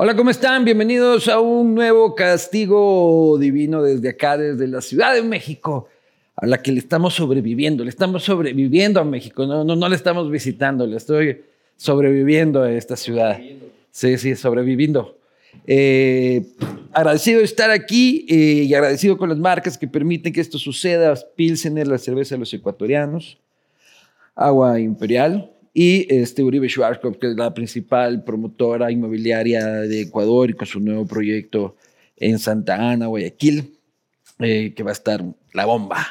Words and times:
Hola, 0.00 0.14
¿cómo 0.14 0.30
están? 0.30 0.64
Bienvenidos 0.64 1.26
a 1.26 1.40
un 1.40 1.74
nuevo 1.74 2.14
castigo 2.14 3.36
divino 3.36 3.82
desde 3.82 4.10
acá, 4.10 4.38
desde 4.38 4.68
la 4.68 4.80
Ciudad 4.80 5.12
de 5.12 5.22
México, 5.22 5.88
a 6.36 6.46
la 6.46 6.62
que 6.62 6.70
le 6.70 6.78
estamos 6.78 7.14
sobreviviendo. 7.14 7.82
Le 7.82 7.90
estamos 7.90 8.22
sobreviviendo 8.22 9.00
a 9.00 9.04
México, 9.04 9.44
no, 9.44 9.64
no, 9.64 9.74
no 9.74 9.88
le 9.88 9.96
estamos 9.96 10.30
visitando, 10.30 10.86
le 10.86 10.98
estoy 10.98 11.42
sobreviviendo 11.76 12.62
a 12.62 12.70
esta 12.70 12.94
ciudad. 12.94 13.40
Sí, 13.90 14.16
sí, 14.18 14.36
sobreviviendo. 14.36 15.18
Eh, 15.66 16.46
agradecido 16.92 17.40
de 17.40 17.46
estar 17.46 17.72
aquí 17.72 18.24
eh, 18.28 18.66
y 18.68 18.74
agradecido 18.74 19.18
con 19.18 19.30
las 19.30 19.38
marcas 19.38 19.76
que 19.76 19.88
permiten 19.88 20.32
que 20.32 20.40
esto 20.40 20.58
suceda. 20.58 21.12
Pilsener, 21.34 21.88
la 21.88 21.98
cerveza 21.98 22.36
de 22.36 22.38
los 22.38 22.54
ecuatorianos, 22.54 23.36
Agua 24.36 24.78
Imperial, 24.78 25.50
y 25.80 26.12
este, 26.12 26.42
Uribe 26.42 26.68
Schwarzkopf, 26.68 27.18
que 27.18 27.28
es 27.28 27.36
la 27.36 27.54
principal 27.54 28.24
promotora 28.24 28.90
inmobiliaria 28.90 29.64
de 29.64 30.00
Ecuador 30.00 30.50
y 30.50 30.54
con 30.54 30.66
su 30.66 30.80
nuevo 30.80 31.06
proyecto 31.06 31.76
en 32.16 32.40
Santa 32.40 32.90
Ana, 32.90 33.06
Guayaquil, 33.06 33.78
eh, 34.40 34.74
que 34.74 34.82
va 34.82 34.90
a 34.90 34.92
estar 34.92 35.24
la 35.52 35.66
bomba. 35.66 36.04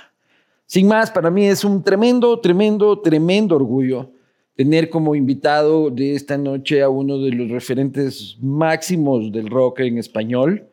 Sin 0.66 0.88
más, 0.88 1.12
para 1.12 1.30
mí 1.30 1.48
es 1.48 1.66
un 1.66 1.84
tremendo, 1.84 2.40
tremendo, 2.40 3.02
tremendo 3.02 3.58
orgullo 3.58 4.10
tener 4.56 4.90
como 4.90 5.16
invitado 5.16 5.90
de 5.90 6.16
esta 6.16 6.38
noche 6.38 6.82
a 6.82 6.88
uno 6.88 7.20
de 7.20 7.32
los 7.32 7.50
referentes 7.50 8.38
máximos 8.40 9.34
del 9.34 9.50
rock 9.50 9.82
en 9.82 9.98
español. 9.98 10.66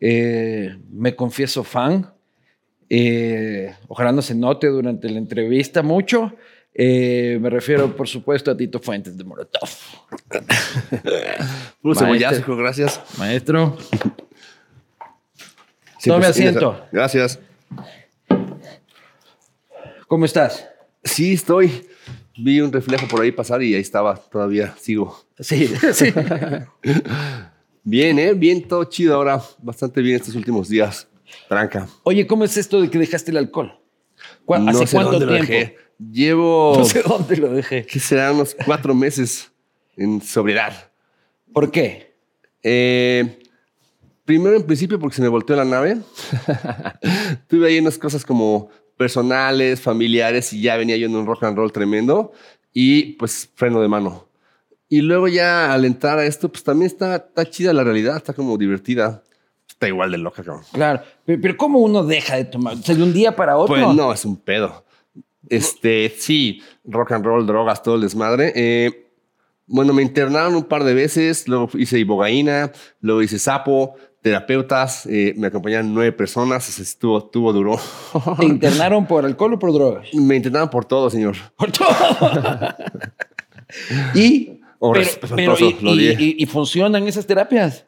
Eh, 0.00 0.76
me 0.90 1.14
confieso 1.14 1.62
fan. 1.62 2.12
Eh, 2.90 3.72
ojalá 3.86 4.10
no 4.10 4.20
se 4.20 4.34
note 4.34 4.66
durante 4.66 5.08
la 5.08 5.18
entrevista 5.18 5.84
mucho. 5.84 6.32
Eh, 6.74 7.38
me 7.40 7.50
refiero, 7.50 7.94
por 7.94 8.08
supuesto, 8.08 8.50
a 8.50 8.56
Tito 8.56 8.78
Fuentes 8.80 9.16
de 9.16 9.24
Molotov. 9.24 9.68
Un 11.82 11.94
cebollazo, 11.96 12.56
gracias. 12.56 13.00
Maestro. 13.18 13.76
Siempre- 15.98 16.06
Tome 16.06 16.26
asiento. 16.26 16.86
Gracias. 16.90 17.38
¿Cómo 20.08 20.24
estás? 20.24 20.68
Sí, 21.04 21.34
estoy. 21.34 21.86
Vi 22.38 22.60
un 22.60 22.72
reflejo 22.72 23.06
por 23.08 23.20
ahí 23.20 23.30
pasar 23.32 23.62
y 23.62 23.74
ahí 23.74 23.80
estaba, 23.80 24.16
todavía 24.16 24.74
sigo. 24.78 25.16
Sí, 25.38 25.66
sí. 25.92 26.12
Bien, 27.84 28.18
¿eh? 28.18 28.32
Bien, 28.34 28.66
todo 28.66 28.84
chido 28.84 29.14
ahora. 29.14 29.40
Bastante 29.58 30.00
bien 30.00 30.16
estos 30.16 30.34
últimos 30.34 30.68
días. 30.68 31.06
Tranca. 31.48 31.86
Oye, 32.04 32.26
¿cómo 32.26 32.44
es 32.44 32.56
esto 32.56 32.80
de 32.80 32.90
que 32.90 32.98
dejaste 32.98 33.30
el 33.30 33.36
alcohol? 33.38 33.78
¿Cu- 34.44 34.58
No 34.58 34.70
¿Hace 34.70 34.86
sé 34.86 34.96
cuánto 34.96 35.12
lo 35.20 35.26
tiempo? 35.28 35.52
dejé. 35.52 35.76
Llevo, 36.10 36.74
No 36.78 36.84
sé 36.84 37.02
dónde 37.02 37.36
lo 37.36 37.52
dejé. 37.52 37.84
¿qué 37.86 38.00
serán? 38.00 38.34
Unos 38.34 38.56
cuatro 38.64 38.94
meses 38.94 39.52
en 39.96 40.20
sobriedad. 40.20 40.90
¿Por 41.52 41.70
qué? 41.70 42.14
Eh, 42.62 43.38
primero, 44.24 44.56
en 44.56 44.64
principio, 44.64 44.98
porque 44.98 45.16
se 45.16 45.22
me 45.22 45.28
volteó 45.28 45.54
la 45.56 45.64
nave. 45.64 45.98
Tuve 47.48 47.68
ahí 47.68 47.78
unas 47.78 47.98
cosas 47.98 48.24
como 48.24 48.70
personales, 48.96 49.80
familiares, 49.80 50.52
y 50.52 50.62
ya 50.62 50.76
venía 50.76 50.96
yo 50.96 51.06
en 51.06 51.16
un 51.16 51.26
rock 51.26 51.44
and 51.44 51.56
roll 51.56 51.72
tremendo. 51.72 52.32
Y 52.72 53.14
pues 53.14 53.50
freno 53.54 53.80
de 53.80 53.88
mano. 53.88 54.28
Y 54.88 55.00
luego 55.00 55.28
ya 55.28 55.72
al 55.72 55.84
entrar 55.84 56.18
a 56.18 56.26
esto, 56.26 56.50
pues 56.50 56.64
también 56.64 56.90
está, 56.90 57.16
está 57.16 57.48
chida 57.48 57.72
la 57.72 57.84
realidad, 57.84 58.16
está 58.16 58.32
como 58.32 58.56
divertida. 58.56 59.22
Está 59.68 59.88
igual 59.88 60.12
de 60.12 60.18
loca, 60.18 60.42
cabrón. 60.42 60.64
Claro. 60.72 61.02
Pero, 61.24 61.40
pero 61.40 61.56
¿cómo 61.56 61.80
uno 61.80 62.04
deja 62.04 62.36
de 62.36 62.44
tomar? 62.44 62.74
O 62.74 62.76
sea, 62.78 62.94
de 62.94 63.02
un 63.02 63.12
día 63.12 63.34
para 63.34 63.56
otro. 63.56 63.74
Pues 63.74 63.96
no, 63.96 64.12
es 64.12 64.24
un 64.24 64.36
pedo. 64.36 64.84
Este, 65.48 66.12
sí, 66.16 66.62
rock 66.84 67.12
and 67.12 67.24
roll, 67.24 67.46
drogas, 67.46 67.82
todo 67.82 67.96
el 67.96 68.02
desmadre. 68.02 68.52
Eh, 68.54 69.08
bueno, 69.66 69.92
me 69.92 70.02
internaron 70.02 70.54
un 70.54 70.64
par 70.64 70.84
de 70.84 70.94
veces, 70.94 71.48
luego 71.48 71.68
hice 71.74 71.98
ibogaína, 71.98 72.72
luego 73.00 73.22
hice 73.22 73.38
sapo, 73.38 73.94
terapeutas, 74.20 75.06
eh, 75.06 75.34
me 75.36 75.48
acompañaron 75.48 75.92
nueve 75.94 76.12
personas, 76.12 76.78
estuvo, 76.78 77.18
estuvo 77.18 77.52
duro. 77.52 77.76
¿Te 78.38 78.44
internaron 78.46 79.06
por 79.06 79.24
alcohol 79.24 79.54
o 79.54 79.58
por 79.58 79.72
drogas? 79.72 80.08
me 80.14 80.36
internaron 80.36 80.70
por 80.70 80.84
todo, 80.84 81.10
señor. 81.10 81.36
Por 81.56 81.72
todo. 81.72 81.88
y, 84.14 84.58
Oh, 84.84 84.92
pero, 84.92 85.54
y- 85.94 86.42
y 86.42 86.46
funcionan 86.46 87.06
esas 87.06 87.24
terapias. 87.24 87.86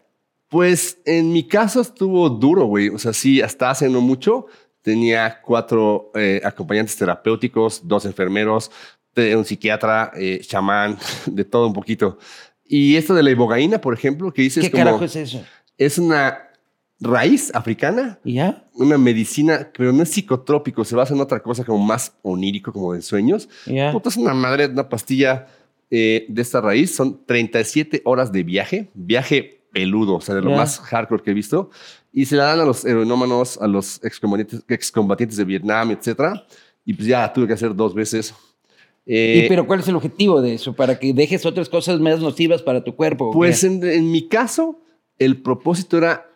Pues 0.48 0.98
en 1.04 1.32
mi 1.32 1.43
caso 1.43 1.81
estuvo 1.81 2.31
duro, 2.31 2.66
güey. 2.66 2.88
O 2.91 2.98
sea, 3.00 3.12
sí, 3.12 3.43
hasta 3.43 3.69
hace 3.70 3.91
no 3.91 4.00
mucho 4.00 4.47
tenía 4.84 5.40
cuatro 5.40 6.12
eh, 6.14 6.42
acompañantes 6.44 6.94
terapéuticos, 6.96 7.80
dos 7.88 8.04
enfermeros, 8.04 8.70
un 9.16 9.44
psiquiatra, 9.44 10.12
eh, 10.14 10.40
chamán, 10.46 10.98
de 11.26 11.44
todo 11.44 11.66
un 11.66 11.72
poquito. 11.72 12.18
Y 12.66 12.96
esto 12.96 13.14
de 13.14 13.22
la 13.22 13.30
ibogaína, 13.30 13.80
por 13.80 13.94
ejemplo, 13.94 14.32
que 14.32 14.42
dices 14.42 14.62
¿Qué 14.64 14.70
como 14.70 14.84
carajo 14.84 15.04
es 15.04 15.16
eso? 15.16 15.42
es 15.78 15.98
una 15.98 16.38
raíz 17.00 17.50
africana, 17.54 18.18
¿Y 18.24 18.34
ya? 18.34 18.64
una 18.74 18.98
medicina, 18.98 19.70
pero 19.76 19.92
no 19.92 20.02
es 20.02 20.10
psicotrópico, 20.10 20.84
se 20.84 20.94
basa 20.96 21.14
en 21.14 21.20
otra 21.20 21.40
cosa 21.40 21.64
como 21.64 21.84
más 21.84 22.12
onírico, 22.22 22.72
como 22.72 22.92
de 22.92 23.00
sueños. 23.02 23.48
Ya. 23.66 23.90
Puta, 23.92 24.08
es 24.10 24.16
una 24.16 24.34
madre, 24.34 24.66
una 24.66 24.88
pastilla 24.88 25.46
eh, 25.90 26.26
de 26.28 26.42
esta 26.42 26.60
raíz. 26.60 26.94
Son 26.94 27.24
37 27.24 28.02
horas 28.04 28.32
de 28.32 28.42
viaje, 28.42 28.90
viaje 28.94 29.62
peludo, 29.72 30.16
o 30.16 30.20
sea, 30.20 30.34
de 30.34 30.42
lo 30.42 30.50
Ya. 30.50 30.56
más 30.56 30.78
hardcore 30.80 31.22
que 31.22 31.30
he 31.30 31.34
visto. 31.34 31.70
Y 32.16 32.26
se 32.26 32.36
la 32.36 32.44
dan 32.44 32.60
a 32.60 32.64
los 32.64 32.84
heroinómanos, 32.84 33.58
a 33.60 33.66
los 33.66 34.02
excombatientes, 34.04 34.62
excombatientes 34.69 35.36
de 35.36 35.44
Vietnam, 35.44 35.91
etcétera. 35.91 36.47
Y 36.84 36.94
pues 36.94 37.08
ya 37.08 37.30
tuve 37.32 37.48
que 37.48 37.54
hacer 37.54 37.75
dos 37.75 37.92
veces. 37.92 38.32
Eh, 39.04 39.42
¿Y 39.44 39.48
pero 39.48 39.66
cuál 39.66 39.80
es 39.80 39.88
el 39.88 39.97
objetivo 39.97 40.41
de 40.41 40.54
eso? 40.54 40.72
¿Para 40.75 40.98
que 40.98 41.12
dejes 41.12 41.44
otras 41.44 41.69
cosas 41.69 41.98
más 41.98 42.20
nocivas 42.20 42.62
para 42.62 42.84
tu 42.84 42.94
cuerpo? 42.94 43.32
Pues 43.32 43.64
en, 43.64 43.82
en 43.84 44.12
mi 44.12 44.28
caso, 44.28 44.80
el 45.19 45.42
propósito 45.42 45.98
era, 45.98 46.30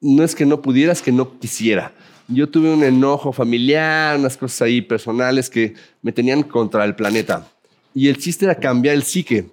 no 0.00 0.24
es 0.24 0.34
que 0.34 0.44
no 0.44 0.60
pudiera, 0.60 0.92
es 0.92 1.00
que 1.00 1.12
no 1.12 1.38
quisiera. 1.38 1.92
Yo 2.26 2.48
tuve 2.48 2.72
un 2.72 2.82
enojo 2.82 3.32
familiar, 3.32 4.18
unas 4.18 4.36
cosas 4.36 4.62
ahí 4.62 4.82
personales 4.82 5.48
que 5.48 5.74
me 6.02 6.10
tenían 6.10 6.42
contra 6.42 6.84
el 6.84 6.96
planeta. 6.96 7.46
Y 7.94 8.08
el 8.08 8.18
chiste 8.18 8.46
era 8.46 8.56
cambiar 8.56 8.96
el 8.96 9.04
psique. 9.04 9.46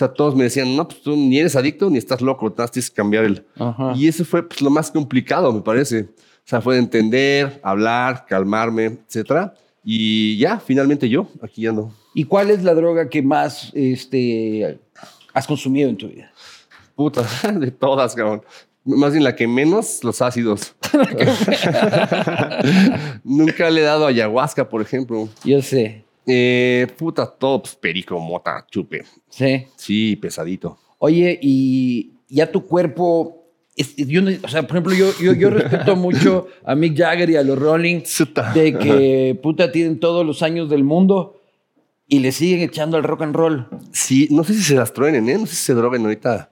Sea, 0.00 0.08
todos 0.08 0.34
me 0.34 0.44
decían, 0.44 0.74
no, 0.74 0.88
pues 0.88 1.02
tú 1.02 1.14
ni 1.14 1.38
eres 1.38 1.56
adicto 1.56 1.90
ni 1.90 1.98
estás 1.98 2.22
loco, 2.22 2.50
tienes 2.50 2.88
que 2.88 2.96
cambiar 2.96 3.26
el... 3.26 3.44
Ajá. 3.58 3.92
Y 3.94 4.08
eso 4.08 4.24
fue 4.24 4.48
pues, 4.48 4.62
lo 4.62 4.70
más 4.70 4.90
complicado, 4.90 5.52
me 5.52 5.60
parece. 5.60 6.04
O 6.04 6.46
sea, 6.46 6.62
fue 6.62 6.78
entender, 6.78 7.60
hablar, 7.62 8.24
calmarme, 8.24 8.98
etcétera. 9.06 9.52
Y 9.84 10.38
ya, 10.38 10.58
finalmente 10.58 11.06
yo, 11.06 11.28
aquí 11.42 11.66
ando. 11.66 11.92
¿Y 12.14 12.24
cuál 12.24 12.48
es 12.48 12.62
la 12.62 12.72
droga 12.72 13.10
que 13.10 13.20
más 13.20 13.70
este, 13.74 14.80
has 15.34 15.46
consumido 15.46 15.90
en 15.90 15.98
tu 15.98 16.08
vida? 16.08 16.32
Puta, 16.94 17.22
de 17.52 17.70
todas, 17.70 18.14
cabrón. 18.14 18.40
Más 18.82 19.12
bien 19.12 19.22
la 19.22 19.36
que 19.36 19.46
menos, 19.46 20.02
los 20.02 20.22
ácidos. 20.22 20.74
Nunca 23.22 23.68
le 23.68 23.82
he 23.82 23.84
dado 23.84 24.06
ayahuasca, 24.06 24.66
por 24.66 24.80
ejemplo. 24.80 25.28
Yo 25.44 25.60
sé. 25.60 26.06
Eh, 26.32 26.86
puta, 26.96 27.26
todo, 27.26 27.62
pues, 27.62 27.74
perico, 27.74 28.18
mota, 28.20 28.64
chupe. 28.70 29.02
Sí. 29.28 29.64
Sí, 29.76 30.16
pesadito. 30.16 30.78
Oye, 30.98 31.38
y 31.42 32.12
ya 32.28 32.50
tu 32.52 32.66
cuerpo. 32.66 33.36
es- 33.76 33.96
yo 33.96 34.20
o 34.42 34.48
sea, 34.48 34.62
por 34.62 34.72
ejemplo, 34.76 34.92
yo, 34.94 35.10
yo, 35.22 35.32
yo 35.32 35.50
respeto 35.50 35.96
mucho 35.96 36.46
a 36.64 36.74
Mick 36.74 36.96
Jagger 36.96 37.30
y 37.30 37.36
a 37.36 37.42
los 37.42 37.58
Rolling 37.58 38.02
de 38.54 38.72
que 38.78 39.38
puta 39.42 39.72
tienen 39.72 39.98
todos 39.98 40.26
los 40.26 40.42
años 40.42 40.68
del 40.68 40.84
mundo 40.84 41.40
y 42.06 42.18
le 42.18 42.32
siguen 42.32 42.60
echando 42.60 42.96
al 42.96 43.04
rock 43.04 43.22
and 43.22 43.34
roll. 43.34 43.68
Sí, 43.92 44.28
no 44.30 44.44
sé 44.44 44.54
si 44.54 44.62
se 44.62 44.74
las 44.74 44.92
truenen, 44.92 45.28
¿eh? 45.28 45.38
No 45.38 45.46
sé 45.46 45.54
si 45.54 45.62
se 45.62 45.74
droguen 45.74 46.02
ahorita. 46.02 46.50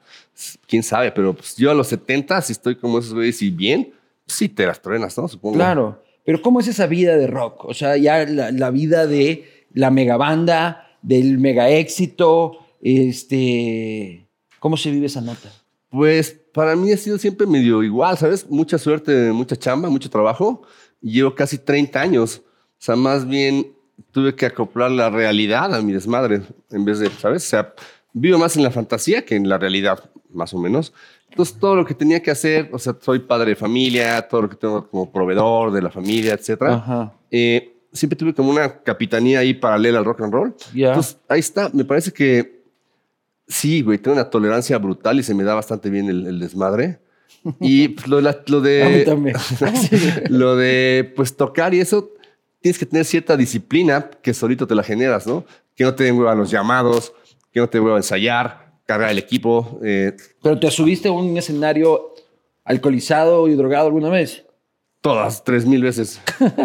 Quién 0.69 0.83
sabe, 0.85 1.11
pero 1.13 1.35
pues, 1.35 1.57
yo 1.57 1.71
a 1.71 1.75
los 1.75 1.89
70, 1.89 2.41
si 2.43 2.53
estoy 2.53 2.77
como 2.77 3.01
esos 3.01 3.13
güeyes 3.13 3.43
y 3.43 3.51
bien, 3.51 3.91
pues, 4.25 4.39
sí 4.39 4.49
te 4.49 4.65
las 4.67 4.81
truenas, 4.81 5.19
¿no? 5.19 5.27
Supongo. 5.29 5.57
Claro. 5.57 6.03
Pero 6.25 6.41
¿cómo 6.43 6.61
es 6.61 6.69
esa 6.69 6.87
vida 6.87 7.17
de 7.17 7.27
rock? 7.27 7.65
O 7.65 7.75
sea, 7.75 7.97
ya 7.97 8.25
la, 8.25 8.53
la 8.53 8.71
vida 8.71 9.07
de 9.07 9.58
la 9.73 9.91
megabanda, 9.91 10.89
del 11.03 11.39
mega 11.39 11.71
éxito, 11.71 12.59
este. 12.81 14.27
¿Cómo 14.59 14.77
se 14.77 14.91
vive 14.91 15.07
esa 15.07 15.21
nota? 15.21 15.51
Pues 15.91 16.39
para 16.53 16.77
mí 16.77 16.93
ha 16.93 16.97
sido 16.97 17.19
siempre 17.19 17.47
medio 17.47 17.83
igual, 17.83 18.19
¿sabes? 18.19 18.49
Mucha 18.51 18.79
suerte, 18.79 19.33
mucha 19.33 19.57
chamba, 19.57 19.89
mucho 19.89 20.11
trabajo. 20.11 20.63
Llevo 21.01 21.35
casi 21.35 21.59
30 21.59 22.01
años. 22.01 22.43
O 22.45 22.81
sea, 22.81 22.97
más 22.97 23.27
bien 23.27 23.73
tuve 24.11 24.35
que 24.35 24.47
acoplar 24.47 24.91
la 24.91 25.11
realidad 25.11 25.75
a 25.75 25.83
mi 25.83 25.93
desmadre 25.93 26.43
en 26.71 26.85
vez 26.85 26.99
de, 26.99 27.11
¿sabes? 27.11 27.47
O 27.47 27.49
sea, 27.49 27.75
vivo 28.13 28.39
más 28.39 28.57
en 28.57 28.65
la 28.65 28.71
fantasía 28.71 29.25
que 29.25 29.37
en 29.37 29.49
la 29.49 29.59
realidad, 29.59 30.11
más 30.31 30.53
o 30.53 30.59
menos. 30.59 30.93
Entonces, 31.31 31.59
todo 31.59 31.77
lo 31.77 31.85
que 31.85 31.95
tenía 31.95 32.23
que 32.23 32.31
hacer, 32.31 32.69
o 32.73 32.79
sea, 32.79 32.97
soy 33.01 33.21
padre 33.21 33.51
de 33.51 33.57
familia, 33.57 34.21
todo 34.29 34.43
lo 34.43 34.49
que 34.49 34.57
tengo 34.57 34.89
como 34.89 35.11
proveedor 35.11 35.73
de 35.73 35.83
la 35.83 35.91
familia, 35.91 36.35
etcétera. 36.35 36.75
Ajá. 36.75 37.15
Eh, 37.31 37.78
siempre 37.93 38.17
tuve 38.17 38.35
como 38.35 38.51
una 38.51 38.83
capitanía 38.83 39.41
ahí 39.41 39.55
paralela 39.55 39.99
al 39.99 40.05
rock 40.05 40.21
and 40.23 40.33
roll. 40.33 40.55
Ya. 40.75 40.89
Entonces, 40.89 41.19
ahí 41.29 41.41
está. 41.41 41.71
Me 41.73 41.85
parece 41.85 42.13
que 42.13 42.63
sí, 43.47 43.83
güey, 43.83 43.99
tengo 43.99 44.15
una 44.17 44.29
tolerancia 44.31 44.79
brutal 44.79 45.19
y 45.19 45.23
se 45.23 45.35
me 45.35 45.45
da 45.45 45.55
bastante 45.55 45.91
bien 45.91 46.09
el, 46.09 46.27
el 46.27 46.39
desmadre. 46.41 47.01
Y 47.61 47.89
pues, 47.89 48.07
lo, 48.09 48.17
de 48.17 48.23
la- 48.23 48.43
lo 48.47 48.61
de. 48.61 48.83
A 48.83 48.89
mí 48.89 49.05
también. 49.05 49.37
lo 50.29 50.57
de 50.57 51.13
pues 51.17 51.37
tocar 51.37 51.73
y 51.75 51.81
eso, 51.81 52.11
tienes 52.61 52.79
que 52.79 52.87
tener 52.87 53.05
cierta 53.05 53.37
disciplina 53.37 54.11
que 54.23 54.35
solito 54.35 54.67
te 54.67 54.75
la 54.75 54.83
generas, 54.83 55.27
¿no? 55.27 55.45
Que 55.75 55.85
no 55.85 55.95
te 55.95 56.05
den 56.05 56.19
hueva 56.19 56.35
los 56.35 56.51
llamados, 56.51 57.13
que 57.53 57.61
no 57.61 57.69
te 57.69 57.79
den 57.79 57.85
hueva 57.87 57.97
ensayar, 57.99 58.73
cargar 58.85 59.11
el 59.11 59.19
equipo. 59.19 59.79
eh, 59.85 60.17
Pero 60.43 60.59
te 60.59 60.71
subiste 60.71 61.09
a 61.09 61.13
un 61.13 61.37
escenario 61.37 62.15
alcoholizado 62.65 63.49
y 63.49 63.55
drogado 63.55 63.87
alguna 63.87 64.09
vez. 64.11 64.45
Todas, 65.01 65.45
tres 65.45 65.65
mil 65.67 65.83
veces. 65.83 66.21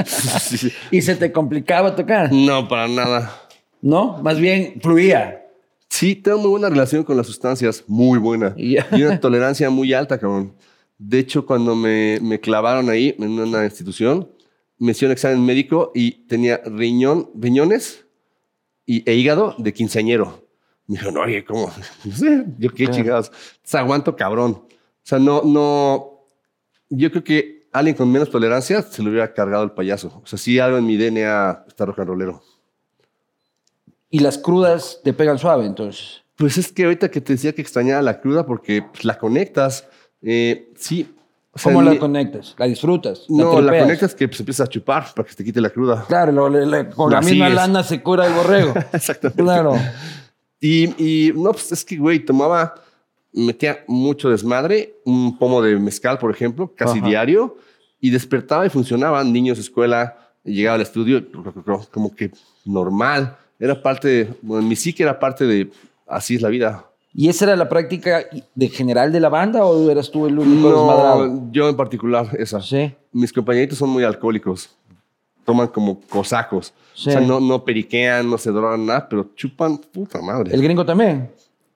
Sí. 0.05 0.71
Y 0.91 1.01
se 1.01 1.15
te 1.15 1.31
complicaba 1.31 1.95
tocar. 1.95 2.31
No, 2.31 2.67
para 2.67 2.87
nada. 2.87 3.41
¿No? 3.81 4.17
Más 4.23 4.39
bien 4.39 4.79
fluía. 4.81 5.39
Sí, 5.89 6.15
tengo 6.15 6.39
muy 6.39 6.49
buena 6.49 6.69
relación 6.69 7.03
con 7.03 7.17
las 7.17 7.27
sustancias, 7.27 7.83
muy 7.87 8.17
buena. 8.17 8.53
Y- 8.57 8.77
Y 8.91 9.03
una 9.03 9.19
tolerancia 9.19 9.69
muy 9.69 9.93
alta, 9.93 10.17
cabrón. 10.17 10.53
De 10.97 11.19
hecho, 11.19 11.45
cuando 11.45 11.75
me, 11.75 12.19
me 12.21 12.39
clavaron 12.39 12.89
ahí 12.89 13.15
en 13.19 13.39
una 13.39 13.63
institución, 13.65 14.29
me 14.79 14.91
hicieron 14.91 15.11
examen 15.11 15.45
médico 15.45 15.91
y 15.93 16.25
tenía 16.27 16.61
riñón, 16.65 17.29
riñones 17.35 18.05
y, 18.85 19.07
e 19.09 19.13
hígado 19.15 19.55
de 19.59 19.73
quinceañero. 19.73 20.47
Me 20.87 20.95
dijeron, 20.95 21.17
oye, 21.17 21.43
¿cómo? 21.45 21.71
No 22.05 22.15
sé, 22.15 22.45
yo 22.57 22.69
qué 22.71 22.85
Claro. 22.85 22.93
chingados. 22.93 23.29
O 23.29 23.33
sea, 23.63 23.81
aguanto 23.81 24.15
cabrón. 24.15 24.51
O 24.51 24.67
sea, 25.03 25.19
no, 25.19 25.41
no. 25.43 26.09
Yo 26.89 27.11
creo 27.11 27.23
que 27.23 27.52
alguien 27.73 27.95
con 27.95 28.11
menos 28.11 28.29
tolerancia 28.29 28.81
se 28.83 29.01
lo 29.03 29.09
hubiera 29.09 29.33
cargado 29.33 29.63
el 29.63 29.71
payaso. 29.71 30.21
O 30.23 30.27
sea, 30.27 30.37
sí, 30.39 30.59
algo 30.59 30.77
en 30.77 30.85
mi 30.85 30.95
DNA 30.97 31.65
está 31.67 31.85
rock 31.85 31.99
and 31.99 32.07
rollero. 32.09 32.41
Y 34.09 34.19
las 34.19 34.37
crudas 34.37 34.99
te 35.03 35.13
pegan 35.13 35.39
suave, 35.39 35.65
entonces. 35.65 36.21
Pues 36.35 36.57
es 36.57 36.71
que 36.71 36.83
ahorita 36.83 37.09
que 37.09 37.21
te 37.21 37.33
decía 37.33 37.53
que 37.53 37.61
extrañaba 37.61 38.01
la 38.01 38.19
cruda 38.21 38.45
porque 38.45 38.83
pues, 38.91 39.05
la 39.05 39.17
conectas. 39.17 39.87
eh, 40.21 40.71
sí. 40.77 41.15
O 41.55 41.59
sea, 41.59 41.71
¿Cómo 41.71 41.83
la 41.83 41.91
mi- 41.91 41.99
conectas? 41.99 42.55
¿La 42.57 42.65
disfrutas? 42.65 43.25
No, 43.29 43.61
la 43.61 43.79
conectas 43.81 44.15
que 44.15 44.27
pues, 44.27 44.39
empiezas 44.39 44.65
a 44.67 44.69
chupar 44.69 45.05
para 45.15 45.27
que 45.27 45.35
te 45.35 45.43
quite 45.43 45.61
la 45.61 45.69
cruda. 45.69 46.03
Claro, 46.07 46.31
lo- 46.31 46.49
le- 46.49 46.65
le- 46.65 46.89
con 46.89 47.11
la, 47.11 47.17
La 47.21 47.21
misma 47.21 47.45
sigues. 47.45 47.55
lana 47.55 47.83
se 47.83 48.01
cura 48.01 48.25
el 48.25 48.33
borrego. 48.33 48.73
Exactamente. 48.93 49.43
claro. 49.43 49.73
Y, 50.59 50.85
y 51.27 51.31
no, 51.33 51.51
pues 51.51 51.71
es 51.71 51.85
que, 51.85 51.97
güey, 51.97 52.19
tomaba, 52.25 52.73
metía 53.33 53.83
mucho 53.87 54.29
desmadre, 54.29 54.95
un 55.05 55.37
pomo 55.37 55.61
de 55.61 55.77
mezcal, 55.77 56.17
por 56.19 56.31
ejemplo, 56.31 56.71
casi 56.75 56.99
Ajá. 56.99 57.07
diario, 57.07 57.57
y 57.99 58.09
despertaba 58.09 58.65
y 58.65 58.69
funcionaban. 58.69 59.31
Niños, 59.31 59.59
escuela, 59.59 60.17
llegaba 60.43 60.75
al 60.75 60.81
estudio, 60.81 61.23
como 61.91 62.15
que 62.15 62.31
normal. 62.65 63.37
Era 63.59 63.81
parte, 63.81 64.07
de, 64.07 64.33
bueno, 64.41 64.67
mi 64.67 64.75
psique 64.75 65.03
era 65.03 65.19
parte 65.19 65.45
de, 65.45 65.71
así 66.07 66.35
es 66.35 66.41
la 66.41 66.49
vida. 66.49 66.85
¿Y 67.15 67.29
esa 67.29 67.45
era 67.45 67.55
la 67.55 67.69
práctica 67.69 68.25
de 68.55 68.67
general 68.69 69.11
de 69.11 69.19
la 69.19 69.29
banda 69.29 69.63
o 69.65 69.89
eras 69.89 70.09
tú 70.09 70.25
el 70.25 70.37
único 70.37 70.69
desmadrado? 70.69 71.27
No, 71.27 71.51
yo 71.51 71.69
en 71.69 71.77
particular, 71.77 72.27
esa. 72.37 72.59
Sí. 72.61 72.93
Mis 73.11 73.31
compañeritos 73.31 73.77
son 73.77 73.89
muy 73.89 74.03
alcohólicos. 74.03 74.75
Toman 75.45 75.67
como 75.67 75.99
cosacos. 76.01 76.73
Sí. 76.95 77.09
O 77.09 77.11
sea, 77.13 77.21
no, 77.21 77.39
no 77.39 77.63
periquean, 77.63 78.29
no 78.29 78.37
se 78.37 78.49
drogan 78.51 78.85
nada, 78.85 79.07
pero 79.07 79.29
chupan 79.35 79.77
puta 79.77 80.21
madre. 80.21 80.53
¿El 80.53 80.61
gringo 80.61 80.85
también? 80.85 81.29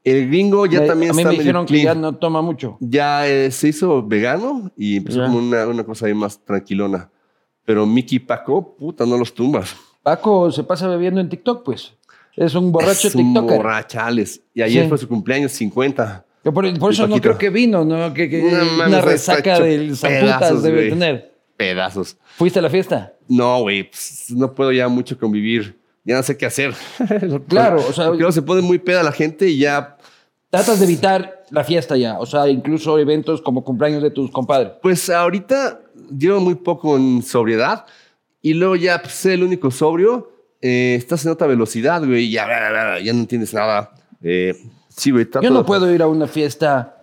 El 0.10 0.28
gringo 0.30 0.66
ya 0.66 0.82
Me- 0.82 0.88
también 0.88 1.12
A 1.12 1.14
mí 1.14 1.20
está 1.22 1.30
me 1.32 1.38
medio 1.38 1.40
dijeron 1.44 1.66
que 1.66 1.82
ya 1.82 1.96
no 1.96 2.16
toma 2.16 2.42
mucho. 2.42 2.78
Ya 2.80 3.28
eh, 3.28 3.52
se 3.52 3.70
hizo 3.70 4.06
vegano 4.06 4.72
y 4.78 4.98
empezó 4.98 5.20
Ya. 5.20 5.26
como 5.26 5.40
una, 5.40 5.68
una 5.68 5.84
cosa 5.84 6.06
ahí 6.08 6.14
más 6.14 6.40
tranquilona. 6.44 7.10
Pero 7.66 7.86
Mickey 7.86 8.16
y 8.18 8.20
Paco, 8.20 8.76
puta, 8.78 9.06
no 9.06 9.18
los 9.18 9.34
tumbas. 9.34 9.76
Paco 10.04 10.52
se 10.52 10.64
pasa 10.64 10.88
bebiendo 10.88 11.20
en 11.20 11.28
TikTok, 11.30 11.64
pues. 11.66 11.94
Es 12.36 12.56
un 12.56 12.72
borracho 12.72 13.08
Es 13.08 13.16
un 13.16 13.34
TikToker. 13.34 13.58
borrachales. 13.58 14.42
Y 14.54 14.62
ayer 14.62 14.84
Sí. 14.84 14.90
fue 14.90 14.98
su 14.98 15.08
cumpleaños 15.08 15.52
50. 15.54 16.24
Que 16.44 16.52
por, 16.52 16.80
por 16.80 16.94
eso 16.94 17.04
no 17.04 17.16
Paquito. 17.16 17.22
creo 17.30 17.38
que 17.38 17.50
vino, 17.50 17.84
¿no? 17.84 18.14
Que, 18.14 18.30
que 18.30 18.42
No 18.44 18.48
una 18.50 18.64
mames, 18.64 19.04
resaca 19.04 19.60
del 19.60 19.98
zamputas 19.98 20.64
debe 20.64 20.78
güey. 20.78 20.90
tener. 20.92 21.34
Pedazos. 21.58 22.16
¿Fuiste 22.38 22.60
a 22.60 22.62
la 22.62 22.70
fiesta? 22.70 23.14
No, 23.28 23.62
güey, 23.62 23.90
pues, 23.90 24.28
no 24.30 24.54
puedo 24.54 24.72
ya 24.72 24.88
mucho 24.88 25.18
convivir. 25.20 25.78
Ya 26.06 26.16
no 26.16 26.24
sé 26.24 26.38
qué 26.38 26.46
hacer. 26.46 26.74
Claro, 27.50 27.84
o 27.86 27.92
sea- 27.92 28.08
luego 28.12 28.32
se 28.32 28.42
pone 28.42 28.62
muy 28.62 28.78
peda 28.78 29.04
la 29.04 29.12
gente 29.12 29.50
y 29.50 29.58
ya 29.58 29.97
Tratas 30.50 30.80
de 30.80 30.86
evitar 30.86 31.44
la 31.52 31.64
fiesta 31.64 31.98
ya, 31.98 32.20
o 32.20 32.26
sea, 32.26 32.48
incluso 32.48 32.98
eventos 32.98 33.42
como 33.42 33.64
cumpleaños 33.64 34.02
de 34.02 34.12
tus 34.12 34.32
compadres. 34.32 34.74
Pues 34.82 35.10
ahorita 35.10 35.82
llevo 36.18 36.40
muy 36.40 36.56
poco 36.56 36.96
en 36.96 37.22
sobriedad 37.22 37.86
y 38.42 38.54
luego 38.54 38.76
ya 38.76 39.02
pues, 39.02 39.26
el 39.26 39.44
único 39.44 39.72
sobrio. 39.72 40.32
eh, 40.62 40.96
estás 40.98 41.26
en 41.26 41.32
otra 41.32 41.48
velocidad, 41.48 42.04
güey, 42.04 42.26
y 42.26 42.32
ya, 42.32 42.98
ya 43.04 43.14
no 43.14 43.20
entiendes 43.20 43.54
nada. 43.54 43.94
Eh, 44.24 44.56
sí, 44.90 45.12
güey, 45.12 45.28
Yo 45.42 45.52
no 45.52 45.66
puedo 45.66 45.94
ir 45.94 46.02
a 46.02 46.08
una 46.08 46.28
fiesta 46.28 46.97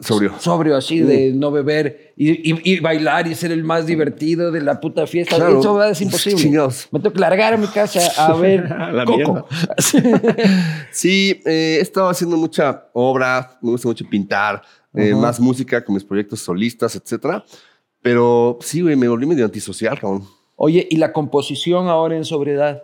Sobrio. 0.00 0.34
sobrio 0.38 0.76
así 0.76 1.00
de 1.00 1.32
no 1.34 1.50
beber 1.50 2.12
y, 2.16 2.52
y- 2.52 2.60
y 2.74 2.78
bailar 2.78 3.26
y 3.26 3.34
ser 3.34 3.50
el 3.50 3.64
más 3.64 3.84
divertido 3.86 4.52
de 4.52 4.60
la 4.60 4.78
puta 4.80 5.08
fiesta. 5.08 5.34
Claro. 5.36 5.58
Eso 5.58 5.82
es 5.84 6.00
imposible. 6.00 6.38
Chingados. 6.42 6.88
Me 6.92 7.00
tengo 7.00 7.12
que 7.12 7.18
largar 7.20 7.54
a 7.54 7.56
mi 7.56 7.66
casa 7.66 8.00
a 8.16 8.32
ver 8.36 8.70
La 8.70 9.04
Coco. 9.04 9.46
Sí, 10.92 11.40
eh, 11.44 11.76
he 11.78 11.80
estado 11.80 12.08
haciendo 12.08 12.36
mucha 12.36 12.86
obra, 12.92 13.58
me 13.62 13.70
gusta 13.70 13.88
mucho 13.88 14.04
pintar, 14.08 14.62
eh, 14.94 15.14
más 15.14 15.38
música 15.40 15.84
con 15.84 15.94
mis 15.94 16.04
proyectos 16.04 16.40
solistas, 16.40 16.94
etcétera. 16.96 17.44
Pero 18.00 18.58
sí, 18.60 18.80
güey, 18.80 18.96
me 18.96 19.08
volví 19.08 19.26
medio 19.26 19.44
antisocial, 19.44 19.98
cabrón. 19.98 20.24
Oye, 20.56 20.86
¿y 20.90 20.96
la 20.96 21.12
composición 21.12 21.88
ahora 21.88 22.16
en 22.16 22.24
sobriedad? 22.24 22.82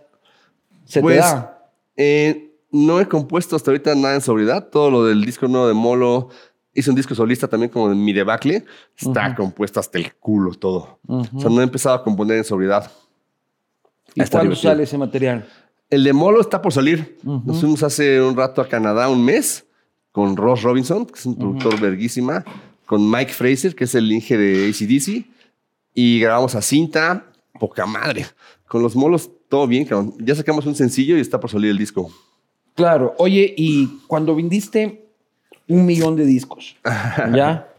¿Se 0.84 1.00
Pues, 1.00 1.16
te 1.16 1.20
da? 1.22 1.70
eh, 1.96 2.50
no 2.70 3.00
he 3.00 3.06
compuesto 3.06 3.56
hasta 3.56 3.70
ahorita 3.70 3.94
nada 3.94 4.16
en 4.16 4.20
sobriedad. 4.20 4.68
Todo 4.70 4.90
lo 4.90 5.04
del 5.04 5.24
disco 5.24 5.46
nuevo 5.48 5.68
de 5.68 5.74
Molo. 5.74 6.28
Hice 6.74 6.90
un 6.90 6.96
disco 6.96 7.14
solista 7.14 7.46
también 7.48 7.70
como 7.70 7.88
de 7.88 7.94
mi 7.94 8.12
debacle. 8.12 8.64
Está 8.96 9.28
Ujú. 9.28 9.36
compuesto 9.36 9.78
hasta 9.80 9.98
el 9.98 10.12
culo 10.14 10.52
todo. 10.54 10.98
Ujú. 11.06 11.36
O 11.36 11.40
sea, 11.40 11.50
no 11.50 11.60
he 11.60 11.64
empezado 11.64 11.94
a 11.94 12.02
componer 12.04 12.38
en 12.38 12.44
sobriedad. 12.44 12.90
¿Y 14.14 14.22
está 14.22 14.38
cuándo 14.38 14.50
divertido. 14.50 14.72
sale 14.72 14.82
ese 14.84 14.98
material? 14.98 15.48
El 15.90 16.04
de 16.04 16.12
Molo 16.12 16.40
está 16.40 16.60
por 16.62 16.72
salir. 16.72 17.18
Nos 17.22 17.60
fuimos 17.60 17.82
hace 17.82 18.20
un 18.20 18.36
rato 18.36 18.60
a 18.60 18.68
Canadá, 18.68 19.08
un 19.08 19.24
mes, 19.24 19.66
con 20.12 20.36
Ross 20.36 20.62
Robinson, 20.62 21.06
que 21.06 21.14
es 21.18 21.26
un 21.26 21.36
productor 21.36 21.80
verguísima, 21.80 22.44
con 22.86 23.08
Mike 23.10 23.32
Fraser, 23.32 23.74
que 23.74 23.84
es 23.84 23.94
el 23.94 24.10
inge 24.10 24.36
de 24.36 24.68
ACDC, 24.68 25.26
y 25.94 26.20
grabamos 26.20 26.54
a 26.54 26.62
cinta, 26.62 27.26
poca 27.60 27.86
madre. 27.86 28.26
Con 28.66 28.82
los 28.82 28.96
molos, 28.96 29.30
todo 29.48 29.66
bien, 29.68 29.84
cabrón. 29.84 30.14
Ya 30.18 30.34
sacamos 30.34 30.66
un 30.66 30.74
sencillo 30.74 31.16
y 31.16 31.20
está 31.20 31.38
por 31.38 31.50
salir 31.50 31.70
el 31.70 31.78
disco. 31.78 32.10
Claro. 32.74 33.14
Oye, 33.18 33.54
y 33.56 34.00
cuando 34.08 34.34
vendiste 34.34 35.03
un 35.68 35.86
millón 35.86 36.16
de 36.16 36.24
discos, 36.24 36.76
¿ya? 37.34 37.70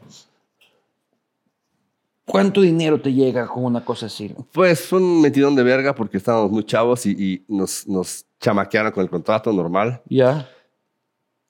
¿Cuánto 2.25 2.61
dinero 2.61 2.99
te 2.99 3.13
llega 3.13 3.45
con 3.47 3.65
una 3.65 3.85
cosa 3.85 4.07
así? 4.07 4.33
Pues 4.51 4.91
un 4.91 5.21
metidón 5.21 5.55
de 5.55 5.61
verga 5.61 5.93
porque 5.93 6.17
estábamos 6.17 6.49
muy 6.51 6.63
chavos 6.65 7.05
y, 7.05 7.11
y 7.11 7.45
nos, 7.47 7.87
nos 7.87 8.25
chamaquearon 8.39 8.91
con 8.91 9.03
el 9.03 9.09
contrato 9.09 9.53
normal. 9.53 10.01
¿Ya? 10.09 10.49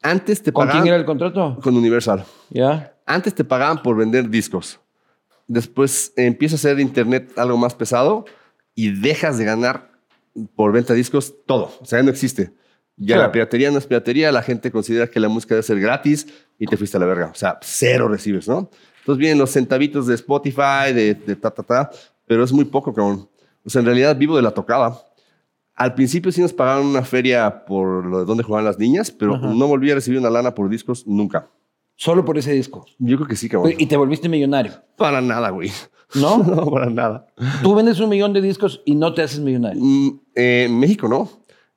Antes 0.02 0.44
te 0.44 0.52
¿Con 0.52 0.64
pagaban 0.64 0.82
quién 0.84 0.94
era 0.94 1.00
el 1.00 1.06
contrato? 1.06 1.58
con 1.62 1.78
Universal. 1.78 2.26
¿Ya? 2.50 2.94
Antes 3.06 3.34
te 3.34 3.46
pagaban 3.46 3.82
por 3.82 3.96
vender 3.96 4.30
discos. 4.30 4.80
Después 5.48 6.12
empieza 6.18 6.56
a 6.56 6.60
ser 6.60 6.80
internet 6.82 7.32
algo 7.38 7.58
más 7.58 7.74
pesado 7.74 8.26
y 8.76 8.92
dejas 8.92 9.38
de 9.38 9.46
ganar 9.46 9.92
por 10.56 10.74
venta 10.74 10.92
de 10.92 10.98
discos 10.98 11.34
todo. 11.46 11.72
O 11.80 11.86
sea, 11.86 12.00
ya 12.00 12.04
no 12.04 12.12
existe. 12.12 12.52
Ya 12.98 13.16
Claro. 13.16 13.22
la 13.24 13.32
piratería 13.32 13.72
no 13.72 13.78
es 13.78 13.86
piratería, 13.88 14.32
la 14.32 14.42
gente 14.42 14.72
considera 14.72 15.08
que 15.08 15.20
la 15.20 15.28
música 15.28 15.56
debe 15.56 15.64
ser 15.64 15.80
gratis 15.80 16.28
y 16.58 16.66
te 16.66 16.78
fuiste 16.78 16.96
a 16.98 17.00
la 17.00 17.06
verga. 17.06 17.28
O 17.32 17.36
sea, 17.36 17.58
cero 17.62 18.08
recibes, 18.08 18.48
¿no? 18.48 18.70
Entonces 19.00 19.20
vienen 19.20 19.38
los 19.38 19.52
centavitos 19.52 20.08
de 20.08 20.16
Spotify, 20.16 20.94
de, 20.94 21.14
de 21.16 21.36
ta, 21.36 21.52
ta, 21.52 21.64
ta, 21.64 21.90
pero 22.26 22.44
es 22.44 22.52
muy 22.54 22.66
poco, 22.66 22.94
cabrón. 22.94 23.30
O 23.66 23.70
sea, 23.70 23.80
en 23.82 23.86
realidad 23.88 24.16
vivo 24.18 24.36
de 24.36 24.42
la 24.42 24.52
tocada. 24.52 24.98
Al 25.76 25.94
principio 25.94 26.32
sí 26.32 26.42
nos 26.42 26.54
pagaron 26.54 26.86
una 26.86 27.02
feria 27.04 27.66
por 27.66 28.06
lo 28.06 28.20
de 28.20 28.26
dónde 28.26 28.44
jugaban 28.44 28.64
las 28.66 28.80
niñas, 28.80 29.12
pero 29.12 29.36
Ajá. 29.36 29.48
no 29.54 29.68
volví 29.68 29.92
a 29.92 29.96
recibir 29.96 30.20
una 30.20 30.30
lana 30.30 30.56
por 30.56 30.70
discos 30.70 31.06
nunca. 31.06 31.50
Solo 31.98 32.24
por 32.24 32.38
ese 32.38 32.54
disco. 32.54 32.86
Yo 32.98 33.18
creo 33.18 33.28
que 33.28 33.36
sí, 33.36 33.50
cabrón. 33.50 33.74
Y 33.78 33.86
te 33.86 33.98
volviste 33.98 34.30
millonario, 34.30 34.72
Para 34.96 35.20
nada, 35.22 35.50
güey. 35.50 35.70
¿no? 36.16 36.38
No, 36.44 36.72
para 36.72 36.90
nada. 36.90 37.28
Tú 37.62 37.76
vendes 37.76 38.00
un 38.00 38.10
millón 38.10 38.32
de 38.32 38.42
discos 38.42 38.82
y 38.86 38.96
no 38.96 39.14
te 39.14 39.22
haces 39.22 39.40
millonario. 39.42 39.82
Mm, 39.84 40.20
eh, 40.36 40.64
en 40.70 40.80
México 40.80 41.08
no. 41.10 41.30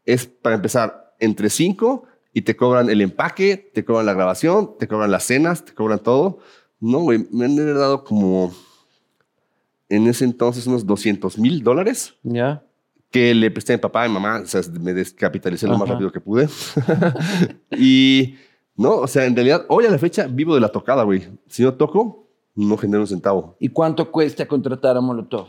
Es 0.05 0.27
para 0.27 0.57
empezar 0.57 1.08
entre 1.19 1.51
cinco 1.51 2.05
y 2.33 2.43
te 2.43 2.57
cobran 2.57 2.91
el 2.91 3.01
empaque, 3.01 3.57
te 3.57 3.85
cobran 3.85 4.07
la 4.07 4.15
grabación, 4.15 4.77
te 4.79 4.87
cobran 4.87 5.11
las 5.11 5.25
cenas, 5.25 5.65
te 5.65 5.75
cobran 5.75 5.99
todo. 6.01 6.39
No, 6.81 7.01
güey, 7.01 7.27
me 7.33 7.47
han 7.47 7.57
dado 7.57 8.05
como 8.05 8.53
en 9.89 10.07
ese 10.07 10.25
entonces 10.25 10.67
unos 10.67 10.87
200 10.87 11.39
mil 11.39 11.63
dólares 11.63 12.15
¿Ya? 12.23 12.63
que 13.11 13.35
le 13.35 13.51
presté 13.51 13.73
a 13.73 13.77
mi 13.77 13.81
papá 13.81 14.07
y 14.07 14.11
mamá. 14.11 14.41
O 14.41 14.47
sea, 14.47 14.61
me 14.81 14.93
descapitalicé 14.93 15.67
lo 15.67 15.79
más 15.79 15.89
rápido 15.89 16.13
que 16.13 16.21
pude. 16.21 16.49
y 17.77 18.37
no, 18.77 18.97
o 18.99 19.07
sea, 19.07 19.25
en 19.25 19.35
realidad, 19.35 19.65
hoy 19.69 19.87
a 19.87 19.91
la 19.91 19.99
fecha 19.99 20.27
vivo 20.27 20.55
de 20.55 20.61
la 20.61 20.69
tocada, 20.69 21.03
güey. 21.03 21.29
Si 21.49 21.63
no 21.63 21.75
toco, 21.75 22.29
no 22.55 22.77
genero 22.77 23.01
un 23.01 23.07
centavo. 23.07 23.57
¿Y 23.59 23.71
cuánto 23.71 24.11
cuesta 24.11 24.47
contratar 24.47 24.97
a 24.97 25.01
Molotov? 25.01 25.49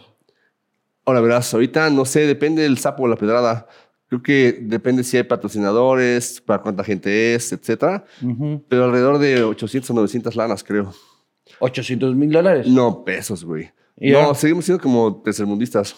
Ahora 1.05 1.21
verás, 1.21 1.53
ahorita 1.53 1.89
no 1.89 2.05
sé, 2.05 2.27
depende 2.27 2.61
del 2.63 2.77
sapo 2.77 3.03
o 3.03 3.07
la 3.07 3.15
pedrada. 3.15 3.67
Creo 4.09 4.21
que 4.23 4.57
depende 4.61 5.03
si 5.03 5.17
hay 5.17 5.23
patrocinadores, 5.23 6.41
para 6.41 6.61
cuánta 6.61 6.83
gente 6.83 7.35
es, 7.35 7.51
etcétera. 7.53 8.03
Pero 8.67 8.85
alrededor 8.85 9.19
de 9.19 9.43
800 9.43 9.89
o 9.91 9.93
900 9.93 10.35
lanas, 10.35 10.63
creo. 10.63 10.93
800 11.59 12.15
mil 12.15 12.31
dólares. 12.31 12.67
No, 12.67 13.03
pesos, 13.05 13.43
güey. 13.45 13.71
No, 13.97 14.33
seguimos 14.33 14.65
siendo 14.65 14.81
como 14.81 15.21
tercermundistas. 15.21 15.95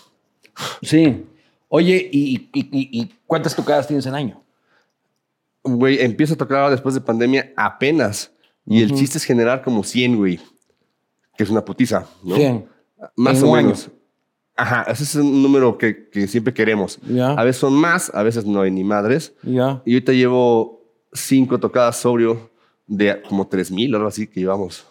Sí. 0.82 1.26
Oye, 1.70 2.10
¿y, 2.12 2.50
y- 2.54 2.60
y- 2.72 3.02
y 3.02 3.14
cuántas 3.26 3.56
tocadas 3.56 3.88
tienes 3.88 4.06
en 4.06 4.16
año? 4.16 4.44
Güey, 5.64 6.02
empiezo 6.02 6.34
a 6.34 6.38
tocar 6.38 6.70
después 6.72 6.96
de 6.96 7.02
pandemia 7.02 7.54
apenas. 7.56 8.32
Y 8.66 8.82
el 8.82 8.94
chiste 8.94 9.18
es 9.20 9.24
generar 9.24 9.64
como 9.64 9.84
100, 9.84 10.18
güey. 10.18 10.40
Que 11.38 11.44
es 11.44 11.50
una 11.50 11.64
putiza, 11.64 12.08
¿no? 12.24 12.36
100. 12.36 12.66
Más 13.16 13.38
En 13.42 13.46
o 13.48 13.56
año. 13.56 13.74
Ajá, 14.62 14.86
ese 14.92 15.04
es 15.04 15.16
un 15.16 15.42
número 15.42 15.78
que, 15.78 16.10
que 16.10 16.28
siempre 16.28 16.54
queremos. 16.54 17.00
Ya. 17.08 17.32
A 17.32 17.44
veces 17.44 17.60
son 17.60 17.74
más, 17.74 18.12
a 18.14 18.24
veces 18.24 18.46
no 18.46 18.62
hay 18.62 18.72
ni 18.72 18.84
madres. 18.84 19.34
Ya. 19.44 19.82
Y 19.86 19.94
ahorita 19.94 20.14
llevo 20.14 20.84
cinco 21.14 21.60
tocadas 21.60 21.98
sobrio 21.98 22.52
de 22.88 23.22
como 23.28 23.48
3000 23.48 23.94
o 23.94 23.98
algo 23.98 24.10
así 24.10 24.28
que 24.28 24.40
llevamos. 24.42 24.86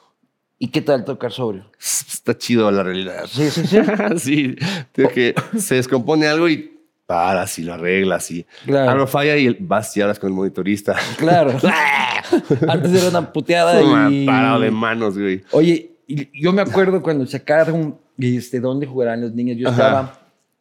¿Y 0.59 0.69
qué 0.69 0.83
tal 0.83 1.05
tocar 1.05 1.33
sobrio? 1.33 1.71
Está 1.79 2.37
chido 2.37 2.71
la 2.71 2.83
realidad. 2.83 3.25
Sí, 3.31 3.49
sí, 3.51 3.67
sí. 3.67 3.79
sí, 4.19 4.57
tengo 4.93 5.09
que 5.11 5.35
se 5.59 5.77
descompone 5.77 6.27
algo 6.27 6.49
y 6.49 6.77
paras 7.07 7.59
y 7.59 7.63
lo 7.65 7.75
arreglas 7.75 8.31
y 8.31 8.47
Claro. 8.67 8.91
algo 8.91 9.07
falla 9.07 9.37
y 9.37 9.57
vas 9.59 9.97
y 9.97 10.01
hablas 10.03 10.19
con 10.19 10.29
el 10.31 10.35
monitorista. 10.37 10.97
Claro. 11.17 11.53
Antes 12.69 12.93
era 12.93 13.09
una 13.09 13.33
puteada 13.33 13.81
y... 14.11 14.27
Parado 14.27 14.61
de 14.61 14.71
manos, 14.71 15.19
güey. 15.19 15.43
Oye, 15.53 15.90
y 16.15 16.41
yo 16.41 16.53
me 16.53 16.63
acuerdo 16.63 17.03
cuando 17.03 17.27
sacaron 17.27 17.99
este, 18.29 18.61
¿Dónde 18.61 18.87
jugarán 18.87 19.21
los 19.21 19.35
niños? 19.35 19.57
Yo 19.57 19.69
Ajá. 19.69 19.83
estaba... 19.83 20.21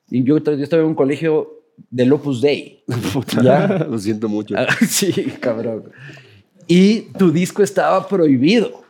Yo, 0.09 0.37
yo 0.39 0.63
estaba 0.63 0.81
en 0.81 0.89
un 0.89 0.95
colegio 0.95 1.61
del 1.89 2.11
Opus 2.13 2.41
Dei. 2.41 2.83
Puta, 3.13 3.41
¿Ya? 3.43 3.67
Lo 3.89 3.97
siento 3.99 4.27
mucho. 4.27 4.55
Ah, 4.57 4.67
sí, 4.87 5.11
cabrón. 5.39 5.91
Y 6.67 7.01
tu 7.17 7.31
disco 7.31 7.61
estaba 7.61 8.07
prohibido 8.07 8.83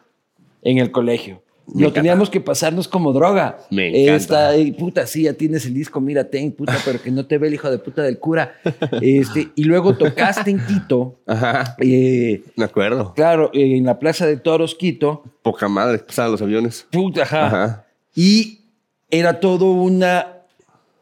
en 0.61 0.77
el 0.77 0.91
colegio. 0.91 1.41
Me 1.73 1.81
Lo 1.83 1.87
encanta. 1.89 2.01
teníamos 2.01 2.29
que 2.29 2.41
pasarnos 2.41 2.87
como 2.87 3.13
droga. 3.13 3.59
Me 3.69 3.87
encanta. 3.89 4.15
Está 4.15 4.47
ahí, 4.49 4.71
puta, 4.71 5.05
sí, 5.05 5.23
ya 5.23 5.33
tienes 5.33 5.65
el 5.65 5.73
disco, 5.73 6.01
mira, 6.01 6.23
ten, 6.23 6.51
puta, 6.51 6.75
pero 6.83 7.01
que 7.01 7.11
no 7.11 7.25
te 7.25 7.37
ve 7.37 7.47
el 7.47 7.53
hijo 7.53 7.69
de 7.69 7.77
puta 7.79 8.01
del 8.03 8.17
cura. 8.19 8.53
Este, 9.01 9.49
y 9.55 9.63
luego 9.65 9.95
tocaste 9.95 10.49
en 10.51 10.59
Quito, 10.65 11.19
Ajá, 11.27 11.75
eh, 11.79 12.43
me 12.55 12.65
acuerdo. 12.65 13.13
claro, 13.13 13.51
eh, 13.53 13.77
en 13.77 13.85
la 13.85 13.99
Plaza 13.99 14.25
de 14.25 14.37
Toros, 14.37 14.75
Quito. 14.75 15.23
Poca 15.43 15.67
madre, 15.67 15.99
pasaban 15.99 16.31
los 16.31 16.41
aviones. 16.41 16.87
Puta, 16.91 17.23
ajá. 17.23 17.45
Ajá. 17.47 17.85
Y 18.15 18.61
era 19.11 19.39
todo 19.39 19.71
una 19.71 20.38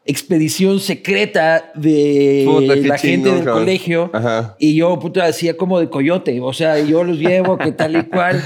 expedición 0.08 0.80
secreta 0.80 1.70
de 1.74 2.44
Puta, 2.46 2.74
la 2.74 2.98
gente 2.98 3.28
del 3.30 3.44
cabrón. 3.44 3.58
colegio. 3.60 4.10
Ajá. 4.12 4.56
Y 4.58 4.74
yo, 4.74 4.98
puta, 4.98 5.24
hacía 5.26 5.56
como 5.56 5.78
de 5.78 5.88
coyote. 5.90 6.40
O 6.40 6.52
sea, 6.52 6.80
yo 6.80 7.04
los 7.04 7.18
llevo, 7.18 7.56
que 7.58 7.70
tal 7.72 7.96
y 7.96 8.02
cual. 8.04 8.42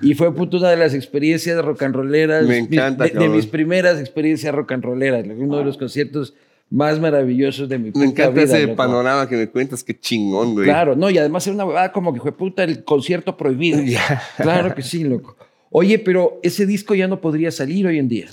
Y 0.00 0.14
fue, 0.14 0.32
puta, 0.34 0.58
una 0.58 0.70
de 0.70 0.76
las 0.76 0.94
experiencias 0.94 1.62
rock 1.64 1.82
and 1.82 1.94
rolleras. 1.96 2.46
Me 2.46 2.58
encanta, 2.58 3.04
De, 3.04 3.10
de 3.10 3.28
mis 3.28 3.46
primeras 3.46 3.98
experiencias 3.98 4.54
rock 4.54 4.72
and 4.72 4.84
rolleras. 4.84 5.24
Uno 5.26 5.58
de 5.58 5.64
los 5.64 5.76
conciertos 5.76 6.34
más 6.68 7.00
maravillosos 7.00 7.68
de 7.68 7.78
mi 7.78 7.90
puta 7.92 8.04
Me 8.04 8.10
encanta 8.10 8.32
vida, 8.42 8.56
ese 8.56 8.62
loco. 8.66 8.76
panorama 8.76 9.28
que 9.28 9.36
me 9.36 9.48
cuentas, 9.48 9.82
qué 9.84 9.98
chingón, 9.98 10.52
güey. 10.54 10.66
Claro, 10.66 10.96
no, 10.96 11.08
y 11.10 11.16
además 11.18 11.46
era 11.46 11.54
una 11.54 11.64
huevada 11.64 11.92
como 11.92 12.12
que 12.12 12.20
fue 12.20 12.36
puta 12.36 12.62
el 12.64 12.84
concierto 12.84 13.36
prohibido. 13.36 13.78
Claro 14.36 14.74
que 14.74 14.82
sí, 14.82 15.04
loco. 15.04 15.36
Oye, 15.70 15.98
pero 15.98 16.40
ese 16.42 16.66
disco 16.66 16.94
ya 16.94 17.06
no 17.08 17.20
podría 17.20 17.50
salir 17.50 17.86
hoy 17.86 17.98
en 17.98 18.08
día. 18.08 18.26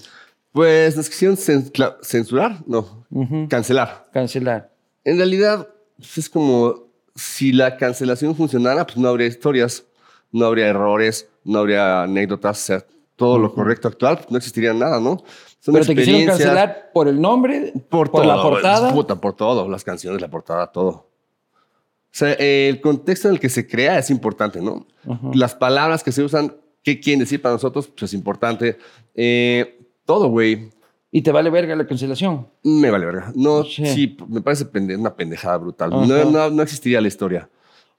Pues 0.53 0.95
nos 0.95 1.09
quisieron 1.09 1.35
censurar, 1.35 2.59
no, 2.67 3.05
cancelar. 3.49 4.05
Cancelar. 4.13 4.71
En 5.03 5.17
realidad, 5.17 5.67
pues, 5.97 6.19
es 6.19 6.29
como 6.29 6.83
si 7.15 7.51
la 7.51 7.75
cancelación 7.75 8.35
funcionara, 8.35 8.85
pues 8.85 8.97
no 8.97 9.09
habría 9.09 9.27
historias, 9.27 9.83
no 10.31 10.45
habría 10.45 10.67
errores, 10.67 11.27
no 11.43 11.59
habría 11.59 12.03
anécdotas, 12.03 12.61
o 12.61 12.65
sea, 12.65 12.85
todo 13.15 13.39
lo 13.39 13.53
correcto 13.53 13.87
actual, 13.87 14.17
pues 14.17 14.31
no 14.31 14.37
existiría 14.37 14.73
nada, 14.73 14.99
¿no? 14.99 15.23
Son 15.59 15.73
Pero 15.73 15.85
te 15.85 15.95
quisieron 15.95 16.25
cancelar 16.25 16.91
por 16.93 17.07
el 17.07 17.19
nombre, 17.19 17.73
por, 17.89 18.11
por, 18.11 18.21
todo, 18.21 18.35
la 18.35 18.41
portada. 18.41 18.93
Puta, 18.93 19.15
por 19.15 19.33
todo, 19.33 19.67
las 19.67 19.83
canciones, 19.83 20.21
la 20.21 20.29
portada, 20.29 20.67
todo. 20.67 20.89
O 20.89 22.15
sea, 22.15 22.33
el 22.33 22.79
contexto 22.79 23.27
en 23.27 23.35
el 23.35 23.39
que 23.39 23.49
se 23.49 23.65
crea 23.65 23.97
es 23.97 24.11
importante, 24.11 24.61
¿no? 24.61 24.85
Las 25.33 25.55
palabras 25.55 26.03
que 26.03 26.11
se 26.11 26.21
usan, 26.21 26.55
qué 26.83 26.99
quieren 26.99 27.21
decir 27.21 27.41
para 27.41 27.53
nosotros, 27.53 27.87
pues 27.87 28.03
es 28.03 28.13
importante. 28.13 28.77
Eh, 29.15 29.82
todo, 30.05 30.27
güey. 30.27 30.69
Y 31.11 31.21
te 31.21 31.31
vale 31.31 31.49
verga 31.51 31.75
la 31.75 31.85
cancelación. 31.85 32.47
Me 32.63 32.89
vale 32.89 33.05
verga. 33.05 33.31
No, 33.35 33.63
Sí. 33.63 33.85
sí, 33.85 34.17
me 34.27 34.41
parece 34.41 34.65
pende- 34.65 34.97
una 34.97 35.15
pendejada 35.15 35.57
brutal. 35.57 35.91
No, 35.91 36.05
no, 36.31 36.49
no 36.49 36.63
existiría 36.63 36.99
la 37.01 37.07
historia. 37.07 37.49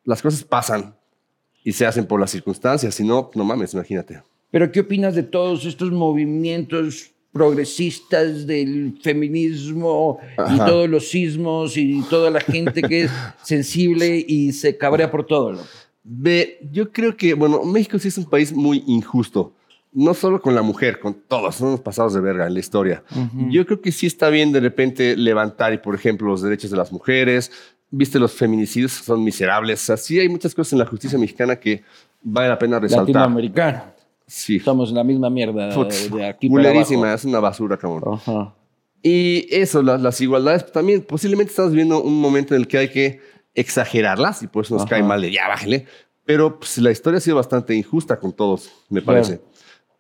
Las 0.04 0.20
cosas 0.20 0.42
pasan 0.42 0.94
y 1.62 1.73
se 1.73 1.87
hacen 1.87 2.06
por 2.06 2.18
las 2.20 2.30
circunstancias. 2.32 2.94
Si 2.94 3.04
no, 3.04 3.30
no 3.34 3.44
mames, 3.44 3.73
imagínate. 3.75 4.23
Pero 4.50 4.70
¿qué 4.73 4.80
opinas 4.80 5.14
de 5.14 5.23
todos 5.23 5.64
estos 5.64 5.90
movimientos 5.92 7.11
progresistas 7.32 8.46
del 8.46 8.99
feminismo 9.02 10.18
y 10.52 10.56
todos 10.58 10.88
los 10.88 11.08
sismos 11.08 11.76
y 11.76 12.02
toda 12.11 12.30
la 12.30 12.40
gente 12.40 12.82
que 12.82 13.02
es 13.04 13.11
sensible 13.42 14.25
y 14.26 14.52
se 14.52 14.76
cabrea 14.76 15.11
por 15.11 15.25
todo? 15.26 15.58
Ve, 16.02 16.58
yo 16.73 16.90
creo 16.92 17.16
que, 17.16 17.34
bueno, 17.34 17.62
México 17.64 17.99
sí 17.99 18.08
es 18.08 18.18
un 18.18 18.26
país 18.28 18.52
muy 18.52 18.82
injusto. 18.87 19.52
No 19.94 20.12
solo 20.12 20.42
con 20.42 20.54
la 20.54 20.62
mujer, 20.62 20.98
con 20.98 21.14
todos, 21.14 21.54
son 21.54 21.68
unos 21.68 21.80
pasados 21.80 22.12
de 22.12 22.20
verga 22.20 22.46
en 22.46 22.54
la 22.54 22.60
historia. 22.60 23.02
Yo 23.48 23.64
creo 23.64 23.80
que 23.80 23.92
sí 23.92 24.06
está 24.06 24.28
bien 24.28 24.52
de 24.52 24.60
repente 24.60 25.16
levantar, 25.16 25.72
y 25.72 25.78
por 25.78 25.94
ejemplo, 25.94 26.26
los 26.26 26.42
derechos 26.42 26.70
de 26.70 26.76
las 26.76 26.92
mujeres. 26.92 27.52
Viste, 27.90 28.18
los 28.18 28.32
feminicidios 28.32 28.90
son 28.90 29.22
miserables. 29.22 29.80
O 29.82 29.86
sea, 29.86 29.96
sí 29.96 30.18
hay 30.18 30.28
muchas 30.28 30.52
cosas 30.52 30.72
en 30.72 30.80
la 30.80 30.86
justicia 30.86 31.16
mexicana 31.16 31.56
que 31.56 31.84
vale 32.22 32.48
la 32.48 32.58
pena 32.58 32.80
resaltar. 32.80 33.14
Latinoamericano. 33.14 33.84
Sí. 34.26 34.60
En 34.66 34.94
la 34.94 35.04
misma 35.04 35.30
mierda 35.30 35.72
Putz, 35.72 36.10
de 36.10 36.26
aquí 36.26 36.48
para 36.50 36.70
abajo. 36.70 37.06
es 37.14 37.24
una 37.24 37.40
basura, 37.40 37.76
cabrón. 37.76 38.14
Ajá. 38.14 38.54
Y 39.06 39.46
eso, 39.50 39.82
las, 39.82 40.00
las 40.00 40.18
igualdades, 40.22 40.62
pues, 40.62 40.72
también 40.72 41.02
posiblemente 41.02 41.50
estamos 41.50 41.72
viviendo 41.72 42.02
un 42.02 42.18
momento 42.20 42.54
en 42.54 42.62
el 42.62 42.66
que 42.66 42.78
hay 42.78 42.88
que 42.88 43.20
exagerarlas 43.54 44.42
y 44.42 44.46
por 44.46 44.64
eso 44.64 44.74
nos 44.74 44.84
Ajá. 44.84 44.90
cae 44.90 45.02
mal 45.02 45.20
de 45.20 45.30
ya, 45.30 45.46
bájale. 45.46 45.86
Pero 46.24 46.58
pues, 46.58 46.78
la 46.78 46.90
historia 46.90 47.18
ha 47.18 47.20
sido 47.20 47.36
bastante 47.36 47.74
injusta 47.74 48.18
con 48.18 48.32
todos, 48.32 48.72
me 48.88 49.02
parece. 49.02 49.40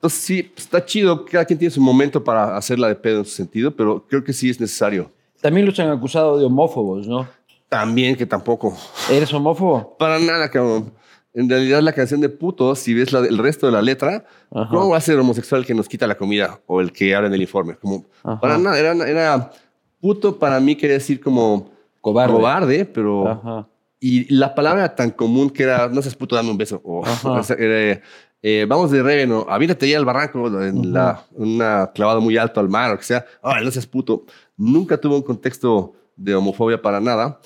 Entonces 0.04 0.20
sí, 0.20 0.52
está 0.54 0.84
chido, 0.84 1.24
cada 1.24 1.46
quien 1.46 1.58
tiene 1.58 1.72
su 1.72 1.80
momento 1.80 2.22
para 2.22 2.58
hacerla 2.58 2.88
de 2.88 2.94
pedo 2.94 3.20
en 3.20 3.24
su 3.24 3.30
sentido, 3.30 3.74
pero 3.74 4.04
creo 4.06 4.22
que 4.22 4.34
sí 4.34 4.50
es 4.50 4.60
necesario. 4.60 5.10
También 5.40 5.64
los 5.64 5.80
han 5.80 5.88
acusado 5.88 6.38
de 6.38 6.44
homófobos, 6.44 7.06
¿no? 7.08 7.26
También 7.70 8.14
que 8.14 8.26
tampoco. 8.26 8.76
¿Eres 9.10 9.32
homófobo? 9.32 9.96
Para 9.96 10.18
nada, 10.18 10.50
cabrón. 10.50 10.92
En 11.32 11.48
realidad 11.48 11.80
la 11.80 11.94
canción 11.94 12.20
de 12.20 12.28
puto, 12.28 12.74
si 12.74 12.92
ves 12.92 13.14
la, 13.14 13.20
el 13.20 13.38
resto 13.38 13.64
de 13.64 13.72
la 13.72 13.80
letra, 13.80 14.26
Ajá. 14.50 14.68
¿cómo 14.68 14.90
va 14.90 14.98
a 14.98 15.00
ser 15.00 15.18
homosexual 15.18 15.62
el 15.62 15.66
que 15.66 15.72
nos 15.72 15.88
quita 15.88 16.06
la 16.06 16.18
comida 16.18 16.60
o 16.66 16.82
el 16.82 16.92
que 16.92 17.14
habla 17.14 17.28
en 17.28 17.34
el 17.34 17.40
informe? 17.40 17.76
Como, 17.76 18.04
Ajá. 18.24 18.38
para 18.38 18.58
nada, 18.58 18.78
era, 18.78 18.92
era 19.08 19.52
puto 20.02 20.38
para 20.38 20.60
mí 20.60 20.76
quería 20.76 20.96
decir 20.96 21.18
como 21.18 21.70
Cobarde. 22.02 22.34
cobarde, 22.34 22.84
pero... 22.84 23.26
Ajá. 23.26 23.68
Y 24.00 24.30
la 24.34 24.54
palabra 24.54 24.94
tan 24.94 25.12
común 25.12 25.48
que 25.48 25.62
era, 25.62 25.88
no 25.88 26.02
seas 26.02 26.14
puto, 26.14 26.36
dame 26.36 26.50
un 26.50 26.58
beso. 26.58 26.78
O, 26.84 27.06
Ajá. 27.06 27.30
o 27.40 27.42
sea, 27.42 27.56
era, 27.58 28.02
eh, 28.46 28.66
vamos 28.68 28.90
de 28.90 29.02
reveno, 29.02 29.46
avítate 29.48 29.88
ya 29.88 29.96
al 29.96 30.04
barranco, 30.04 30.46
en 30.62 30.92
la, 30.92 31.24
una 31.32 31.90
clavada 31.94 32.20
muy 32.20 32.36
alto 32.36 32.60
al 32.60 32.68
mar, 32.68 32.92
o 32.92 32.98
que 32.98 33.04
sea, 33.04 33.24
"Ay, 33.42 33.64
no 33.64 33.70
seas 33.70 33.86
puto. 33.86 34.26
Nunca 34.58 34.98
tuvo 34.98 35.16
un 35.16 35.22
contexto 35.22 35.94
de 36.14 36.34
homofobia 36.34 36.82
para 36.82 37.00
nada. 37.00 37.40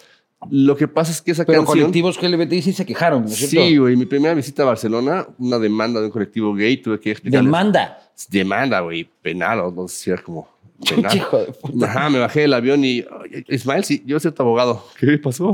Lo 0.51 0.77
que 0.77 0.89
pasa 0.89 1.13
es 1.13 1.23
que 1.23 1.31
esa 1.31 1.45
Pero 1.45 1.61
canción... 1.65 1.85
colectivos 1.93 2.21
LGBTI 2.21 2.63
sí 2.63 2.73
se 2.73 2.85
quejaron, 2.85 3.23
¿no 3.23 3.29
es 3.29 3.37
cierto? 3.37 3.69
Sí, 3.69 3.77
güey. 3.77 3.97
Mi 3.97 4.07
primera 4.07 4.35
visita 4.35 4.65
a 4.65 4.67
Barcelona, 4.67 5.25
una 5.39 5.59
demanda 5.61 6.01
de 6.01 6.07
un 6.07 6.13
colectivo 6.13 6.53
gay, 6.53 6.77
tuve 6.79 6.99
que. 6.99 7.17
Demanda. 7.23 7.99
Demanda, 8.29 8.81
güey. 8.81 9.09
Penal, 9.23 9.61
o 9.61 9.71
no 9.71 9.87
sé 9.87 9.97
si 9.97 10.11
era 10.11 10.21
como 10.21 10.49
penal. 10.87 11.15
Hijo 11.17 11.39
de 11.39 11.53
puta. 11.53 11.87
Ajá, 11.87 12.11
me 12.11 12.19
bajé 12.19 12.41
del 12.41 12.55
avión 12.55 12.85
y. 12.85 13.03
"Oye, 13.03 13.45
Ismael, 13.49 13.85
sí, 13.85 14.03
yo 14.07 14.19
soy 14.21 14.33
tu 14.33 14.43
abogado. 14.43 14.85
¿Qué 14.99 15.19
pasó? 15.19 15.53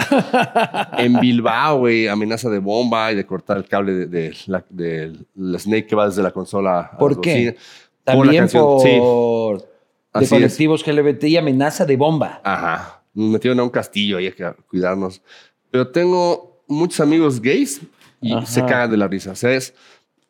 en 0.98 1.18
Bilbao, 1.20 1.78
güey, 1.78 2.08
amenaza 2.08 2.48
de 2.50 2.58
bomba 2.58 3.12
y 3.12 3.16
de 3.16 3.26
cortar 3.26 3.56
el 3.58 3.64
cable 3.66 3.92
de, 3.92 4.06
de 4.06 4.36
la, 4.46 4.64
del 4.68 5.26
la 5.34 5.58
Snake 5.58 5.86
que 5.86 5.96
va 5.96 6.06
desde 6.08 6.22
la 6.22 6.30
consola. 6.32 6.80
a 6.92 6.98
¿Por 6.98 7.12
las 7.12 7.20
qué? 7.20 7.56
la 8.06 8.12
También 8.12 8.48
sí. 8.48 8.58
por 8.58 8.82
de 9.58 9.64
Así 10.12 10.24
es. 10.26 10.30
colectivos 10.30 10.86
LGBT 10.86 11.24
amenaza 11.38 11.84
de 11.84 11.96
bomba. 11.96 12.40
Ajá. 12.44 13.02
Nos 13.14 13.30
metieron 13.30 13.58
a 13.60 13.62
un 13.64 13.70
castillo 13.70 14.20
y 14.20 14.26
hay 14.26 14.32
que 14.32 14.52
cuidarnos. 14.68 15.22
Pero 15.70 15.88
tengo 15.88 16.62
muchos 16.68 17.00
amigos 17.00 17.40
gays 17.40 17.80
y 18.20 18.32
Ajá. 18.32 18.46
se 18.46 18.60
cagan 18.64 18.90
de 18.90 18.96
la 18.96 19.08
risa. 19.08 19.32
O 19.32 19.34
sea, 19.36 19.52
es. 19.52 19.74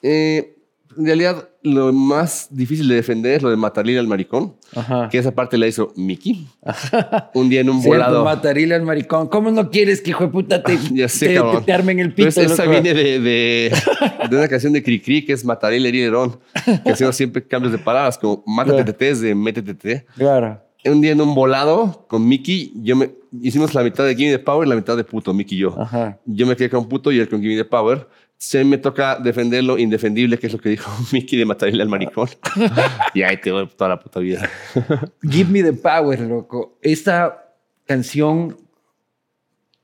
eh, 0.03 0.54
en 0.99 1.07
realidad, 1.07 1.49
lo 1.63 1.93
más 1.93 2.49
difícil 2.51 2.89
de 2.89 2.97
defender 2.97 3.37
es 3.37 3.43
lo 3.43 3.51
de 3.51 3.57
matarle 3.57 3.99
al 3.99 4.07
maricón, 4.09 4.55
Ajá. 4.75 5.09
que 5.11 5.19
esa 5.19 5.33
parte 5.35 5.57
la 5.59 5.67
hizo 5.67 5.93
Mickey. 5.97 6.47
Un 7.35 7.49
día 7.49 7.61
en 7.61 7.71
un 7.71 7.81
Cierto, 7.81 7.97
volado. 7.99 8.25
matarile 8.25 8.75
al 8.75 8.83
maricón. 8.83 9.29
¿Cómo 9.29 9.51
no 9.51 9.71
quieres 9.71 10.01
que 10.01 10.11
hijo 10.11 10.25
de 10.25 10.31
puta 10.31 10.63
te, 10.63 10.79
Ya 10.93 11.09
sé, 11.09 11.29
te, 11.29 11.35
te- 11.41 11.61
te 11.65 11.73
armen 11.73 11.99
el 11.99 12.15
pito? 12.15 12.29
esa 12.29 12.43
esa 12.43 12.65
viene 12.67 12.93
de, 12.95 13.21
de, 13.21 13.73
de 14.31 14.37
una 14.37 14.49
canción 14.49 14.73
de 14.73 14.83
Cricri 14.83 15.25
que 15.25 15.33
es 15.33 15.45
Mataré 15.45 15.77
el 15.79 15.87
herirón, 15.87 16.39
que 16.85 16.91
hacemos 16.91 17.17
siempre 17.17 17.47
cambios 17.47 17.73
de 17.73 17.79
palabras, 17.79 18.19
como 18.19 18.43
mátate 18.47 18.93
Claro. 18.95 19.19
de 19.21 19.35
métete 19.35 19.75
tete. 19.75 20.07
Claro. 20.17 20.61
Un 20.87 21.01
día 21.01 21.13
en 21.13 21.21
un 21.23 21.35
volado 21.35 22.05
con 22.09 22.29
Mickey, 22.29 22.71
yo 22.83 22.95
me, 22.95 23.11
hicimos 23.41 23.73
la 23.73 23.83
mitad 23.83 24.05
de 24.05 24.15
Gimme 24.15 24.33
the 24.33 24.39
Power 24.39 24.67
y 24.67 24.69
la 24.71 24.77
mitad 24.77 24.95
de 24.99 25.03
puto, 25.05 25.33
Mickey 25.33 25.57
y 25.57 25.63
yo. 25.63 25.75
Ajá. 25.81 26.19
Yo 26.27 26.47
me 26.47 26.55
quedé 26.57 26.69
con 26.69 26.87
puto 26.91 27.11
y 27.11 27.19
él 27.19 27.27
con 27.29 27.41
Gimme 27.41 27.57
the 27.57 27.65
Power. 27.65 28.07
Se 28.45 28.63
me 28.63 28.77
toca 28.77 29.17
defender 29.17 29.65
lo 29.65 29.79
indefendible, 29.79 30.39
que 30.39 30.49
es 30.49 30.53
lo 30.53 30.59
que 30.59 30.69
dijo 30.69 30.91
Mickey 31.13 31.39
de 31.39 31.47
matarle 31.47 31.83
al 31.83 31.89
maricón. 31.89 32.29
y 33.15 33.23
ahí 33.23 33.41
te 33.41 33.51
voy 33.51 33.67
toda 33.69 33.89
la 33.89 34.01
puta 34.01 34.21
vida. 34.21 34.49
Give 35.23 35.51
me 35.51 35.63
the 35.63 35.73
power, 35.73 36.21
loco. 36.21 36.79
Esta 36.83 37.55
canción, 37.87 38.57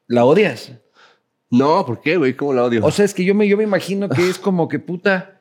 ¿la 0.07 0.25
odias? 0.27 0.73
No, 1.49 1.87
¿por 1.87 2.03
qué, 2.03 2.19
güey? 2.19 2.35
¿Cómo 2.37 2.53
la 2.53 2.65
odio? 2.65 2.85
O 2.85 2.91
sea, 2.91 3.05
es 3.07 3.15
que 3.15 3.25
yo 3.25 3.35
me, 3.35 3.49
yo 3.49 3.57
me 3.57 3.65
imagino 3.65 4.09
que 4.11 4.29
es 4.29 4.39
como 4.39 4.69
que 4.69 4.79
puta. 4.79 5.41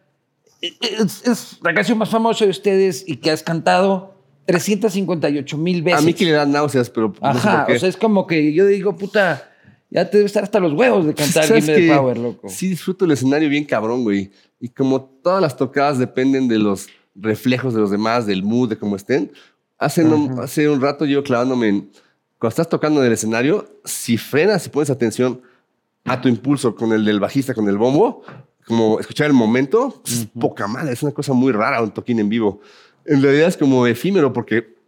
Es, 0.62 1.28
es 1.28 1.60
la 1.62 1.74
canción 1.74 1.98
más 1.98 2.10
famosa 2.10 2.46
de 2.46 2.52
ustedes 2.52 3.04
y 3.06 3.18
que 3.18 3.32
has 3.32 3.44
cantado 3.44 4.16
358 4.46 5.58
mil 5.58 5.84
veces. 5.84 6.00
a 6.00 6.06
mí 6.06 6.14
que 6.14 6.26
le 6.26 6.32
dan 6.32 6.52
náuseas, 6.52 6.90
pero 6.90 7.14
no 7.22 7.34
sé 7.34 7.48
Ajá, 7.48 7.58
por 7.58 7.68
qué. 7.68 7.76
o 7.76 7.80
sea, 7.80 7.90
es 7.90 7.98
como 7.98 8.26
que 8.26 8.54
yo 8.54 8.66
digo, 8.66 8.96
puta, 8.96 9.52
ya 9.90 10.10
te 10.10 10.18
debe 10.18 10.28
estar 10.28 10.44
hasta 10.44 10.60
los 10.60 10.74
huevos 10.74 11.06
de 11.06 11.14
cantar 11.14 11.46
¿Sabes 11.46 11.66
Give 11.66 11.78
Me 11.78 11.82
the 11.82 11.88
qué? 11.88 11.96
Power, 11.96 12.18
loco. 12.18 12.50
Sí 12.50 12.68
disfruto 12.70 13.06
el 13.06 13.12
escenario 13.12 13.50
bien 13.50 13.66
cabrón, 13.66 14.04
güey. 14.04 14.32
Y 14.60 14.70
como 14.70 15.02
todas 15.02 15.42
las 15.42 15.58
tocadas 15.58 15.98
dependen 15.98 16.48
de 16.48 16.60
los 16.60 16.88
reflejos 17.16 17.74
de 17.74 17.80
los 17.80 17.90
demás, 17.92 18.26
del 18.26 18.44
mood, 18.44 18.70
de 18.70 18.78
cómo 18.78 18.96
estén. 18.96 19.32
Hace, 19.78 20.04
un, 20.04 20.40
hace 20.40 20.70
un 20.70 20.82
rato 20.82 21.06
yo 21.06 21.24
clavándome 21.24 21.70
en... 21.70 21.92
Cuando 22.38 22.50
estás 22.50 22.70
tocando 22.70 23.02
en 23.02 23.08
el 23.08 23.14
escenario, 23.14 23.68
si 23.84 24.18
frenas 24.18 24.66
y 24.66 24.70
pones 24.70 24.90
atención 24.90 25.42
a 26.06 26.22
tu 26.22 26.30
impulso 26.30 26.76
con 26.76 26.94
el 26.94 27.04
del 27.04 27.20
bajista, 27.20 27.54
con 27.54 27.68
el 27.68 27.78
bombo, 27.78 28.24
como 28.66 29.00
escuchar 29.00 29.28
el 29.28 29.34
momento, 29.34 30.02
es 30.06 30.28
poca 30.40 30.68
madre. 30.68 30.94
Es 30.94 31.04
una 31.04 31.12
cosa 31.12 31.34
muy 31.34 31.52
rara 31.52 31.82
un 31.82 31.92
toquín 31.92 32.20
en 32.20 32.30
vivo. 32.30 32.62
En 33.06 33.22
realidad 33.22 33.48
es 33.48 33.58
como 33.58 33.88
efímero 33.88 34.32
porque 34.32 34.79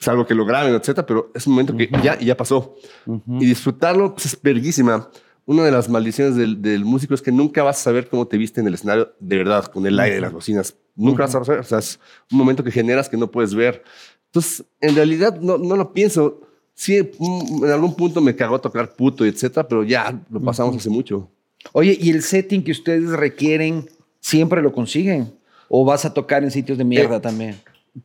es 0.00 0.08
algo 0.08 0.26
que 0.26 0.34
lo 0.34 0.44
graben, 0.44 0.74
etcétera, 0.74 1.06
pero 1.06 1.30
es 1.34 1.46
un 1.46 1.54
momento 1.54 1.76
que 1.76 1.88
ya, 2.02 2.18
ya 2.18 2.36
pasó. 2.36 2.76
Y 3.06 3.46
disfrutarlo 3.46 4.14
pues, 4.14 4.26
es 4.26 4.42
verguísima. 4.42 5.08
Una 5.46 5.62
de 5.64 5.70
las 5.70 5.88
maldiciones 5.88 6.36
del, 6.36 6.62
del 6.62 6.84
músico 6.84 7.14
es 7.14 7.20
que 7.22 7.30
nunca 7.30 7.62
vas 7.62 7.78
a 7.78 7.82
saber 7.84 8.08
cómo 8.08 8.26
te 8.26 8.36
viste 8.38 8.60
en 8.60 8.66
el 8.66 8.74
escenario 8.74 9.12
de 9.20 9.36
verdad, 9.36 9.66
con 9.66 9.86
el 9.86 9.98
aire 10.00 10.16
de 10.16 10.20
las 10.22 10.32
bocinas. 10.32 10.74
Nunca 10.96 11.24
vas 11.24 11.34
a 11.34 11.44
saber. 11.44 11.60
O 11.60 11.64
sea, 11.64 11.78
es 11.78 11.98
un 12.30 12.38
momento 12.38 12.64
que 12.64 12.70
generas 12.70 13.08
que 13.08 13.16
no 13.16 13.30
puedes 13.30 13.54
ver. 13.54 13.82
Entonces, 14.26 14.64
en 14.80 14.94
realidad 14.94 15.38
no, 15.40 15.58
no 15.58 15.76
lo 15.76 15.92
pienso. 15.92 16.40
Sí, 16.74 17.10
mm, 17.18 17.64
en 17.64 17.70
algún 17.70 17.94
punto 17.94 18.20
me 18.20 18.34
cagó 18.34 18.60
tocar 18.60 18.94
puto, 18.96 19.24
etcétera, 19.24 19.68
pero 19.68 19.84
ya 19.84 20.18
lo 20.30 20.40
pasamos 20.40 20.76
hace 20.76 20.90
mucho. 20.90 21.30
Oye, 21.72 21.96
¿y 22.00 22.10
el 22.10 22.22
setting 22.22 22.62
que 22.64 22.72
ustedes 22.72 23.10
requieren 23.10 23.88
siempre 24.20 24.60
lo 24.62 24.72
consiguen? 24.72 25.32
¿O 25.68 25.84
vas 25.84 26.04
a 26.04 26.12
tocar 26.14 26.42
en 26.42 26.50
sitios 26.50 26.78
de 26.78 26.84
mierda 26.84 27.16
Eh, 27.16 27.20
también? 27.20 27.56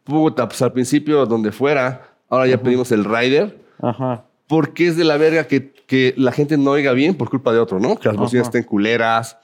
Puta, 0.03 0.47
pues 0.47 0.61
al 0.61 0.71
principio 0.73 1.25
donde 1.25 1.51
fuera, 1.51 2.09
ahora 2.29 2.47
ya 2.47 2.61
pedimos 2.61 2.91
el 2.91 3.05
rider. 3.05 3.57
Ajá. 3.81 4.25
porque 4.47 4.87
es 4.87 4.97
de 4.97 5.03
la 5.05 5.15
verga 5.17 5.45
que, 5.47 5.71
que 5.71 6.13
la 6.17 6.31
gente 6.31 6.57
no 6.57 6.71
oiga 6.71 6.91
bien 6.93 7.15
por 7.15 7.29
culpa 7.29 7.53
de 7.53 7.59
otro, 7.59 7.79
¿no? 7.79 7.97
Que 7.97 8.07
las 8.09 8.17
bocinas 8.17 8.47
estén 8.47 8.63
culeras. 8.63 9.37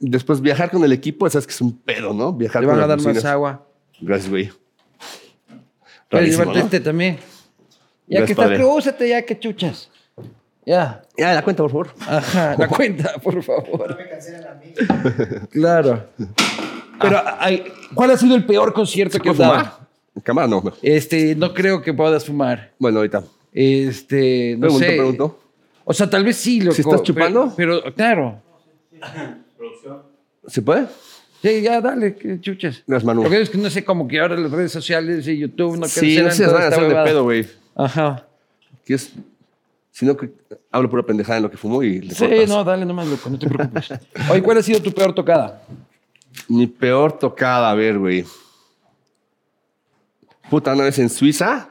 Después 0.00 0.40
viajar 0.40 0.70
con 0.70 0.82
el 0.84 0.92
equipo, 0.92 1.28
sabes 1.30 1.46
que 1.46 1.52
es 1.52 1.60
un 1.60 1.78
pedo, 1.78 2.12
¿no? 2.12 2.32
Viajar 2.32 2.60
Te 2.62 2.66
con 2.66 2.74
van 2.76 2.84
a 2.84 2.86
las 2.88 3.02
dar 3.04 3.14
más 3.14 3.24
agua. 3.24 3.66
Gracias, 4.00 4.28
güey. 4.28 4.50
Rarísimo, 6.10 6.42
llevarte 6.42 6.58
¿no? 6.58 6.64
este 6.66 6.80
también. 6.80 7.16
Ya 8.06 8.18
Gracias, 8.18 8.26
que 8.26 8.32
estás, 8.32 8.44
padre. 8.46 8.56
crúzate 8.58 9.08
ya 9.08 9.22
que 9.24 9.38
chuchas. 9.38 9.90
Ya. 10.66 11.02
Ya, 11.16 11.32
la 11.34 11.42
cuenta, 11.42 11.62
por 11.62 11.70
favor. 11.70 11.88
Ajá, 12.00 12.56
la 12.58 12.68
cuenta, 12.68 13.14
por 13.22 13.42
favor. 13.42 13.90
No 13.90 13.96
me 13.96 14.08
cancelan 14.08 14.46
a 14.46 14.54
mí. 14.54 14.72
Claro. 15.50 16.08
Pero, 17.00 17.20
ay, 17.38 17.64
¿cuál 17.94 18.10
ha 18.10 18.16
sido 18.16 18.34
el 18.36 18.44
peor 18.44 18.72
concierto 18.72 19.18
que 19.18 19.32
¿Puedo 19.32 19.52
has 19.52 19.64
dado? 19.64 19.78
cámara 20.22 20.46
no. 20.48 20.62
Este, 20.82 21.34
no 21.34 21.52
creo 21.52 21.82
que 21.82 21.92
puedas 21.92 22.24
fumar. 22.24 22.72
Bueno, 22.78 22.98
ahorita. 22.98 23.24
Este, 23.52 24.54
no 24.54 24.60
Pregunto, 24.62 24.86
sé. 24.86 24.92
pregunto. 24.96 25.40
O 25.84 25.92
sea, 25.92 26.08
tal 26.08 26.24
vez 26.24 26.36
sí, 26.36 26.60
loco. 26.60 26.74
¿Si 26.74 26.80
estás 26.82 27.02
chupando? 27.02 27.52
Pero, 27.56 27.80
pero, 27.82 27.94
claro. 27.94 28.40
¿Se 30.46 30.62
puede? 30.62 30.86
Sí, 31.42 31.60
ya, 31.62 31.80
dale, 31.80 32.14
que 32.16 32.40
chuches. 32.40 32.82
Gracias, 32.86 33.04
Manu. 33.04 33.22
Lo 33.24 33.30
que 33.30 33.40
es 33.42 33.50
que 33.50 33.58
no 33.58 33.68
sé, 33.68 33.84
como 33.84 34.08
que 34.08 34.18
ahora 34.18 34.36
las 34.36 34.50
redes 34.50 34.72
sociales 34.72 35.26
y 35.28 35.38
YouTube 35.38 35.76
no 35.78 35.86
sí, 35.88 36.16
no 36.16 36.30
toda 36.30 36.52
van 36.52 36.62
a 36.62 36.66
hacer 36.68 36.88
de 36.88 36.94
pedo, 37.04 37.22
güey. 37.24 37.46
Ajá. 37.74 38.26
Que 38.84 38.94
es... 38.94 39.12
Si 39.90 40.04
no, 40.06 40.16
que 40.16 40.30
hablo 40.72 40.90
pura 40.90 41.04
pendejada 41.04 41.36
en 41.36 41.44
lo 41.44 41.50
que 41.50 41.56
fumo 41.56 41.82
y 41.82 42.00
le 42.00 42.14
Sí, 42.14 42.26
cortas. 42.26 42.48
no, 42.48 42.64
dale 42.64 42.84
nomás, 42.84 43.06
loco, 43.06 43.30
no 43.30 43.38
te 43.38 43.46
preocupes. 43.48 43.90
Oye, 44.30 44.42
¿cuál 44.42 44.58
ha 44.58 44.62
sido 44.62 44.80
tu 44.82 44.90
peor 44.92 45.14
tocada? 45.14 45.62
Mi 46.48 46.66
peor 46.66 47.18
tocada, 47.18 47.70
a 47.70 47.74
ver, 47.74 47.98
güey. 47.98 48.24
Puta, 50.50 50.72
una 50.74 50.84
vez 50.84 50.98
en 50.98 51.08
Suiza, 51.08 51.70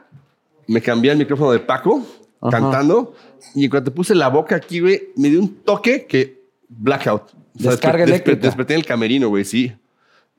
me 0.66 0.80
cambié 0.80 1.12
el 1.12 1.18
micrófono 1.18 1.52
de 1.52 1.60
Paco, 1.60 2.04
Ajá. 2.40 2.50
cantando, 2.58 3.14
y 3.54 3.68
cuando 3.68 3.90
te 3.90 3.94
puse 3.94 4.14
la 4.14 4.28
boca 4.28 4.56
aquí, 4.56 4.80
güey, 4.80 5.10
me 5.16 5.30
dio 5.30 5.40
un 5.40 5.54
toque 5.62 6.06
que 6.06 6.42
blackout. 6.68 7.22
O 7.56 7.62
sea, 7.62 7.70
Descarga 7.72 8.04
eléctrica. 8.04 8.40
Desperté 8.40 8.74
en 8.74 8.80
el 8.80 8.86
camerino, 8.86 9.28
güey, 9.28 9.44
sí. 9.44 9.72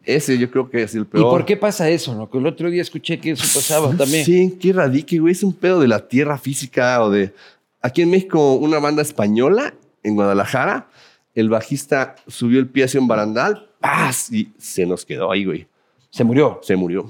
Ese 0.04 0.38
yo 0.38 0.52
creo 0.52 0.70
que 0.70 0.84
es 0.84 0.94
el 0.94 1.02
¿Y 1.02 1.06
peor. 1.06 1.30
por 1.30 1.46
qué 1.46 1.58
pasa 1.58 1.90
eso? 1.90 2.14
No? 2.14 2.30
Que 2.30 2.38
el 2.38 2.46
otro 2.46 2.70
día 2.70 2.82
escuché 2.82 3.20
que 3.20 3.32
eso 3.32 3.44
pasaba 3.44 3.96
también. 3.96 4.24
Sí, 4.26 4.58
qué 4.62 4.72
radique, 4.74 5.18
güey. 5.18 5.32
Es 5.32 5.42
un 5.42 5.54
pedo 5.54 5.80
de 5.80 5.88
la 5.88 6.08
tierra 6.08 6.38
física 6.38 7.02
o 7.04 7.10
de... 7.10 7.34
Aquí 7.82 8.02
en 8.02 8.12
México, 8.12 8.54
una 8.56 8.80
banda 8.80 9.02
española 9.02 9.74
en 10.04 10.16
Guadalajara, 10.16 10.90
el 11.34 11.50
bajista 11.50 12.16
subió 12.28 12.60
el 12.60 12.68
pie 12.68 12.84
hacia 12.84 13.00
un 13.00 13.08
barandal, 13.08 13.70
¡paz! 13.86 14.32
Y 14.32 14.50
se 14.58 14.86
nos 14.86 15.06
quedó 15.06 15.32
ahí, 15.32 15.46
güey. 15.46 15.68
Se 16.10 16.24
murió. 16.24 16.60
Se 16.64 16.76
murió. 16.76 17.10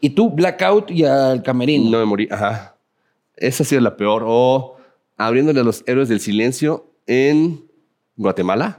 Y 0.00 0.10
tú, 0.10 0.30
blackout 0.30 0.90
y 0.90 1.04
al 1.04 1.42
camerino. 1.42 1.90
No 1.90 1.98
me 1.98 2.04
morí. 2.04 2.28
Ajá. 2.30 2.76
Esa 3.36 3.62
ha 3.62 3.66
sido 3.66 3.80
la 3.80 3.96
peor. 3.96 4.24
O 4.26 4.76
abriéndole 5.16 5.60
a 5.60 5.62
los 5.64 5.84
héroes 5.86 6.08
del 6.08 6.20
silencio 6.20 6.86
en 7.06 7.64
Guatemala. 8.16 8.78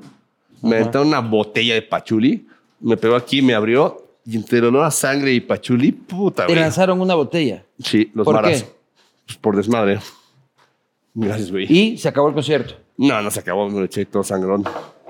Me 0.61 0.77
aventaron 0.77 1.07
una 1.07 1.19
botella 1.19 1.75
de 1.75 1.81
pachuli. 1.81 2.47
Me 2.79 2.97
pegó 2.97 3.15
aquí, 3.15 3.41
me 3.41 3.53
abrió. 3.53 4.03
Y 4.25 4.35
entre 4.35 4.57
el 4.57 4.65
olor 4.65 4.83
a 4.85 4.91
sangre 4.91 5.31
y 5.33 5.39
pachuli, 5.39 5.93
puta, 5.93 6.45
Te 6.45 6.51
güey. 6.51 6.59
lanzaron 6.61 6.99
una 6.99 7.15
botella. 7.15 7.63
Sí, 7.79 8.11
los 8.13 8.25
¿Por 8.25 8.35
maras. 8.35 8.63
qué? 8.63 8.69
Pues 9.25 9.37
por 9.37 9.55
desmadre. 9.55 9.99
Gracias, 11.13 11.49
güey. 11.51 11.65
Y 11.71 11.97
se 11.97 12.09
acabó 12.09 12.27
el 12.27 12.33
concierto. 12.33 12.73
No, 12.97 13.21
no 13.21 13.31
se 13.31 13.39
acabó. 13.39 13.69
Me 13.69 13.79
lo 13.79 13.85
eché 13.85 14.05
todo 14.05 14.23
sangrón. 14.23 14.65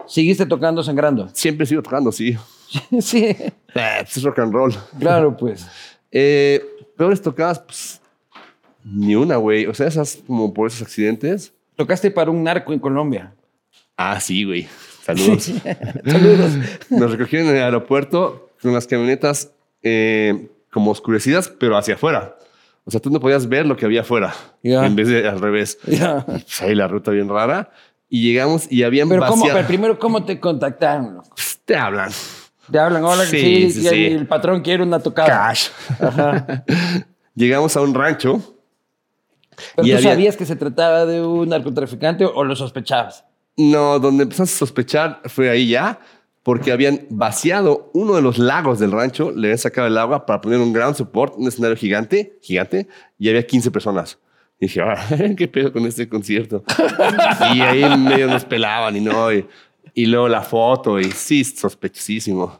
Seguiste 0.07 0.45
tocando 0.45 0.83
sangrando. 0.83 1.29
Siempre 1.33 1.65
sigo 1.65 1.81
tocando, 1.81 2.11
sí. 2.11 2.37
sí, 3.01 3.25
Eh, 3.25 3.51
pues 3.73 4.17
es 4.17 4.23
rock 4.23 4.39
and 4.39 4.53
roll. 4.53 4.73
claro, 4.99 5.35
pues. 5.35 5.65
Eh, 6.09 6.63
peores 6.95 7.21
tocadas, 7.21 7.59
pues 7.59 7.99
ni 8.85 9.13
una, 9.15 9.35
güey. 9.35 9.65
O 9.65 9.73
sea, 9.73 9.87
esas 9.87 10.19
como 10.25 10.53
por 10.53 10.67
esos 10.67 10.81
accidentes. 10.81 11.51
Tocaste 11.75 12.09
para 12.11 12.31
un 12.31 12.41
narco 12.43 12.71
en 12.71 12.79
Colombia. 12.79 13.33
Ah, 13.97 14.17
sí, 14.21 14.45
güey. 14.45 14.67
Saludos. 15.03 15.51
Saludos. 16.05 16.51
Nos 16.89 17.11
recogieron 17.11 17.49
en 17.49 17.57
el 17.57 17.63
aeropuerto 17.63 18.49
con 18.61 18.73
las 18.73 18.87
camionetas 18.87 19.51
eh, 19.83 20.47
como 20.71 20.91
oscurecidas, 20.91 21.49
pero 21.49 21.75
hacia 21.77 21.95
afuera. 21.95 22.37
O 22.85 22.89
sea, 22.91 23.01
tú 23.01 23.09
no 23.09 23.19
podías 23.19 23.49
ver 23.49 23.65
lo 23.65 23.75
que 23.75 23.85
había 23.85 24.01
afuera. 24.01 24.33
Ya. 24.63 24.85
En 24.85 24.95
vez 24.95 25.09
de 25.09 25.27
al 25.27 25.41
revés. 25.41 25.77
Ya. 25.85 26.25
Pues 26.25 26.61
ahí 26.61 26.73
la 26.73 26.87
ruta 26.87 27.11
bien 27.11 27.27
rara. 27.27 27.69
Y 28.09 28.21
llegamos 28.21 28.71
y 28.71 28.83
habían 28.83 29.09
Pero, 29.09 29.21
¿cómo, 29.25 29.41
vaciado- 29.43 29.55
pero 29.57 29.67
primero, 29.67 29.99
¿cómo 29.99 30.23
te 30.23 30.39
contactaron? 30.39 31.15
loco? 31.15 31.29
Pues, 31.35 31.59
te 31.65 31.75
hablan. 31.75 32.11
Te 32.71 32.79
hablan, 32.79 33.03
hola, 33.03 33.25
Sí, 33.25 33.39
sí, 33.39 33.71
sí, 33.71 33.79
y 33.79 33.89
sí. 33.89 34.05
el 34.07 34.27
patrón 34.27 34.61
quiere 34.61 34.83
una 34.83 34.99
tocada. 34.99 35.27
Cash. 35.27 35.69
Llegamos 37.35 37.75
a 37.77 37.81
un 37.81 37.93
rancho. 37.93 38.41
Pero 39.75 39.87
Y 39.87 39.91
tú 39.91 39.97
había- 39.97 40.09
sabías 40.11 40.37
que 40.37 40.45
se 40.45 40.55
trataba 40.55 41.05
de 41.05 41.21
un 41.21 41.49
narcotraficante 41.49 42.25
o 42.25 42.43
lo 42.43 42.55
sospechabas. 42.55 43.25
No, 43.55 43.99
donde 43.99 44.23
empezamos 44.23 44.53
a 44.53 44.57
sospechar 44.57 45.21
fue 45.25 45.49
ahí 45.49 45.69
ya, 45.69 45.99
porque 46.43 46.71
habían 46.71 47.07
vaciado 47.09 47.89
uno 47.93 48.15
de 48.15 48.21
los 48.21 48.37
lagos 48.37 48.79
del 48.79 48.91
rancho, 48.91 49.31
le 49.31 49.47
habían 49.47 49.57
sacado 49.57 49.87
el 49.87 49.97
agua 49.97 50.25
para 50.25 50.41
poner 50.41 50.59
un 50.59 50.71
ground 50.73 50.95
support, 50.95 51.33
un 51.37 51.47
escenario 51.47 51.75
gigante, 51.75 52.37
gigante, 52.41 52.87
y 53.17 53.29
había 53.29 53.45
15 53.45 53.71
personas. 53.71 54.19
Y 54.59 54.67
dije, 54.67 54.81
ah, 54.81 54.97
¿qué 55.37 55.47
pedo 55.47 55.71
con 55.71 55.85
este 55.85 56.09
concierto? 56.09 56.63
y 57.53 57.61
ahí 57.61 57.83
en 57.83 58.03
medio 58.03 58.27
nos 58.27 58.45
pelaban 58.45 58.95
y 58.95 59.01
no, 59.01 59.31
y, 59.31 59.45
y 59.93 60.05
luego 60.05 60.27
la 60.27 60.41
foto, 60.41 60.99
y 60.99 61.11
sí, 61.11 61.43
sospechosísimo. 61.43 62.59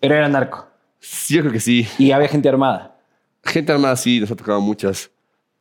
Pero 0.00 0.14
era 0.14 0.28
narco. 0.28 0.66
Sí, 0.98 1.34
yo 1.34 1.40
creo 1.42 1.52
que 1.52 1.60
sí. 1.60 1.86
Y 1.98 2.10
había 2.10 2.28
gente 2.28 2.48
armada. 2.48 2.96
Gente 3.44 3.72
armada 3.72 3.96
sí, 3.96 4.20
nos 4.20 4.30
ha 4.30 4.36
tocado 4.36 4.60
muchas. 4.60 5.10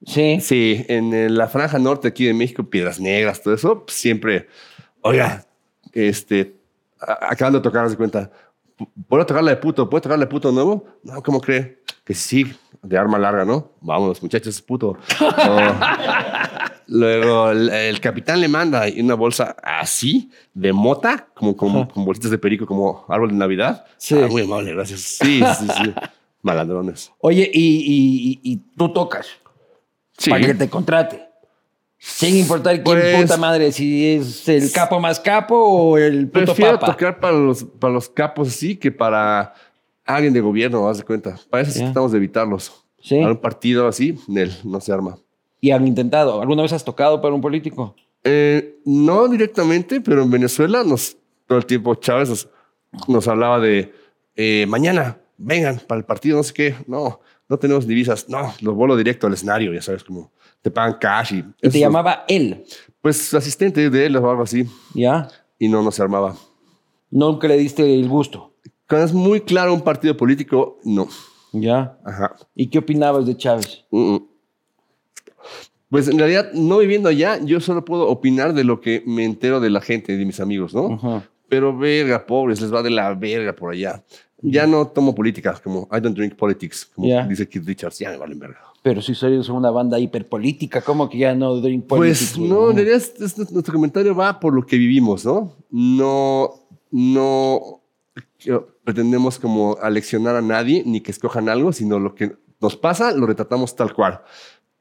Sí. 0.05 0.39
Sí, 0.41 0.85
en 0.87 1.37
la 1.37 1.47
franja 1.47 1.77
norte 1.77 2.07
aquí 2.07 2.25
de 2.25 2.33
México, 2.33 2.63
Piedras 2.63 2.99
Negras, 2.99 3.41
todo 3.41 3.53
eso, 3.53 3.85
siempre, 3.87 4.47
oiga, 5.01 5.45
este, 5.93 6.55
acaban 6.99 7.53
de 7.53 7.59
tocar, 7.59 7.89
de 7.89 7.95
cuenta, 7.95 8.31
¿puedo 9.07 9.25
tocarla 9.25 9.51
de 9.51 9.57
puto? 9.57 9.89
¿Puedo 9.89 10.01
tocarla 10.01 10.25
de 10.25 10.29
puto 10.31 10.51
nuevo? 10.51 10.85
No, 11.03 11.21
¿cómo 11.23 11.39
cree? 11.41 11.83
Que 12.03 12.13
sí, 12.13 12.45
de 12.81 12.97
arma 12.97 13.17
larga, 13.19 13.45
¿no? 13.45 13.71
Vámonos, 13.81 14.21
muchachos, 14.23 14.55
es 14.55 14.61
puto. 14.61 14.97
Luego 16.87 17.51
el, 17.51 17.69
el 17.69 17.99
capitán 17.99 18.41
le 18.41 18.47
manda 18.47 18.85
una 18.97 19.13
bolsa 19.13 19.55
así, 19.63 20.31
de 20.53 20.73
mota, 20.73 21.27
como 21.35 21.55
con, 21.55 21.85
con 21.85 22.03
bolsitas 22.03 22.31
de 22.31 22.39
perico, 22.39 22.65
como 22.65 23.05
árbol 23.07 23.29
de 23.29 23.35
Navidad. 23.35 23.85
Sí. 23.97 24.15
Ah, 24.19 24.27
muy 24.27 24.41
amable, 24.41 24.73
gracias. 24.73 25.01
Sí, 25.01 25.41
sí, 25.59 25.67
sí. 25.67 25.93
Malandrones. 26.41 27.11
Oye, 27.19 27.49
y, 27.53 27.59
y- 27.61 28.39
y- 28.41 28.53
y 28.53 28.57
tú 28.77 28.89
tocas 28.91 29.27
Sí. 30.17 30.31
para 30.31 30.45
que 30.45 30.53
te 30.55 30.69
contrate. 30.69 31.28
Sin 32.01 32.37
importar 32.37 32.75
quién 32.75 32.83
Pues- 32.85 33.21
puta 33.23 33.37
madre, 33.37 33.71
si 33.73 34.07
es 34.07 34.47
el 34.47 34.71
capo 34.71 34.99
más 35.01 35.19
capo 35.19 35.55
o 35.55 35.97
el 35.97 36.27
puto 36.29 36.45
Prefiero 36.45 36.79
papa. 36.79 36.93
tocar 36.93 37.19
para 37.19 37.33
los, 37.37 37.63
para 37.65 37.93
los 37.93 38.07
capos 38.09 38.47
así 38.47 38.77
que 38.77 38.89
para 38.91 39.53
alguien 40.05 40.33
de 40.33 40.39
gobierno, 40.39 40.87
haz 40.87 40.99
de 40.99 41.03
cuenta. 41.03 41.37
Para 41.49 41.63
eso 41.63 41.77
Ya. 41.77 41.85
tratamos 41.85 42.11
de 42.13 42.17
evitarlos. 42.17 42.71
Sí. 43.01 43.19
Para 43.19 43.31
un 43.31 43.37
partido 43.37 43.87
así, 43.87 44.17
Nel, 44.27 44.51
no 44.63 44.79
se 44.79 44.91
arma. 44.93 45.17
Y 45.61 45.71
han 45.71 45.85
intentado. 45.85 46.41
¿Alguna 46.41 46.61
vez 46.63 46.71
has 46.71 46.85
tocado 46.85 47.21
para 47.21 47.35
un 47.35 47.41
político? 47.41 47.95
Eh, 48.23 48.77
no 48.85 49.27
directamente, 49.27 49.99
pero 50.01 50.23
en 50.23 50.31
Venezuela 50.31 50.83
nos, 50.85 51.17
todo 51.47 51.57
el 51.57 51.65
tiempo 51.65 51.95
Chávez 51.95 52.29
nos, 52.29 52.49
nos 53.09 53.27
hablaba 53.27 53.59
de 53.59 53.93
eh, 54.37 54.65
mañana, 54.69 55.17
vengan 55.37 55.81
para 55.85 55.99
el 55.99 56.05
partido, 56.05 56.37
no 56.37 56.43
sé 56.43 56.53
qué. 56.53 56.75
No, 56.87 57.19
no 57.49 57.57
tenemos 57.59 57.85
divisas. 57.87 58.29
No, 58.29 58.53
los 58.61 58.75
vuelo 58.75 58.95
directo 58.95 59.27
al 59.27 59.33
escenario, 59.33 59.73
ya 59.73 59.81
sabes, 59.81 60.03
como 60.03 60.31
te 60.61 60.71
pagan 60.71 60.97
cash. 60.99 61.33
Y, 61.33 61.37
Y 61.39 61.43
te 61.61 61.67
eso- 61.69 61.79
llamaba 61.79 62.23
él, 62.27 62.63
Pues 63.01 63.33
asistente 63.33 63.89
de 63.89 64.05
él 64.05 64.15
o 64.17 64.29
algo 64.29 64.43
así. 64.43 64.65
¿ya? 64.93 65.27
Y 65.57 65.67
no, 65.67 65.81
no 65.81 65.91
se 65.91 66.01
armaba. 66.01 66.35
Nunca 67.11 67.47
le 67.47 67.57
diste 67.57 67.93
el 67.99 68.07
gusto, 68.07 68.53
Cuando 68.87 69.05
es 69.07 69.13
muy 69.13 69.41
claro 69.41 69.73
un 69.73 69.81
partido 69.81 70.15
político, 70.15 70.77
no. 70.83 71.07
¿ya? 71.51 71.97
Ajá. 72.05 72.35
¿Y 72.55 72.67
qué 72.69 72.79
opinabas 72.79 73.25
de 73.25 73.35
Chávez? 73.35 73.83
Pues 75.89 76.07
en 76.07 76.19
realidad, 76.19 76.51
no 76.53 76.77
viviendo 76.77 77.09
allá, 77.09 77.39
yo 77.43 77.59
solo 77.59 77.83
puedo 77.83 78.07
opinar 78.07 78.53
de 78.53 78.63
lo 78.63 78.79
que 78.79 79.01
me 79.07 79.25
entero 79.25 79.59
de 79.59 79.71
la 79.71 79.81
gente, 79.81 80.15
de 80.15 80.25
mis 80.25 80.39
amigos, 80.39 80.73
¿no? 80.75 81.23
Pero 81.47 81.75
verga, 81.75 82.27
pobres, 82.27 82.61
les 82.61 82.71
va 82.71 82.83
de 82.83 82.91
la 82.91 83.11
verga 83.15 83.53
por 83.55 83.71
allá. 83.73 84.03
Ya 84.41 84.65
no 84.67 84.87
tomo 84.87 85.13
política, 85.13 85.59
como 85.63 85.87
I 85.91 85.99
don't 85.99 86.15
drink 86.15 86.35
politics, 86.35 86.85
como 86.85 87.07
Ya. 87.07 87.25
dice 87.27 87.47
Keith 87.47 87.65
Richards, 87.65 87.99
ya 87.99 88.09
me 88.09 88.17
valen 88.17 88.39
verga. 88.39 88.59
Pero 88.81 89.01
si 89.01 89.13
sois 89.13 89.49
una 89.49 89.69
banda 89.71 89.99
hiperpolítica, 89.99 90.81
¿cómo 90.81 91.09
que 91.09 91.17
ya 91.17 91.35
no 91.35 91.55
drink 91.57 91.85
Pues 91.87 91.99
politics, 91.99 92.37
no, 92.39 92.55
güey? 92.59 92.69
en 92.71 92.75
realidad 92.77 92.97
es- 92.97 93.19
es- 93.21 93.51
nuestro 93.51 93.73
comentario 93.73 94.15
va 94.15 94.39
por 94.39 94.53
lo 94.53 94.65
que 94.65 94.77
vivimos, 94.77 95.25
¿no? 95.25 95.53
No, 95.69 96.51
no 96.91 97.81
pretendemos 98.85 99.37
como 99.37 99.77
aleccionar 99.81 100.35
a 100.35 100.41
nadie 100.41 100.83
ni 100.85 101.01
que 101.01 101.11
escojan 101.11 101.49
algo, 101.49 101.73
sino 101.73 101.99
lo 101.99 102.15
que 102.15 102.37
nos 102.61 102.75
pasa 102.77 103.11
lo 103.11 103.25
retratamos 103.27 103.75
tal 103.75 103.93
cual. 103.93 104.21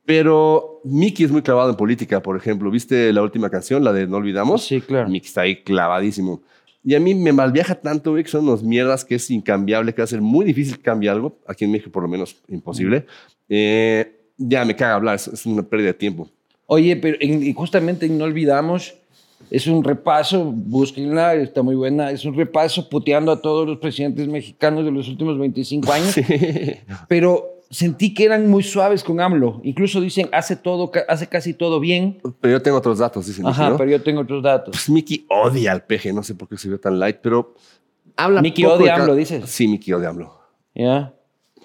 Pero 0.05 0.81
Mickey 0.85 1.27
es 1.27 1.33
muy 1.33 1.43
clavado 1.43 1.69
en 1.71 1.77
política, 1.77 2.23
por 2.23 2.37
ejemplo. 2.37 2.71
¿Viste 2.71 3.13
la 3.13 3.23
última 3.23 3.51
canción, 3.51 3.85
la 3.85 3.93
de 3.93 4.07
No 4.07 4.17
Olvidamos? 4.17 4.65
Sí, 4.65 4.81
claro. 4.81 5.09
Mickey 5.09 5.27
está 5.29 5.43
ahí 5.43 5.63
clavadísimo. 5.63 6.41
Y 6.85 6.95
a 6.95 7.01
mí 7.01 7.15
me 7.15 7.33
malviaja 7.33 7.75
tanto, 7.75 8.13
güey, 8.13 8.23
que 8.25 8.31
son 8.31 8.45
unos 8.45 8.63
mierdas 8.63 9.05
que 9.05 9.17
es 9.17 9.31
incambiable, 9.31 9.93
que 9.95 10.01
va 10.01 10.05
a 10.05 10.09
ser 10.09 10.21
muy 10.23 10.45
difícil 10.45 10.81
cambie 10.81 11.11
algo. 11.11 11.39
Aquí 11.47 11.65
en 11.65 11.73
México, 11.73 11.91
por 11.91 12.03
lo 12.03 12.09
menos, 12.09 12.37
imposible. 12.49 13.05
Eh, 13.49 14.21
ya 14.37 14.65
me 14.65 14.77
caga 14.77 14.95
hablar, 14.95 15.17
es, 15.17 15.29
es 15.29 15.45
una 15.47 15.63
pérdida 15.63 15.89
de 15.89 15.95
tiempo. 15.95 16.29
Oye, 16.67 16.97
pero 16.97 17.17
en- 17.21 17.53
justamente 17.55 18.09
no 18.09 18.25
olvidamos, 18.25 18.95
es 19.51 19.67
un 19.67 19.83
repaso, 19.83 20.45
búsquenla, 20.45 21.35
está 21.35 21.63
muy 21.63 21.75
buena, 21.75 22.11
es 22.11 22.25
un 22.25 22.35
repaso 22.37 22.89
puteando 22.89 23.33
a 23.33 23.41
todos 23.43 23.67
los 23.67 23.79
presidentes 23.79 24.29
mexicanos 24.29 24.85
de 24.85 24.91
los 24.91 25.09
últimos 25.09 25.39
25 25.39 25.93
años, 25.93 26.15
pero 27.09 27.58
sentí 27.71 28.15
que 28.15 28.25
eran 28.25 28.49
muy 28.49 28.63
suaves 28.63 29.05
con 29.05 29.21
AMLO. 29.21 29.61
Incluso 29.63 30.01
dicen, 30.01 30.29
hace 30.33 30.57
todo, 30.57 30.91
hace 31.09 31.27
casi 31.27 31.55
todo 31.55 31.81
bien. 31.81 32.21
Pero 32.41 32.53
yo 32.53 32.63
tengo 32.63 32.79
otros 32.79 32.99
datos, 32.99 33.27
dicen. 33.27 33.47
Ajá, 33.47 33.71
¿no? 33.71 33.77
pero 33.77 33.91
yo 33.91 34.03
tengo 34.03 34.21
otros 34.21 34.43
datos. 34.43 34.73
Pues 34.73 34.89
Mickey 34.89 35.27
odia 35.29 35.73
al 35.73 35.85
peje, 35.85 36.13
no 36.13 36.23
sé 36.23 36.35
por 36.35 36.49
qué 36.49 36.57
se 36.57 36.69
ve 36.69 36.79
tan 36.79 36.99
light, 36.99 37.19
pero 37.23 37.55
habla 38.17 38.43
Mickey 38.43 38.65
poco 38.65 38.77
odia 38.77 38.85
de 38.85 38.91
a 38.91 39.03
AMLO, 39.03 39.15
dices. 39.15 39.49
Sí, 39.49 39.69
Mickey 39.69 39.93
odia 39.93 40.09
a 40.09 40.11
AMLO. 40.11 40.41
¿Ya? 40.75 41.15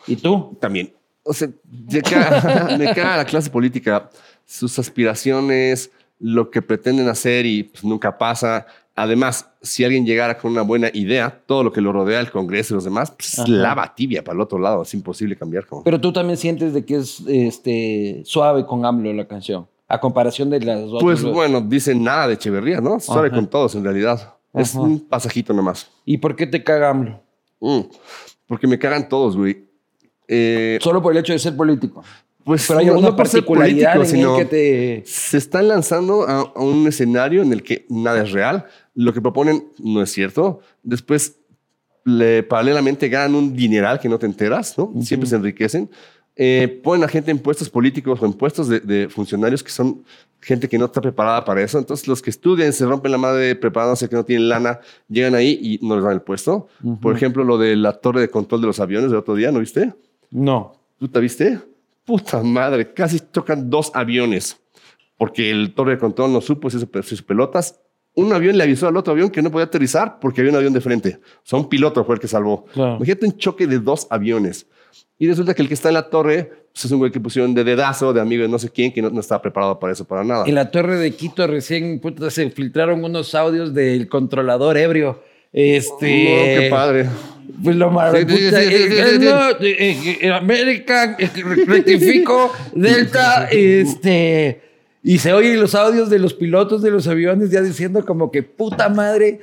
¿Y 0.07 0.15
tú? 0.15 0.57
También. 0.59 0.93
O 1.23 1.33
sea, 1.33 1.49
me 1.91 2.01
caga, 2.01 2.77
me 2.77 2.85
caga 2.87 3.17
la 3.17 3.25
clase 3.25 3.49
política, 3.49 4.09
sus 4.45 4.77
aspiraciones, 4.77 5.89
lo 6.23 6.49
que 6.49 6.61
pretenden 6.61 7.09
hacer 7.09 7.45
y 7.45 7.63
pues, 7.63 7.83
nunca 7.83 8.17
pasa. 8.17 8.65
Además, 8.95 9.49
si 9.61 9.83
alguien 9.83 10.05
llegara 10.05 10.37
con 10.37 10.51
una 10.51 10.61
buena 10.61 10.89
idea, 10.93 11.41
todo 11.45 11.65
lo 11.65 11.73
que 11.73 11.81
lo 11.81 11.91
rodea, 11.91 12.21
el 12.21 12.31
Congreso 12.31 12.73
y 12.73 12.75
los 12.75 12.85
demás, 12.85 13.11
pues, 13.11 13.39
es 13.39 13.49
lava 13.49 13.93
tibia 13.93 14.23
para 14.23 14.35
el 14.35 14.41
otro 14.41 14.57
lado. 14.57 14.83
Es 14.83 14.93
imposible 14.93 15.35
cambiar. 15.35 15.65
Como. 15.65 15.83
Pero 15.83 15.99
tú 15.99 16.13
también 16.13 16.37
sientes 16.37 16.73
de 16.73 16.85
que 16.85 16.95
es 16.95 17.21
este, 17.27 18.21
suave 18.23 18.65
con 18.65 18.85
AMLO 18.85 19.11
la 19.11 19.27
canción, 19.27 19.67
a 19.89 19.99
comparación 19.99 20.49
de 20.49 20.61
las 20.61 20.83
otras. 20.83 21.01
Pues 21.01 21.23
bueno, 21.23 21.59
dicen 21.59 22.01
nada 22.01 22.29
de 22.29 22.35
Echeverría, 22.35 22.79
¿no? 22.79 23.01
Suave 23.01 23.27
Ajá. 23.27 23.35
con 23.35 23.47
todos 23.47 23.75
en 23.75 23.83
realidad. 23.83 24.35
Es 24.53 24.75
Ajá. 24.75 24.81
un 24.81 25.01
pasajito 25.01 25.51
nomás. 25.51 25.91
¿Y 26.05 26.19
por 26.19 26.37
qué 26.37 26.47
te 26.47 26.63
caga 26.63 26.91
AMLO? 26.91 27.21
Mm, 27.59 27.81
Porque 28.47 28.67
me 28.67 28.79
cagan 28.79 29.09
todos, 29.09 29.35
güey. 29.35 29.65
Eh, 30.27 30.79
Solo 30.81 31.01
por 31.01 31.11
el 31.11 31.17
hecho 31.17 31.33
de 31.33 31.39
ser 31.39 31.57
político. 31.57 32.01
Pues 32.43 32.65
Pero 32.67 32.79
hay 32.79 32.85
no- 32.87 33.01
ser 33.01 33.15
particularidad 33.15 33.93
político, 33.95 34.15
en 34.15 34.21
sino 34.21 34.37
él 34.37 34.47
que 34.47 35.01
te... 35.01 35.03
se 35.05 35.37
están 35.37 35.67
lanzando 35.67 36.23
a, 36.27 36.39
a 36.55 36.59
un 36.61 36.87
escenario 36.87 37.41
en 37.41 37.53
el 37.53 37.63
que 37.63 37.85
nada 37.89 38.23
es 38.23 38.31
real. 38.31 38.65
Lo 38.95 39.13
que 39.13 39.21
proponen 39.21 39.63
no 39.79 40.01
es 40.01 40.11
cierto. 40.11 40.59
Después, 40.83 41.37
le, 42.05 42.43
paralelamente, 42.43 43.07
ganan 43.09 43.35
un 43.35 43.55
dineral 43.55 43.99
que 43.99 44.09
no 44.09 44.19
te 44.19 44.25
enteras, 44.25 44.77
¿no? 44.77 44.93
Siempre 45.01 45.27
se 45.29 45.35
enriquecen. 45.37 45.89
Eh, 46.35 46.81
ponen 46.83 47.03
a 47.03 47.07
gente 47.07 47.29
en 47.31 47.37
puestos 47.39 47.69
políticos 47.69 48.19
o 48.21 48.25
en 48.25 48.33
puestos 48.33 48.67
de, 48.67 48.79
de 48.79 49.07
funcionarios 49.07 49.61
que 49.63 49.69
son 49.69 50.03
gente 50.41 50.67
que 50.67 50.77
no 50.79 50.85
está 50.85 50.99
preparada 50.99 51.45
para 51.45 51.61
eso. 51.61 51.77
Entonces, 51.77 52.07
los 52.07 52.21
que 52.21 52.31
estudian, 52.31 52.73
se 52.73 52.85
rompen 52.85 53.11
la 53.11 53.17
madre 53.19 53.55
preparándose, 53.55 54.09
que 54.09 54.15
no 54.15 54.25
tienen 54.25 54.49
lana, 54.49 54.79
llegan 55.07 55.35
ahí 55.35 55.59
y 55.61 55.85
no 55.85 55.95
les 55.95 56.03
dan 56.03 56.13
el 56.13 56.21
puesto. 56.21 56.67
Por 57.01 57.15
ejemplo, 57.15 57.43
lo 57.43 57.57
de 57.57 57.75
la 57.75 57.93
torre 57.93 58.19
de 58.21 58.29
control 58.29 58.61
de 58.61 58.67
los 58.67 58.79
aviones 58.79 59.11
del 59.11 59.19
otro 59.19 59.35
día, 59.35 59.51
¿no 59.51 59.59
viste? 59.59 59.93
No. 60.31 60.75
¿Tú 60.99 61.07
te 61.07 61.19
viste? 61.19 61.59
Puta 62.05 62.43
madre, 62.43 62.93
casi 62.93 63.19
chocan 63.31 63.69
dos 63.69 63.91
aviones. 63.93 64.59
Porque 65.17 65.51
el 65.51 65.73
torre 65.73 65.91
de 65.91 65.97
control 65.99 66.33
no 66.33 66.41
supo 66.41 66.69
si 66.69 66.77
hizo 66.77 67.25
pelotas. 67.25 67.79
Un 68.15 68.33
avión 68.33 68.57
le 68.57 68.63
avisó 68.63 68.87
al 68.87 68.97
otro 68.97 69.13
avión 69.13 69.29
que 69.29 69.41
no 69.41 69.51
podía 69.51 69.65
aterrizar 69.65 70.19
porque 70.19 70.41
había 70.41 70.51
un 70.51 70.57
avión 70.57 70.73
de 70.73 70.81
frente. 70.81 71.19
O 71.37 71.41
sea, 71.43 71.59
un 71.59 71.69
piloto 71.69 72.03
fue 72.03 72.15
el 72.15 72.21
que 72.21 72.27
salvó. 72.27 72.65
Claro. 72.65 72.97
Imagínate 72.97 73.25
un 73.25 73.37
choque 73.37 73.65
de 73.65 73.79
dos 73.79 74.05
aviones. 74.09 74.67
Y 75.17 75.27
resulta 75.27 75.53
que 75.53 75.61
el 75.61 75.67
que 75.67 75.73
está 75.73 75.87
en 75.87 75.95
la 75.95 76.09
torre 76.09 76.51
pues, 76.73 76.85
es 76.85 76.91
un 76.91 76.99
güey 76.99 77.11
que 77.11 77.19
pusieron 77.19 77.53
de 77.53 77.63
dedazo, 77.63 78.13
de 78.13 78.21
amigo 78.21 78.43
de 78.43 78.49
no 78.49 78.59
sé 78.59 78.69
quién, 78.69 78.91
que 78.91 79.01
no, 79.01 79.09
no 79.09 79.19
estaba 79.19 79.41
preparado 79.41 79.79
para 79.79 79.93
eso, 79.93 80.05
para 80.05 80.23
nada. 80.23 80.45
En 80.47 80.55
la 80.55 80.71
torre 80.71 80.97
de 80.97 81.11
Quito 81.11 81.45
recién 81.47 81.99
puta, 81.99 82.29
se 82.29 82.49
filtraron 82.49 83.03
unos 83.03 83.33
audios 83.35 83.73
del 83.73 84.09
controlador 84.09 84.77
ebrio. 84.77 85.21
Este. 85.51 86.07
Qué 86.07 86.67
padre. 86.69 87.09
Pues 87.63 87.75
lo 87.75 87.89
malo. 87.91 88.17
Sí, 88.17 88.25
eh, 89.61 90.31
América, 90.33 91.15
rectifico, 91.67 92.51
Delta, 92.75 93.47
este. 93.51 94.61
Y 95.03 95.17
se 95.19 95.33
oyen 95.33 95.59
los 95.59 95.75
audios 95.75 96.09
de 96.09 96.19
los 96.19 96.33
pilotos 96.33 96.81
de 96.81 96.91
los 96.91 97.07
aviones 97.07 97.51
ya 97.51 97.61
diciendo 97.61 98.05
como 98.05 98.31
que 98.31 98.41
puta 98.43 98.87
madre, 98.89 99.39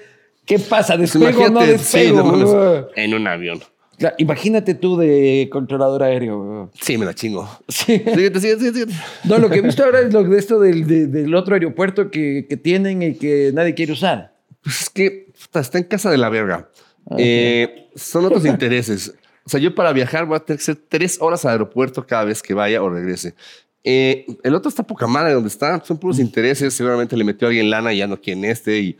¿qué 0.46 0.58
pasa? 0.58 0.96
¿Despego 0.96 1.44
o 1.44 1.48
no 1.50 1.60
despego? 1.66 2.22
no 2.22 2.86
en 2.96 3.14
un 3.14 3.26
avión. 3.26 3.60
Claro, 3.98 4.14
imagínate 4.18 4.72
tú 4.74 4.96
de 4.96 5.50
controlador 5.52 6.02
aéreo. 6.02 6.70
Sí, 6.80 6.96
me 6.96 7.04
la 7.04 7.14
chingo. 7.14 7.46
Sí. 7.68 8.02
No, 9.24 9.36
lo 9.36 9.50
que 9.50 9.58
he 9.58 9.60
visto 9.62 9.84
ahora 9.84 10.00
es 10.00 10.12
lo 10.14 10.24
de 10.24 10.38
esto 10.38 10.58
del, 10.58 10.86
de- 10.86 11.06
del 11.06 11.34
otro 11.34 11.52
aeropuerto 11.54 12.10
que, 12.10 12.46
que 12.48 12.56
tienen 12.56 13.02
y 13.02 13.14
que 13.16 13.50
nadie 13.52 13.74
quiere 13.74 13.92
usar. 13.92 14.32
Pues 14.62 14.80
es 14.82 14.90
que 14.90 15.26
está 15.54 15.76
en 15.78 15.84
casa 15.84 16.10
de 16.10 16.16
la 16.16 16.30
verga. 16.30 16.70
Eh, 17.18 17.88
son 17.94 18.24
otros 18.24 18.44
intereses. 18.46 19.14
O 19.44 19.50
sea, 19.50 19.58
yo 19.58 19.74
para 19.74 19.92
viajar 19.92 20.26
voy 20.26 20.36
a 20.36 20.40
tener 20.40 20.58
que 20.58 20.64
ser 20.64 20.76
tres 20.76 21.18
horas 21.20 21.44
al 21.44 21.52
aeropuerto 21.52 22.06
cada 22.06 22.24
vez 22.24 22.42
que 22.42 22.54
vaya 22.54 22.82
o 22.82 22.88
regrese. 22.88 23.34
Eh, 23.82 24.26
el 24.42 24.54
otro 24.54 24.68
está 24.68 24.82
poca 24.82 25.06
madre 25.06 25.32
donde 25.32 25.48
está. 25.48 25.82
Son 25.84 25.98
puros 25.98 26.18
intereses. 26.18 26.74
Seguramente 26.74 27.16
le 27.16 27.24
metió 27.24 27.48
a 27.48 27.50
alguien 27.50 27.70
lana 27.70 27.92
y 27.92 27.98
ya 27.98 28.06
no 28.06 28.20
quiere 28.20 28.50
este. 28.50 28.78
Y 28.78 28.98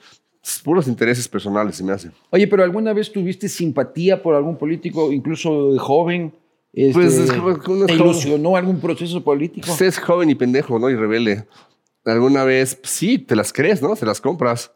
puros 0.64 0.88
intereses 0.88 1.29
personales 1.29 1.77
se 1.77 1.85
me 1.85 1.92
hace. 1.92 2.11
Oye, 2.31 2.46
pero 2.46 2.64
¿alguna 2.64 2.92
vez 2.92 3.12
tuviste 3.12 3.49
simpatía 3.49 4.23
por 4.23 4.35
algún 4.35 4.57
político, 4.57 5.12
incluso 5.12 5.73
de 5.73 5.79
joven? 5.79 6.35
Este, 6.73 6.92
Pues 6.92 7.14
es 7.14 7.31
es 7.31 7.87
¿Te 7.87 7.94
ilusionó 7.94 8.57
algún 8.57 8.81
proceso 8.81 9.23
político? 9.23 9.70
Usted 9.70 9.87
es 9.87 9.99
joven 9.99 10.31
y 10.31 10.35
pendejo, 10.35 10.79
¿no? 10.79 10.88
Y 10.88 10.94
rebelde. 10.94 11.46
Alguna 12.05 12.44
vez, 12.44 12.77
pues, 12.77 12.90
sí, 12.90 13.18
te 13.18 13.37
las 13.37 13.53
crees, 13.53 13.83
¿no? 13.83 13.94
Se 13.96 14.07
las 14.07 14.20
compras. 14.20 14.73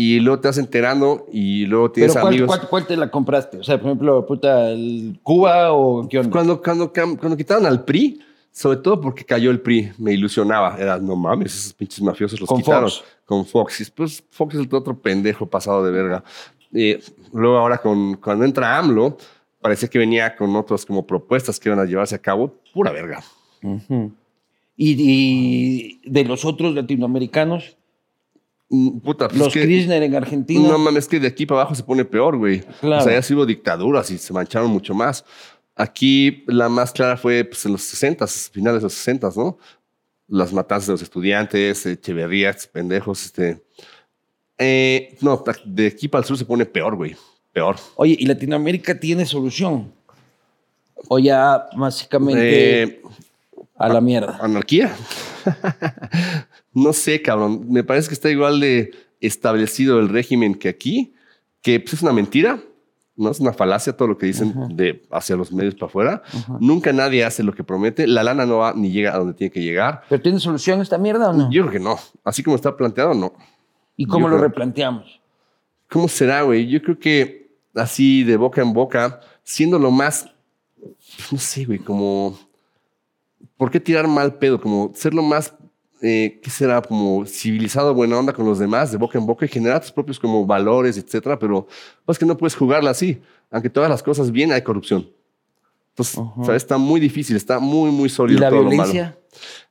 Y 0.00 0.20
luego 0.20 0.40
te 0.40 0.46
vas 0.46 0.58
enterando 0.58 1.26
y 1.32 1.66
luego 1.66 1.90
tienes 1.90 2.12
¿Pero 2.12 2.22
cuál, 2.22 2.32
amigos. 2.34 2.46
cuál- 2.56 2.68
cuál 2.68 2.86
te 2.86 2.96
la 2.96 3.10
compraste? 3.10 3.58
O 3.58 3.64
sea, 3.64 3.78
por 3.80 3.88
ejemplo, 3.88 4.24
puta, 4.24 4.70
el 4.70 5.18
Cuba 5.24 5.72
o 5.72 6.08
qué 6.08 6.18
onda? 6.20 6.30
Cuando, 6.30 6.62
cuando, 6.62 6.92
cuando 6.92 7.36
quitaron 7.36 7.66
al 7.66 7.84
PRI, 7.84 8.20
sobre 8.52 8.76
todo 8.78 9.00
porque 9.00 9.24
cayó 9.24 9.50
el 9.50 9.60
PRI, 9.60 9.90
me 9.98 10.12
ilusionaba. 10.12 10.76
Era, 10.78 10.98
no 10.98 11.16
mames, 11.16 11.52
esos 11.58 11.72
pinches 11.72 12.00
mafiosos 12.00 12.38
los 12.38 12.48
Con 12.48 12.58
quitaron. 12.58 12.88
Fox. 12.88 13.04
Con 13.24 13.44
Fox. 13.44 13.80
Y 13.80 13.84
después 13.84 14.22
Fox 14.30 14.54
es 14.54 14.72
otro 14.72 14.96
pendejo 14.96 15.46
pasado 15.46 15.84
de 15.84 15.90
verga. 15.90 16.22
Eh, 16.72 17.00
luego 17.32 17.56
ahora 17.58 17.78
con, 17.78 18.18
cuando 18.18 18.44
entra 18.44 18.78
AMLO, 18.78 19.16
parecía 19.60 19.88
que 19.88 19.98
venía 19.98 20.36
con 20.36 20.54
otras 20.54 20.86
como 20.86 21.04
propuestas 21.08 21.58
que 21.58 21.70
iban 21.70 21.80
a 21.80 21.84
llevarse 21.86 22.14
a 22.14 22.18
cabo. 22.18 22.54
Pura 22.72 22.92
verga. 22.92 23.20
Ujú. 23.64 24.12
y, 24.76 24.94
y 24.96 26.00
de 26.08 26.22
los 26.24 26.44
otros 26.44 26.72
latinoamericanos, 26.72 27.76
Puta, 28.68 29.28
pues 29.28 29.38
los 29.38 29.48
es 29.48 29.54
que- 29.54 29.66
Kirchner 29.66 30.02
en 30.02 30.14
Argentina. 30.14 30.68
No 30.68 30.78
mames, 30.78 31.08
que 31.08 31.18
de 31.18 31.26
aquí 31.28 31.46
para 31.46 31.62
abajo 31.62 31.74
se 31.74 31.82
pone 31.82 32.04
peor, 32.04 32.36
güey. 32.36 32.60
Claro. 32.80 33.00
O 33.02 33.04
sea, 33.04 33.14
ya 33.14 33.22
sí 33.22 33.32
hubo 33.34 33.46
dictaduras 33.46 34.10
y 34.10 34.18
se 34.18 34.32
mancharon 34.32 34.70
mucho 34.70 34.92
más. 34.94 35.24
Aquí 35.74 36.44
la 36.48 36.68
más 36.68 36.92
clara 36.92 37.16
fue 37.16 37.44
pues, 37.44 37.64
en 37.64 37.72
los 37.72 37.82
60, 37.82 38.26
finales 38.26 38.80
de 38.80 38.86
los 38.86 38.92
60, 38.94 39.30
¿no? 39.36 39.58
Las 40.26 40.52
matanzas 40.52 40.88
de 40.88 40.92
los 40.94 41.02
estudiantes, 41.02 41.86
Echeverría, 41.86 42.54
pendejos, 42.72 43.24
este. 43.24 43.62
Eh, 44.58 45.16
no, 45.22 45.42
de 45.64 45.86
aquí 45.86 46.08
para 46.08 46.20
el 46.22 46.26
sur 46.26 46.36
se 46.36 46.44
pone 46.44 46.66
peor, 46.66 46.96
güey. 46.96 47.16
Peor. 47.52 47.76
Oye, 47.96 48.16
¿y 48.18 48.26
Latinoamérica 48.26 48.98
tiene 48.98 49.24
solución? 49.24 49.92
O 51.08 51.18
ya 51.18 51.68
básicamente 51.76 52.82
Eh, 52.82 53.02
a 53.76 53.88
la 53.88 54.00
mierda. 54.00 54.36
anarquía. 54.42 54.94
No 56.82 56.92
sé, 56.92 57.22
cabrón. 57.22 57.66
Me 57.68 57.84
parece 57.84 58.08
que 58.08 58.14
está 58.14 58.30
igual 58.30 58.60
de 58.60 58.92
establecido 59.20 59.98
el 60.00 60.08
régimen 60.08 60.54
que 60.54 60.68
aquí, 60.68 61.14
que 61.62 61.80
pues, 61.80 61.94
es 61.94 62.02
una 62.02 62.12
mentira, 62.12 62.60
no 63.16 63.30
es 63.30 63.40
una 63.40 63.52
falacia 63.52 63.96
todo 63.96 64.06
lo 64.08 64.16
que 64.18 64.26
dicen 64.26 64.54
de 64.76 65.02
hacia 65.10 65.34
los 65.34 65.50
medios 65.52 65.74
para 65.74 65.86
afuera. 65.86 66.22
Nunca 66.60 66.92
nadie 66.92 67.24
hace 67.24 67.42
lo 67.42 67.52
que 67.52 67.64
promete. 67.64 68.06
La 68.06 68.22
lana 68.22 68.46
no 68.46 68.58
va 68.58 68.72
ni 68.74 68.92
llega 68.92 69.12
a 69.14 69.18
donde 69.18 69.34
tiene 69.34 69.50
que 69.50 69.60
llegar. 69.60 70.02
¿Pero 70.08 70.22
tiene 70.22 70.38
solución 70.38 70.80
esta 70.80 70.98
mierda 70.98 71.30
o 71.30 71.32
no? 71.32 71.50
Yo 71.50 71.62
creo 71.62 71.72
que 71.72 71.80
no. 71.80 71.98
Así 72.22 72.44
como 72.44 72.54
está 72.54 72.76
planteado, 72.76 73.14
no. 73.14 73.32
¿Y 73.96 74.06
cómo 74.06 74.26
Yo 74.26 74.30
lo 74.30 74.36
creo- 74.36 74.48
replanteamos? 74.48 75.20
¿Cómo 75.90 76.06
será, 76.06 76.42
güey? 76.42 76.68
Yo 76.68 76.80
creo 76.80 76.98
que 76.98 77.50
así 77.74 78.22
de 78.22 78.36
boca 78.36 78.62
en 78.62 78.72
boca, 78.72 79.18
siendo 79.42 79.80
lo 79.80 79.90
más, 79.90 80.30
pues, 80.80 81.32
no 81.32 81.38
sé, 81.38 81.64
güey, 81.64 81.80
como, 81.80 82.38
¿por 83.56 83.70
qué 83.72 83.80
tirar 83.80 84.06
mal 84.06 84.34
pedo? 84.34 84.60
Como 84.60 84.92
ser 84.94 85.12
lo 85.14 85.22
más, 85.22 85.54
eh, 86.02 86.40
¿qué 86.42 86.50
será? 86.50 86.80
Como 86.82 87.26
civilizado, 87.26 87.94
buena 87.94 88.18
onda 88.18 88.32
con 88.32 88.46
los 88.46 88.58
demás, 88.58 88.92
de 88.92 88.98
boca 88.98 89.18
en 89.18 89.26
boca 89.26 89.44
y 89.44 89.48
generar 89.48 89.80
tus 89.80 89.92
propios 89.92 90.18
como 90.18 90.46
valores, 90.46 90.96
etcétera, 90.96 91.38
pero 91.38 91.66
pues 92.04 92.18
que 92.18 92.26
no 92.26 92.36
puedes 92.36 92.54
jugarla 92.54 92.90
así. 92.90 93.20
Aunque 93.50 93.70
todas 93.70 93.90
las 93.90 94.02
cosas 94.02 94.30
bien, 94.30 94.52
hay 94.52 94.62
corrupción. 94.62 95.10
Entonces, 95.90 96.20
¿sabes? 96.44 96.62
Está 96.62 96.78
muy 96.78 97.00
difícil, 97.00 97.34
está 97.34 97.58
muy, 97.58 97.90
muy 97.90 98.06
¿Y 98.06 98.10
sólido 98.10 98.40
la 98.40 98.50
todo 98.50 98.62
lo 98.62 98.70
malo. 98.70 98.92
violencia? 98.92 99.18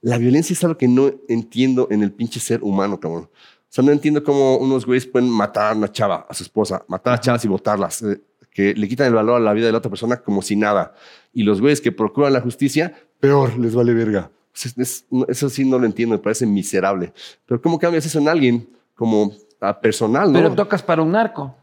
La 0.01 0.17
violencia 0.17 0.53
es 0.53 0.63
algo 0.63 0.77
que 0.77 0.87
no 0.87 1.11
entiendo 1.29 1.87
en 1.89 2.03
el 2.03 2.11
pinche 2.11 2.39
ser 2.39 2.61
humano, 2.63 2.99
cabrón. 2.99 3.23
O 3.23 3.69
sea, 3.69 3.83
no 3.83 3.91
entiendo 3.91 4.23
cómo 4.23 4.57
unos 4.57 4.85
güeyes 4.85 5.05
pueden 5.05 5.29
matar 5.29 5.73
a 5.73 5.75
una 5.75 5.91
chava, 5.91 6.25
a 6.29 6.33
su 6.33 6.43
esposa, 6.43 6.83
matar 6.87 7.13
a 7.13 7.19
chavas 7.19 7.45
y 7.45 7.47
botarlas, 7.47 8.01
eh, 8.01 8.21
que 8.51 8.73
le 8.73 8.87
quitan 8.87 9.07
el 9.07 9.13
valor 9.13 9.37
a 9.37 9.39
la 9.39 9.53
vida 9.53 9.67
de 9.67 9.71
la 9.71 9.77
otra 9.77 9.89
persona 9.89 10.17
como 10.17 10.41
si 10.41 10.55
nada. 10.55 10.93
Y 11.33 11.43
los 11.43 11.61
güeyes 11.61 11.79
que 11.79 11.91
procuran 11.91 12.33
la 12.33 12.41
justicia, 12.41 12.93
peor, 13.19 13.57
les 13.57 13.75
vale 13.75 13.93
verga. 13.93 14.31
Es- 14.65 15.05
eso 15.27 15.49
sí 15.49 15.65
no 15.65 15.77
lo 15.79 15.85
entiendo, 15.85 16.15
me 16.15 16.19
parece 16.21 16.45
miserable. 16.45 17.11
Pero 17.45 17.61
¿cómo 17.61 17.77
cambias 17.79 18.05
eso 18.05 18.19
en 18.19 18.29
alguien 18.29 18.69
como 18.95 19.31
a 19.59 19.79
personal, 19.79 20.31
no? 20.31 20.39
Pero 20.39 20.53
tocas 20.55 20.81
para 20.83 21.01
un 21.01 21.11
narco. 21.11 21.55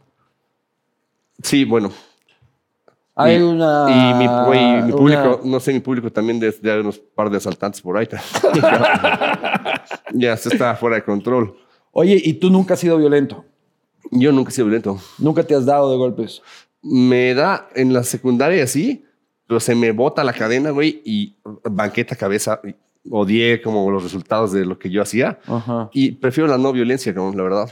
sí, 1.41 1.65
bueno. 1.65 1.91
Hay 3.17 3.37
y, 3.37 3.41
una... 3.41 3.85
y 3.89 4.13
mi, 4.19 4.27
güey, 4.45 4.81
mi 4.83 4.91
una- 4.91 4.95
público, 4.97 5.41
no 5.45 5.59
sé, 5.61 5.71
mi 5.73 5.79
público 5.79 6.11
también 6.11 6.37
de, 6.37 6.51
de 6.51 6.81
unos 6.81 6.99
par 6.99 7.29
de 7.29 7.37
asaltantes 7.37 7.81
por 7.81 7.97
ahí. 7.97 8.09
ya 10.13 10.37
se 10.37 10.49
está 10.49 10.75
fuera 10.75 10.97
de 10.97 11.03
control. 11.03 11.55
Oye, 11.91 12.19
¿y 12.23 12.33
tú 12.33 12.49
nunca 12.49 12.73
has 12.73 12.79
sido 12.81 12.97
violento? 12.97 13.45
Yo 14.11 14.31
nunca 14.31 14.49
he 14.49 14.51
sido 14.51 14.67
violento. 14.67 14.99
¿Nunca 15.17 15.43
te 15.43 15.55
has 15.55 15.65
dado 15.65 15.91
de 15.91 15.97
golpes? 15.97 16.41
Me 16.81 17.33
da 17.33 17.69
en 17.73 17.93
la 17.93 18.03
secundaria 18.03 18.67
sí, 18.67 19.05
pero 19.47 19.59
se 19.59 19.75
me 19.75 19.91
bota 19.91 20.23
la 20.23 20.33
cadena, 20.33 20.71
güey, 20.71 21.01
y 21.05 21.37
banqueta 21.63 22.15
cabeza. 22.15 22.59
y 22.65 22.75
Odié 23.09 23.61
como 23.61 23.89
los 23.91 24.03
resultados 24.03 24.51
de 24.51 24.65
lo 24.65 24.79
que 24.79 24.89
yo 24.89 25.01
hacía. 25.01 25.39
Ajá. 25.47 25.89
Y 25.93 26.11
prefiero 26.13 26.47
la 26.47 26.57
no 26.57 26.71
violencia, 26.71 27.13
cabrón, 27.13 27.37
la 27.37 27.43
verdad. 27.43 27.69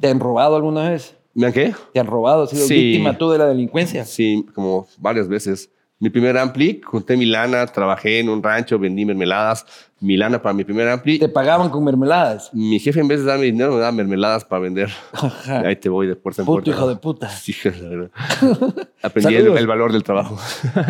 ¿Te 0.00 0.08
han 0.08 0.20
robado 0.20 0.56
alguna 0.56 0.90
vez? 0.90 1.16
¿Me 1.34 1.46
han 1.46 1.52
qué? 1.52 1.74
¿Te 1.92 2.00
han 2.00 2.06
robado? 2.06 2.44
¿Has 2.44 2.50
sido 2.50 2.66
Sí. 2.66 2.74
víctima 2.74 3.16
tú 3.18 3.30
de 3.30 3.38
la 3.38 3.46
delincuencia? 3.46 4.04
Sí, 4.04 4.46
como 4.54 4.86
varias 4.98 5.28
veces. 5.28 5.70
Mi 6.00 6.10
primer 6.10 6.36
ampli, 6.38 6.80
junté 6.84 7.16
mi 7.16 7.26
lana, 7.26 7.66
trabajé 7.66 8.20
en 8.20 8.28
un 8.28 8.40
rancho, 8.40 8.78
vendí 8.78 9.04
mermeladas. 9.04 9.66
Mi 10.00 10.16
lana 10.16 10.40
para 10.40 10.52
mi 10.52 10.62
primer 10.62 10.86
ampli. 10.88 11.18
¿Te 11.18 11.28
pagaban 11.28 11.70
con 11.70 11.82
mermeladas? 11.82 12.50
Mi 12.54 12.78
jefe, 12.78 13.00
en 13.00 13.08
vez 13.08 13.18
de 13.18 13.26
darme 13.26 13.46
dinero, 13.46 13.72
me 13.72 13.80
daba 13.80 13.90
mermeladas 13.90 14.44
para 14.44 14.60
vender. 14.62 14.88
Ajá. 15.12 15.58
Ahí 15.66 15.74
te 15.74 15.88
voy 15.88 16.06
de 16.06 16.14
puerta 16.14 16.42
en 16.42 16.46
Puto 16.46 16.62
puerta. 16.62 16.70
hijo 16.70 16.88
de 16.88 16.96
puta. 16.96 17.28
Sí, 17.30 17.52
la 17.64 17.88
verdad. 17.88 18.10
Aprendí 19.02 19.34
el, 19.34 19.48
el 19.58 19.66
valor 19.66 19.92
del 19.92 20.04
trabajo. 20.04 20.38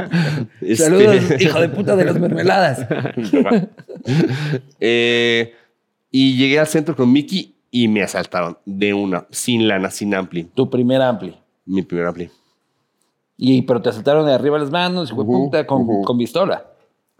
Este- 0.61 0.77
Saludos, 0.77 1.41
hijo 1.41 1.59
de 1.59 1.69
puta 1.71 1.97
de 1.97 2.05
las 2.05 2.21
mermeladas. 2.21 2.87
Eh, 4.81 5.55
y 6.11 6.37
llegué 6.37 6.59
al 6.59 6.67
centro 6.67 6.95
con 6.95 7.11
Mickey 7.11 7.55
y 7.71 7.89
me 7.89 8.03
asaltaron 8.03 8.59
de 8.67 8.93
una, 8.95 9.27
sin 9.31 9.67
lana, 9.69 9.91
sin 9.91 10.15
ampli. 10.15 10.45
Tu 10.55 10.69
primer 10.69 11.01
ampli. 11.01 11.35
Mi 11.67 11.83
primer 11.83 12.07
ampli. 12.07 12.31
Y, 13.41 13.63
pero 13.63 13.81
te 13.81 13.89
asaltaron 13.89 14.27
de 14.27 14.35
arriba 14.35 14.59
las 14.59 14.71
manos, 14.71 15.11
de 15.11 15.15
Ujú, 15.15 15.45
puta, 15.45 15.65
con, 15.65 16.19
pistola. 16.19 16.67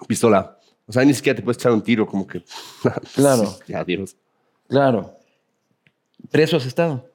Pistola. 0.09 0.59
O 0.87 0.93
sea, 0.93 1.05
ni 1.05 1.15
siquiera 1.15 1.37
te 1.37 1.43
puedes 1.43 1.59
echar 1.59 1.71
un 1.71 1.81
tiro, 1.81 2.07
como 2.07 2.27
que. 2.27 2.43
Claro. 3.15 3.45
ya, 3.69 3.85
Dios. 3.85 4.17
Claro. 4.69 5.15
¿Preso 6.31 6.57
has 6.57 6.67
estado? 6.67 7.09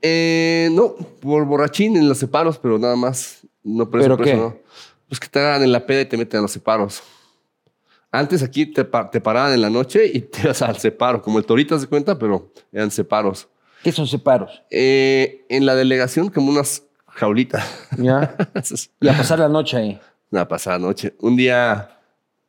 Eh, 0.00 0.70
no, 0.72 0.94
por 1.20 1.44
borrachín 1.44 1.94
en 1.96 2.08
los 2.08 2.16
separos, 2.16 2.58
pero 2.58 2.78
nada 2.78 2.96
más. 2.96 3.46
No 3.62 3.90
preso, 3.90 4.04
¿Pero 4.04 4.16
preso, 4.16 4.32
qué? 4.32 4.40
no. 4.40 4.56
Pues 5.08 5.20
que 5.20 5.28
te 5.28 5.38
hagan 5.38 5.62
en 5.62 5.72
la 5.72 5.84
peda 5.84 6.00
y 6.00 6.06
te 6.06 6.16
meten 6.16 6.38
a 6.38 6.42
los 6.42 6.52
separos. 6.52 7.02
Antes 8.10 8.42
aquí 8.42 8.64
te, 8.64 8.82
te 8.82 9.20
paraban 9.20 9.52
en 9.52 9.60
la 9.60 9.68
noche 9.68 10.06
y 10.06 10.20
te 10.22 10.40
ibas 10.40 10.62
al 10.62 10.78
separo, 10.78 11.20
como 11.20 11.38
el 11.38 11.44
torito 11.44 11.78
se 11.78 11.86
cuenta, 11.86 12.18
pero 12.18 12.50
eran 12.72 12.90
separos. 12.90 13.46
¿Qué 13.82 13.92
son 13.92 14.06
separos? 14.06 14.62
Eh, 14.70 15.44
en 15.50 15.66
la 15.66 15.74
delegación, 15.74 16.30
como 16.30 16.50
unas 16.50 16.85
jaulitas. 17.16 17.88
¿Ya? 17.98 18.36
Y 19.00 19.08
a 19.08 19.16
pasar 19.16 19.38
la 19.40 19.48
noche 19.48 19.76
ahí. 19.76 20.00
Una 20.30 20.46
pasada 20.46 20.78
noche. 20.78 21.14
Un 21.20 21.36
día, 21.36 21.90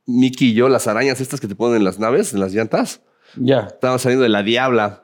Mickey 0.06 0.50
y 0.50 0.54
yo, 0.54 0.68
las 0.70 0.88
arañas 0.88 1.22
estas 1.22 1.40
que 1.40 1.48
te 1.48 1.56
ponen 1.56 1.78
en 1.78 1.84
las 1.84 2.00
naves, 2.00 2.34
en 2.34 2.40
las 2.40 2.54
llantas, 2.54 3.02
Ya. 3.36 3.68
estábamos 3.68 4.02
saliendo 4.02 4.24
de 4.24 4.30
la 4.30 4.44
diabla 4.44 5.04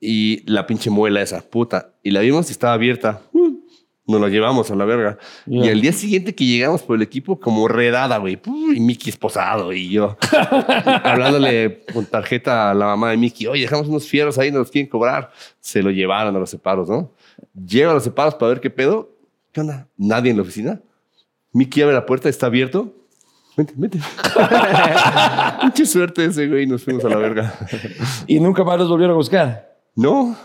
y 0.00 0.42
la 0.50 0.66
pinche 0.66 0.90
muela 0.90 1.22
esa, 1.22 1.40
puta. 1.40 1.94
Y 2.02 2.10
la 2.10 2.20
vimos 2.20 2.48
y 2.48 2.52
estaba 2.52 2.72
abierta. 2.74 3.22
Uh, 3.32 3.53
Nos 4.06 4.20
la 4.20 4.28
llevamos 4.28 4.70
a 4.70 4.74
la 4.74 4.84
verga. 4.84 5.18
Y 5.46 5.66
al 5.68 5.80
día 5.80 5.92
siguiente 5.92 6.34
que 6.34 6.44
llegamos 6.44 6.82
por 6.82 6.96
el 6.96 7.02
equipo, 7.02 7.40
como 7.40 7.68
redada, 7.68 8.18
güey. 8.18 8.38
Y 8.74 8.80
Mickey 8.80 9.08
esposado 9.08 9.72
y 9.72 9.88
yo 9.88 10.18
hablándole 11.02 11.84
con 11.92 12.04
tarjeta 12.04 12.70
a 12.70 12.74
la 12.74 12.86
mamá 12.86 13.10
de 13.10 13.16
Mickey. 13.16 13.46
Oye, 13.46 13.62
dejamos 13.62 13.88
unos 13.88 14.06
fieros 14.06 14.38
ahí, 14.38 14.52
nos 14.52 14.70
quieren 14.70 14.90
cobrar. 14.90 15.30
Se 15.58 15.82
lo 15.82 15.90
llevaron 15.90 16.36
a 16.36 16.38
los 16.38 16.50
separos, 16.50 16.88
¿no? 16.88 17.12
Llego 17.54 17.92
a 17.92 17.94
los 17.94 18.04
separos 18.04 18.34
para 18.34 18.50
ver 18.50 18.60
qué 18.60 18.68
pedo. 18.68 19.10
¿Qué 19.52 19.60
onda? 19.62 19.88
Nadie 19.96 20.30
en 20.30 20.36
la 20.36 20.42
oficina. 20.42 20.80
Mickey 21.52 21.82
abre 21.82 21.94
la 21.94 22.04
puerta, 22.04 22.28
está 22.28 22.46
abierto. 22.46 22.92
Vente, 23.56 23.72
vente. 23.76 23.98
Mucha 25.62 25.86
suerte 25.86 26.26
ese 26.26 26.48
güey, 26.48 26.66
nos 26.66 26.82
fuimos 26.82 27.04
a 27.04 27.08
la 27.08 27.16
verga. 27.16 27.54
Y 28.26 28.40
nunca 28.40 28.64
más 28.64 28.78
los 28.78 28.88
volvieron 28.88 29.14
a 29.14 29.16
buscar. 29.16 29.78
No. 29.94 30.36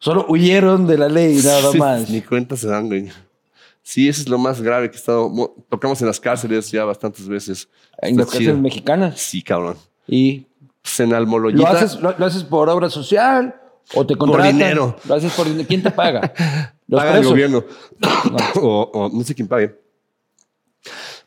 Solo 0.00 0.26
huyeron 0.28 0.86
de 0.86 0.98
la 0.98 1.08
ley 1.08 1.36
nada 1.44 1.70
Sí, 1.72 1.78
más. 1.78 2.10
Ni 2.10 2.20
cuenta 2.22 2.56
se 2.56 2.66
dan, 2.66 2.88
güey. 2.88 3.10
Sí, 3.82 4.08
eso 4.08 4.22
es 4.22 4.28
lo 4.28 4.38
más 4.38 4.60
grave 4.60 4.90
que 4.90 4.96
he 4.96 4.98
estado. 4.98 5.28
mo- 5.28 5.54
Tocamos 5.68 6.00
en 6.00 6.06
las 6.08 6.18
cárceles 6.18 6.70
ya 6.70 6.84
bastantes 6.84 7.28
veces. 7.28 7.68
En 7.98 8.16
las 8.16 8.26
chido. 8.26 8.32
cárceles 8.38 8.58
mexicanas. 8.58 9.20
Sí, 9.20 9.42
cabrón. 9.42 9.76
Y 10.08 10.46
Pues 10.82 10.98
en 11.00 11.10
¿Lo 11.10 11.16
Almoloyita. 11.16 11.70
haces, 11.70 12.00
lo, 12.00 12.14
lo 12.18 12.24
haces 12.26 12.42
por 12.44 12.68
obra 12.70 12.88
social 12.88 13.54
o 13.94 14.06
te 14.06 14.16
contratan? 14.16 14.52
dinero. 14.56 14.96
Lo 15.06 15.14
haces 15.14 15.32
por 15.34 15.46
dinero. 15.46 15.66
¿Quién 15.68 15.82
te 15.82 15.90
paga? 15.90 16.32
Los 16.88 16.98
paga 17.00 17.10
el 17.10 17.16
presos. 17.18 17.32
gobierno. 17.32 17.64
o, 18.62 18.90
o 18.94 19.08
no 19.10 19.22
sé 19.24 19.34
quién 19.34 19.46
pague. 19.48 19.78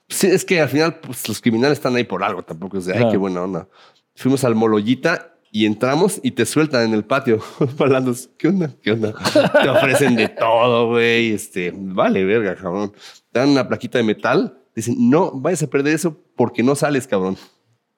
Sí, 0.09 0.27
es 0.27 0.43
que 0.45 0.59
al 0.61 0.69
final 0.69 0.95
pues, 0.99 1.27
los 1.27 1.39
criminales 1.41 1.77
están 1.77 1.95
ahí 1.95 2.03
por 2.03 2.23
algo. 2.23 2.43
Tampoco 2.43 2.77
es 2.77 2.85
de, 2.85 2.93
ay, 2.93 2.97
Claro. 2.99 3.11
qué 3.11 3.17
buena 3.17 3.41
onda. 3.43 3.67
Fuimos 4.15 4.43
al 4.43 4.55
Moloyita 4.55 5.32
y 5.55 5.67
entramos 5.67 6.19
y 6.23 6.31
te 6.31 6.47
sueltan 6.47 6.81
en 6.87 6.93
el 6.95 7.05
patio. 7.05 7.39
Palandos, 7.77 8.27
¿qué 8.39 8.47
onda? 8.47 8.71
¿Qué 8.81 8.91
onda? 8.91 9.13
te 9.61 9.69
ofrecen 9.69 10.15
de 10.15 10.27
todo, 10.29 10.87
güey. 10.89 11.31
Este, 11.31 11.71
vale, 11.75 12.25
verga, 12.25 12.55
cabrón. 12.55 12.91
Te 13.31 13.39
dan 13.39 13.49
una 13.49 13.67
plaquita 13.67 13.99
de 13.99 14.03
metal. 14.03 14.57
Dicen, 14.75 14.95
no, 15.11 15.29
vayas 15.31 15.61
a 15.61 15.67
perder 15.67 15.93
eso 15.93 16.17
porque 16.35 16.63
no 16.63 16.73
sales, 16.73 17.05
cabrón. 17.05 17.37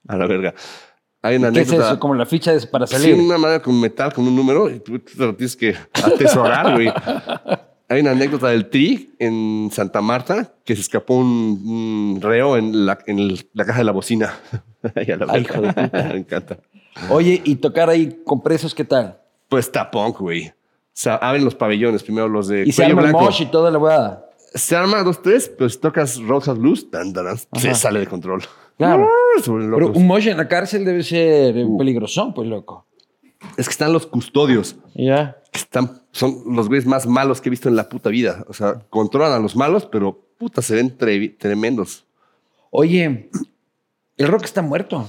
A 0.05 0.17
la 0.17 0.27
verga. 0.27 0.53
Hay 1.21 1.37
una 1.37 1.49
¿Qué 1.51 1.61
es 1.61 1.69
anécdota. 1.69 1.91
eso? 1.91 1.99
Como 2.01 2.13
la 2.15 2.25
ficha 2.25 2.51
para 2.69 2.85
Sí, 2.87 2.97
salir. 2.97 3.15
una 3.15 3.37
madre 3.37 3.61
con 3.61 3.79
metal, 3.79 4.11
con 4.13 4.27
un 4.27 4.35
número, 4.35 4.69
y 4.69 4.81
tú 4.81 4.99
te 4.99 5.15
lo 5.15 5.33
tienes 5.33 5.55
que 5.55 5.75
atesorar, 5.93 6.73
güey. 6.73 6.91
Hay 7.88 8.02
una 8.02 8.12
anécdota 8.12 8.48
del 8.50 8.69
TRI 8.69 9.13
en 9.19 9.69
Santa 9.71 10.02
Marta 10.02 10.54
que 10.63 10.76
se 10.76 10.82
escapó 10.82 11.15
un, 11.15 11.28
un 12.15 12.19
reo 12.21 12.58
en 12.58 12.86
la, 12.86 12.98
en 13.06 13.19
el- 13.19 13.48
la 13.54 13.65
caja 13.65 13.80
de 13.80 13.86
la 13.86 13.91
bocina. 13.91 14.34
Ay, 14.95 15.12
a 15.12 15.17
la 15.17 15.26
Ay, 15.30 15.43
verga. 15.43 15.54
hijo 15.54 15.62
de 15.62 15.74
puta. 15.74 16.04
Me 16.13 16.17
encanta. 16.19 16.58
Oye, 17.10 17.41
y 17.43 17.56
tocar 17.58 17.89
ahí 17.89 18.21
con 18.26 18.41
presos, 18.41 18.74
¿qué 18.74 18.86
tal? 18.86 19.19
Pues 19.50 19.65
está 19.65 19.91
punk, 19.91 20.17
güey. 20.19 20.48
O 20.48 20.54
sea, 20.93 21.15
abren 21.15 21.43
los 21.45 21.54
pabellones, 21.56 22.02
primero 22.04 22.28
los 22.28 22.48
de 22.48 22.63
Y 22.65 22.71
se 22.71 22.86
arma 22.86 23.04
el 23.04 23.12
mosh 23.12 23.41
y 23.41 23.45
toda 23.48 23.69
la 23.69 23.78
weá. 23.78 24.21
Se 24.54 24.76
arma 24.76 25.04
dos, 25.04 25.21
tres, 25.21 25.52
pero 25.58 25.69
si 25.69 25.78
tocas 25.78 26.17
Roadhouse 26.21 26.58
Blues, 26.58 26.89
tan, 26.89 27.12
tan, 27.12 27.26
tan, 27.26 27.38
se 27.62 27.76
sale 27.76 28.00
de 28.00 28.08
control. 28.08 28.41
Claro. 28.78 29.08
Pero 29.45 29.91
un 29.91 30.08
mosh 30.08 30.28
en 30.28 30.38
la 30.38 30.48
cárcel 30.48 30.84
debe 30.86 31.02
ser 31.04 31.56
Uh. 31.65 31.78
peligrosón, 31.78 32.34
pues, 32.34 32.48
loco. 32.48 32.86
Es 33.58 33.67
que 33.67 33.71
están 33.71 33.93
los 33.93 34.05
custodios. 34.08 34.75
Ya. 34.93 35.38
están, 35.53 36.01
son 36.12 36.43
los 36.55 36.67
güeyes 36.67 36.86
más 36.86 37.05
malos 37.08 37.39
que 37.41 37.49
he 37.49 37.51
visto 37.51 37.69
en 37.69 37.75
la 37.75 37.88
puta 37.89 38.10
vida. 38.10 38.43
O 38.47 38.53
sea, 38.53 38.79
controlan 38.89 39.31
a 39.34 39.39
los 39.39 39.55
malos, 39.55 39.86
pero 39.86 40.27
puta, 40.38 40.62
se 40.62 40.75
ven 40.75 40.97
tre- 40.97 41.38
tremendos. 41.38 42.05
Oye, 42.71 43.29
el 44.17 44.27
rock 44.27 44.43
está 44.45 44.62
muerto. 44.62 45.08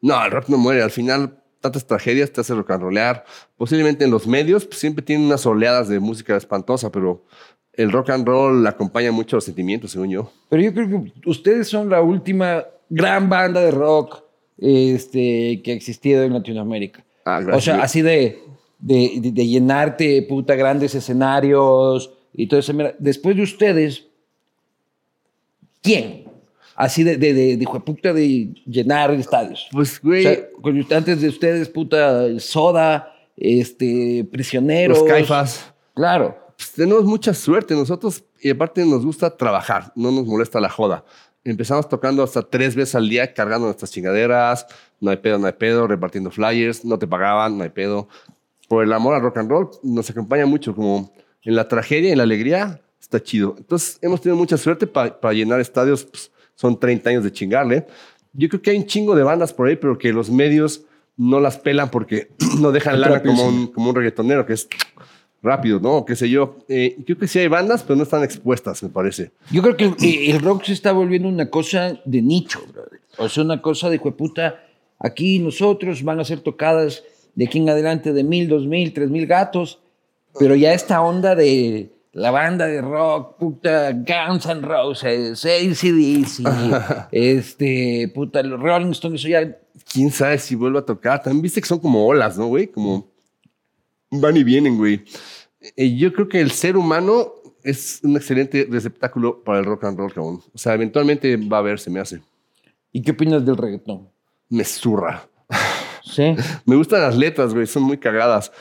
No, 0.00 0.22
el 0.24 0.30
rock 0.30 0.48
no 0.48 0.58
muere. 0.58 0.82
Al 0.82 0.90
final, 0.90 1.42
tantas 1.60 1.86
tragedias 1.86 2.30
te 2.30 2.42
hace 2.42 2.54
rock 2.54 2.72
and 2.72 2.82
rollear. 2.82 3.24
Posiblemente 3.56 4.04
en 4.04 4.10
los 4.10 4.26
medios 4.26 4.66
pues, 4.66 4.78
siempre 4.80 5.02
tienen 5.04 5.26
unas 5.26 5.46
oleadas 5.46 5.88
de 5.88 5.98
música 6.00 6.36
espantosa, 6.36 6.92
pero 6.92 7.24
el 7.72 7.90
rock 7.90 8.10
and 8.10 8.26
roll 8.26 8.66
acompaña 8.66 9.10
mucho 9.12 9.36
a 9.36 9.38
los 9.38 9.44
sentimientos, 9.44 9.92
según 9.92 10.10
yo. 10.10 10.30
Pero 10.50 10.62
yo 10.62 10.74
creo 10.74 10.88
que 10.90 11.12
ustedes 11.28 11.68
son 11.68 11.88
la 11.88 12.02
última 12.02 12.64
gran 12.90 13.28
banda 13.30 13.60
de 13.62 13.70
rock 13.70 14.22
este, 14.58 15.62
que 15.64 15.72
ha 15.72 15.74
existido 15.74 16.22
en 16.22 16.34
Latinoamérica. 16.34 17.03
Ah, 17.24 17.40
o 17.52 17.60
sea, 17.60 17.82
así 17.82 18.02
de, 18.02 18.38
de, 18.78 19.12
de- 19.20 19.32
de 19.32 19.46
llenarte, 19.46 20.22
puta, 20.22 20.54
grandes 20.54 20.94
escenarios 20.94 22.12
y 22.32 22.46
todo 22.46 22.60
eso. 22.60 22.72
Mira, 22.74 22.94
después 22.98 23.34
de 23.36 23.42
ustedes, 23.42 24.06
¿quién? 25.82 26.24
Así 26.76 27.04
de, 27.04 27.16
de, 27.16 27.56
de, 27.56 27.66
puta 27.84 28.12
de 28.12 28.52
llenar 28.66 29.12
estadios. 29.12 29.68
Pues, 29.70 29.98
O 29.98 30.08
güey, 30.08 30.22
sea, 30.24 30.38
con- 30.60 30.86
antes 30.92 31.20
de 31.20 31.28
ustedes, 31.28 31.68
puta, 31.68 32.38
Soda, 32.40 33.14
este, 33.36 34.26
Prisioneros. 34.30 34.98
los 34.98 35.08
caifas. 35.08 35.72
Claro. 35.94 36.36
Pues, 36.56 36.72
tenemos 36.72 37.04
mucha 37.04 37.32
suerte 37.32 37.74
nosotros 37.74 38.24
y 38.40 38.50
aparte 38.50 38.84
nos 38.84 39.04
gusta 39.04 39.36
trabajar, 39.36 39.92
no 39.94 40.10
nos 40.10 40.26
molesta 40.26 40.60
la 40.60 40.68
joda. 40.68 41.04
Empezamos 41.44 41.88
tocando 41.88 42.22
hasta 42.22 42.42
tres 42.42 42.74
veces 42.74 42.94
al 42.94 43.08
día 43.08 43.34
cargando 43.34 43.66
nuestras 43.66 43.90
chingaderas, 43.90 44.66
no 45.00 45.10
hay 45.10 45.18
pedo, 45.18 45.38
no 45.38 45.46
hay 45.46 45.52
pedo, 45.52 45.86
repartiendo 45.86 46.30
flyers, 46.30 46.84
no 46.84 46.98
te 46.98 47.06
pagaban, 47.06 47.58
no 47.58 47.64
hay 47.64 47.70
pedo. 47.70 48.08
Por 48.68 48.82
el 48.82 48.92
amor 48.92 49.14
al 49.14 49.20
rock 49.20 49.38
and 49.38 49.50
roll 49.50 49.70
nos 49.82 50.08
acompaña 50.08 50.46
mucho, 50.46 50.74
como 50.74 51.12
en 51.42 51.54
la 51.54 51.68
tragedia 51.68 52.10
en 52.12 52.16
la 52.18 52.24
alegría, 52.24 52.80
está 52.98 53.22
chido. 53.22 53.54
Entonces 53.58 53.98
hemos 54.00 54.22
tenido 54.22 54.36
mucha 54.38 54.56
suerte 54.56 54.86
pa- 54.86 55.20
para 55.20 55.34
llenar 55.34 55.60
estadios, 55.60 56.04
pues, 56.04 56.30
son 56.54 56.80
30 56.80 57.10
años 57.10 57.24
de 57.24 57.30
chingarle. 57.32 57.86
Yo 58.32 58.48
creo 58.48 58.62
que 58.62 58.70
hay 58.70 58.78
un 58.78 58.86
chingo 58.86 59.14
de 59.14 59.22
bandas 59.22 59.52
por 59.52 59.68
ahí, 59.68 59.76
pero 59.76 59.98
que 59.98 60.12
los 60.14 60.30
medios 60.30 60.82
no 61.16 61.40
las 61.40 61.58
pelan 61.58 61.90
porque 61.90 62.30
no 62.60 62.72
dejan 62.72 63.00
lana 63.00 63.22
como 63.22 63.46
un, 63.48 63.66
como 63.66 63.90
un 63.90 63.94
reggaetonero, 63.96 64.46
que 64.46 64.54
es 64.54 64.66
rápido, 65.44 65.78
¿no? 65.78 66.04
Qué 66.04 66.16
sé 66.16 66.28
yo. 66.28 66.56
Eh, 66.68 66.96
creo 67.04 67.18
que 67.18 67.28
sí 67.28 67.38
hay 67.38 67.48
bandas, 67.48 67.82
pero 67.82 67.96
no 67.96 68.02
están 68.02 68.24
expuestas, 68.24 68.82
me 68.82 68.88
parece. 68.88 69.30
Yo 69.50 69.62
creo 69.62 69.76
que 69.76 69.84
el, 69.84 70.30
el 70.30 70.40
rock 70.40 70.64
se 70.64 70.72
está 70.72 70.92
volviendo 70.92 71.28
una 71.28 71.50
cosa 71.50 72.00
de 72.04 72.22
nicho, 72.22 72.60
brother. 72.72 73.00
O 73.18 73.28
sea, 73.28 73.44
una 73.44 73.60
cosa 73.62 73.90
de 73.90 73.98
puta. 73.98 74.64
Aquí 74.98 75.38
nosotros 75.38 76.02
van 76.02 76.18
a 76.20 76.24
ser 76.24 76.40
tocadas 76.40 77.04
de 77.34 77.44
aquí 77.44 77.58
en 77.58 77.68
adelante 77.68 78.12
de 78.12 78.24
mil, 78.24 78.48
dos 78.48 78.66
mil, 78.66 78.92
tres 78.92 79.10
mil 79.10 79.26
gatos. 79.26 79.80
Pero 80.38 80.56
ya 80.56 80.72
esta 80.72 81.00
onda 81.02 81.34
de 81.34 81.90
la 82.12 82.30
banda 82.30 82.66
de 82.66 82.80
rock, 82.80 83.36
puta, 83.38 83.92
Guns 83.92 84.46
N' 84.46 84.62
Roses, 84.62 85.44
ACDC, 85.44 87.08
este, 87.12 88.10
puta, 88.14 88.42
los 88.42 88.60
Rolling 88.60 88.90
Stones, 88.92 89.20
eso 89.20 89.28
ya. 89.28 89.58
Quién 89.92 90.10
sabe 90.10 90.38
si 90.38 90.54
vuelve 90.54 90.78
a 90.78 90.82
tocar. 90.82 91.22
También 91.22 91.42
viste 91.42 91.60
que 91.60 91.68
son 91.68 91.78
como 91.78 92.06
olas, 92.06 92.38
¿no, 92.38 92.46
güey? 92.46 92.68
Como 92.68 93.06
van 94.10 94.36
y 94.36 94.44
vienen, 94.44 94.76
güey. 94.76 95.04
Eh, 95.76 95.96
yo 95.96 96.12
creo 96.12 96.28
que 96.28 96.40
el 96.40 96.50
ser 96.50 96.76
humano 96.76 97.32
es 97.62 98.00
un 98.02 98.16
excelente 98.16 98.68
receptáculo 98.70 99.42
para 99.42 99.58
el 99.58 99.64
rock 99.64 99.84
and 99.84 99.98
roll, 99.98 100.12
cabrón. 100.12 100.40
O 100.52 100.58
sea, 100.58 100.74
eventualmente 100.74 101.36
va 101.36 101.56
a 101.56 101.60
haber, 101.60 101.80
se 101.80 101.90
me 101.90 102.00
hace. 102.00 102.20
¿Y 102.92 103.02
qué 103.02 103.12
opinas 103.12 103.44
del 103.44 103.56
reggaetón? 103.56 104.08
Me 104.50 104.64
zurra. 104.64 105.26
Sí. 106.04 106.34
Me 106.66 106.76
gustan 106.76 107.00
las 107.00 107.16
letras, 107.16 107.54
güey, 107.54 107.66
son 107.66 107.82
muy 107.82 107.96
cagadas. 107.96 108.52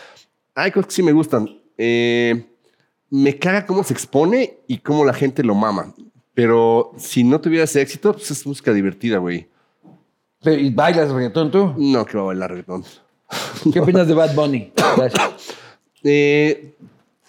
Hay 0.56 0.72
cosas 0.72 0.88
que 0.88 0.94
sí 0.94 1.04
me 1.04 1.12
gustan. 1.12 1.50
Eh, 1.78 2.46
me 3.10 3.38
caga 3.38 3.66
cómo 3.66 3.84
se 3.84 3.94
expone 3.94 4.60
y 4.68 4.78
cómo 4.78 5.04
la 5.04 5.14
gente 5.14 5.44
lo 5.44 5.56
mama. 5.56 5.94
Pero 6.34 6.94
si 6.98 7.24
no 7.24 7.42
tuviera 7.42 7.66
ese 7.66 7.82
éxito, 7.82 8.14
pues 8.14 8.32
es 8.32 8.46
música 8.46 8.72
divertida, 8.72 9.18
güey. 9.18 9.48
¿y 10.46 10.70
¿Bailas 10.72 11.12
reggaetón 11.12 11.52
tú? 11.52 11.74
No, 11.78 12.06
que 12.06 12.18
va 12.18 12.24
a 12.24 12.28
bailar 12.28 12.52
reggaetón. 12.52 12.84
¿Qué 13.72 13.80
opinas 13.80 14.08
de 14.08 14.14
Bad 14.14 14.34
Bunny? 14.36 14.72
Gracias. 14.96 15.58
Eh, 16.06 16.76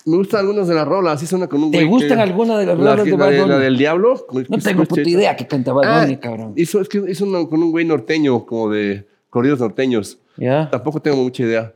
me 0.07 0.17
gustan 0.19 0.41
algunas 0.41 0.69
de 0.69 0.75
las 0.75 0.87
rolas. 0.87 1.19
Sí 1.21 1.27
suena 1.27 1.47
con 1.49 1.63
un 1.63 1.71
¿Te 1.71 1.79
güey 1.79 1.89
gustan 1.89 2.17
que- 2.19 2.23
algunas 2.23 2.59
de 2.59 2.67
las 2.67 2.79
la 2.79 2.91
rolas 2.93 3.05
de 3.07 3.13
Bad 3.13 3.37
Bunny? 3.39 3.49
La 3.49 3.59
del 3.59 3.77
diablo. 3.79 4.27
con- 4.27 4.43
No 4.49 4.57
que 4.59 4.63
tengo 4.63 4.83
escuché- 4.83 5.03
puta 5.03 5.11
idea 5.11 5.37
que 5.37 5.47
canta 5.47 5.73
Bad 5.73 5.85
Ah, 5.87 6.01
Bunny, 6.03 6.17
cabrón. 6.19 6.53
Hizo, 6.57 6.81
es 6.81 6.89
que 6.89 7.03
hizo 7.09 7.25
una 7.25 7.47
con 7.49 7.63
un 7.63 7.71
güey 7.71 7.85
norteño, 7.85 8.45
como 8.47 8.71
de 8.71 9.07
corridos 9.31 9.61
norteños. 9.61 10.19
¿Ya? 10.37 10.69
Tampoco 10.71 11.01
tengo 11.01 11.17
mucha 11.19 11.43
idea. 11.45 11.73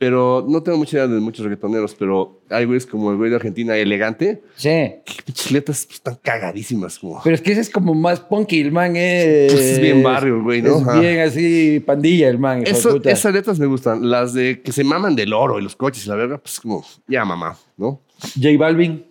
Pero 0.00 0.46
no 0.48 0.62
tengo 0.62 0.78
mucha 0.78 0.96
idea 0.96 1.06
de 1.08 1.20
muchos 1.20 1.44
reggaetoneros, 1.44 1.94
pero 1.94 2.40
hay 2.48 2.64
güeyes 2.64 2.86
como 2.86 3.10
el 3.10 3.18
güey 3.18 3.28
de 3.28 3.36
Argentina, 3.36 3.76
elegante. 3.76 4.42
Sí. 4.56 4.70
Que 5.04 5.22
pinches 5.26 5.52
letras 5.52 5.84
pues, 5.84 5.96
están 5.96 6.18
cagadísimas. 6.22 6.98
Como, 6.98 7.20
Pero 7.22 7.34
es 7.34 7.42
que 7.42 7.52
ese 7.52 7.60
es 7.60 7.68
como 7.68 7.92
más 7.92 8.18
punky, 8.18 8.60
el 8.62 8.72
man 8.72 8.96
es... 8.96 9.52
Pues 9.52 9.62
es 9.62 9.78
bien 9.78 10.02
barrio 10.02 10.36
el 10.36 10.42
güey, 10.42 10.62
¿no? 10.62 10.76
Es 10.78 10.82
Ajá. 10.88 11.00
bien 11.00 11.20
así 11.20 11.80
pandilla 11.80 12.30
el 12.30 12.38
man, 12.38 12.62
Eso- 12.66 12.92
puta. 12.92 13.10
esas 13.10 13.34
letras 13.34 13.58
me 13.58 13.66
gustan. 13.66 14.08
Las 14.10 14.32
de 14.32 14.62
que 14.62 14.72
se 14.72 14.84
maman 14.84 15.14
del 15.14 15.34
oro 15.34 15.58
y 15.58 15.62
los 15.62 15.76
coches 15.76 16.06
y 16.06 16.08
la 16.08 16.14
verga, 16.14 16.38
pues 16.38 16.58
como, 16.60 16.82
ya 17.06 17.26
mamá, 17.26 17.58
¿no? 17.76 18.00
J 18.36 18.48
Balvin, 18.58 19.04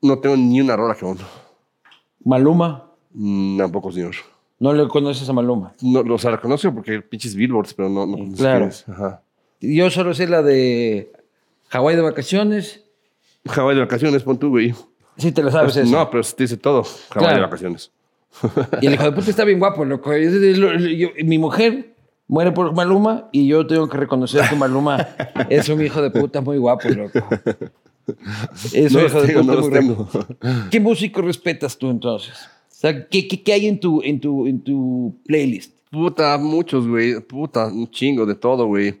No 0.00 0.18
tengo 0.20 0.38
ni 0.38 0.58
una 0.58 0.74
rola 0.74 0.94
que 0.94 1.04
uno. 1.04 1.20
Maluma. 2.24 2.90
Mm, 3.12 3.58
Tampoco, 3.58 3.92
señor. 3.92 4.14
No 4.58 4.72
le 4.72 4.88
conoces 4.88 5.28
a 5.28 5.34
Maluma. 5.34 5.74
No, 5.82 6.00
o 6.14 6.18
sea, 6.18 6.30
la 6.30 6.40
conozco 6.40 6.72
porque 6.74 7.02
pinches 7.02 7.34
billboards, 7.34 7.74
pero 7.74 7.90
no, 7.90 8.06
no 8.06 8.16
Claro. 8.34 8.70
Ajá. 8.88 9.20
Yo 9.72 9.90
solo 9.90 10.14
sé 10.14 10.26
la 10.28 10.42
de 10.42 11.10
Hawái 11.68 11.96
de 11.96 12.02
vacaciones. 12.02 12.82
Hawái 13.46 13.74
de 13.76 13.82
vacaciones, 13.82 14.22
pon 14.22 14.38
tú, 14.38 14.50
güey. 14.50 14.74
Sí, 15.16 15.32
te 15.32 15.42
la 15.42 15.50
sabes 15.50 15.74
Pues, 15.74 15.86
eso. 15.86 15.96
no, 15.96 16.10
pero 16.10 16.22
te 16.24 16.44
dice 16.44 16.56
todo. 16.56 16.82
Hawái 16.82 17.08
Claro. 17.10 17.34
de 17.36 17.42
vacaciones. 17.42 17.90
Y 18.80 18.86
el 18.86 18.94
hijo 18.94 19.04
de 19.04 19.12
puta 19.12 19.30
está 19.30 19.44
bien 19.44 19.58
guapo, 19.60 19.84
loco. 19.84 20.10
Lo- 20.12 20.70
mi 21.24 21.38
mujer 21.38 21.94
muere 22.26 22.50
por 22.52 22.74
Maluma 22.74 23.28
y 23.32 23.46
yo 23.46 23.66
tengo 23.66 23.88
que 23.88 23.96
reconocer 23.96 24.48
que 24.48 24.56
Maluma 24.56 24.96
es 25.50 25.68
un 25.68 25.80
hijo 25.82 26.02
de 26.02 26.10
puta 26.10 26.40
muy 26.40 26.58
guapo, 26.58 26.88
loco. 26.88 27.20
Es 28.72 28.92
No 28.92 29.00
un 29.00 29.06
hijo 29.06 29.22
de 29.22 29.32
puta 29.34 29.42
no 29.54 29.60
muy 29.60 29.94
guapo. 29.94 30.08
¿Qué 30.70 30.80
músico 30.80 31.22
respetas 31.22 31.78
tú 31.78 31.90
entonces? 31.90 32.34
O 32.70 32.74
sea, 32.86 33.06
¿qué, 33.08 33.26
qué, 33.28 33.42
qué 33.42 33.52
hay 33.52 33.66
en 33.66 33.78
tu, 33.80 34.02
en, 34.02 34.20
tu, 34.20 34.46
en 34.46 34.60
tu 34.62 35.16
playlist? 35.26 35.72
Puta, 35.90 36.36
muchos, 36.38 36.86
güey. 36.88 37.20
Puta, 37.20 37.66
un 37.68 37.88
chingo 37.90 38.26
de 38.26 38.34
todo, 38.34 38.66
güey. 38.66 39.00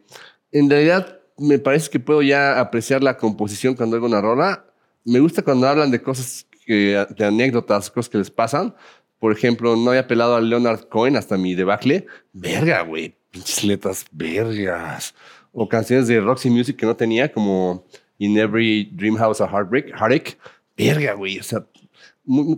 En 0.54 0.70
realidad, 0.70 1.18
me 1.36 1.58
parece 1.58 1.90
que 1.90 1.98
puedo 1.98 2.22
ya 2.22 2.60
apreciar 2.60 3.02
la 3.02 3.16
composición 3.16 3.74
cuando 3.74 3.96
hago 3.96 4.06
una 4.06 4.20
rola. 4.20 4.64
Me 5.04 5.18
gusta 5.18 5.42
cuando 5.42 5.66
hablan 5.66 5.90
de 5.90 6.00
cosas, 6.00 6.46
que, 6.64 7.04
de 7.16 7.24
anécdotas, 7.24 7.90
cosas 7.90 8.08
que 8.08 8.18
les 8.18 8.30
pasan. 8.30 8.72
Por 9.18 9.32
ejemplo, 9.32 9.74
no 9.74 9.90
había 9.90 10.06
pelado 10.06 10.36
a 10.36 10.40
Leonard 10.40 10.88
Cohen 10.88 11.16
hasta 11.16 11.36
mi 11.36 11.56
debacle. 11.56 12.06
Verga, 12.32 12.82
güey. 12.82 13.16
Pinches 13.32 13.64
letras, 13.64 14.06
vergas. 14.12 15.12
O 15.50 15.68
canciones 15.68 16.06
de 16.06 16.20
Roxy 16.20 16.50
Music 16.50 16.76
que 16.76 16.86
no 16.86 16.94
tenía, 16.94 17.32
como 17.32 17.84
In 18.18 18.38
Every 18.38 18.90
Dream 18.92 19.16
House 19.16 19.40
a 19.40 19.48
Heartbreak, 19.48 19.88
Heartache. 19.88 20.38
Verga, 20.76 21.14
güey. 21.14 21.40
O 21.40 21.42
sea, 21.42 21.66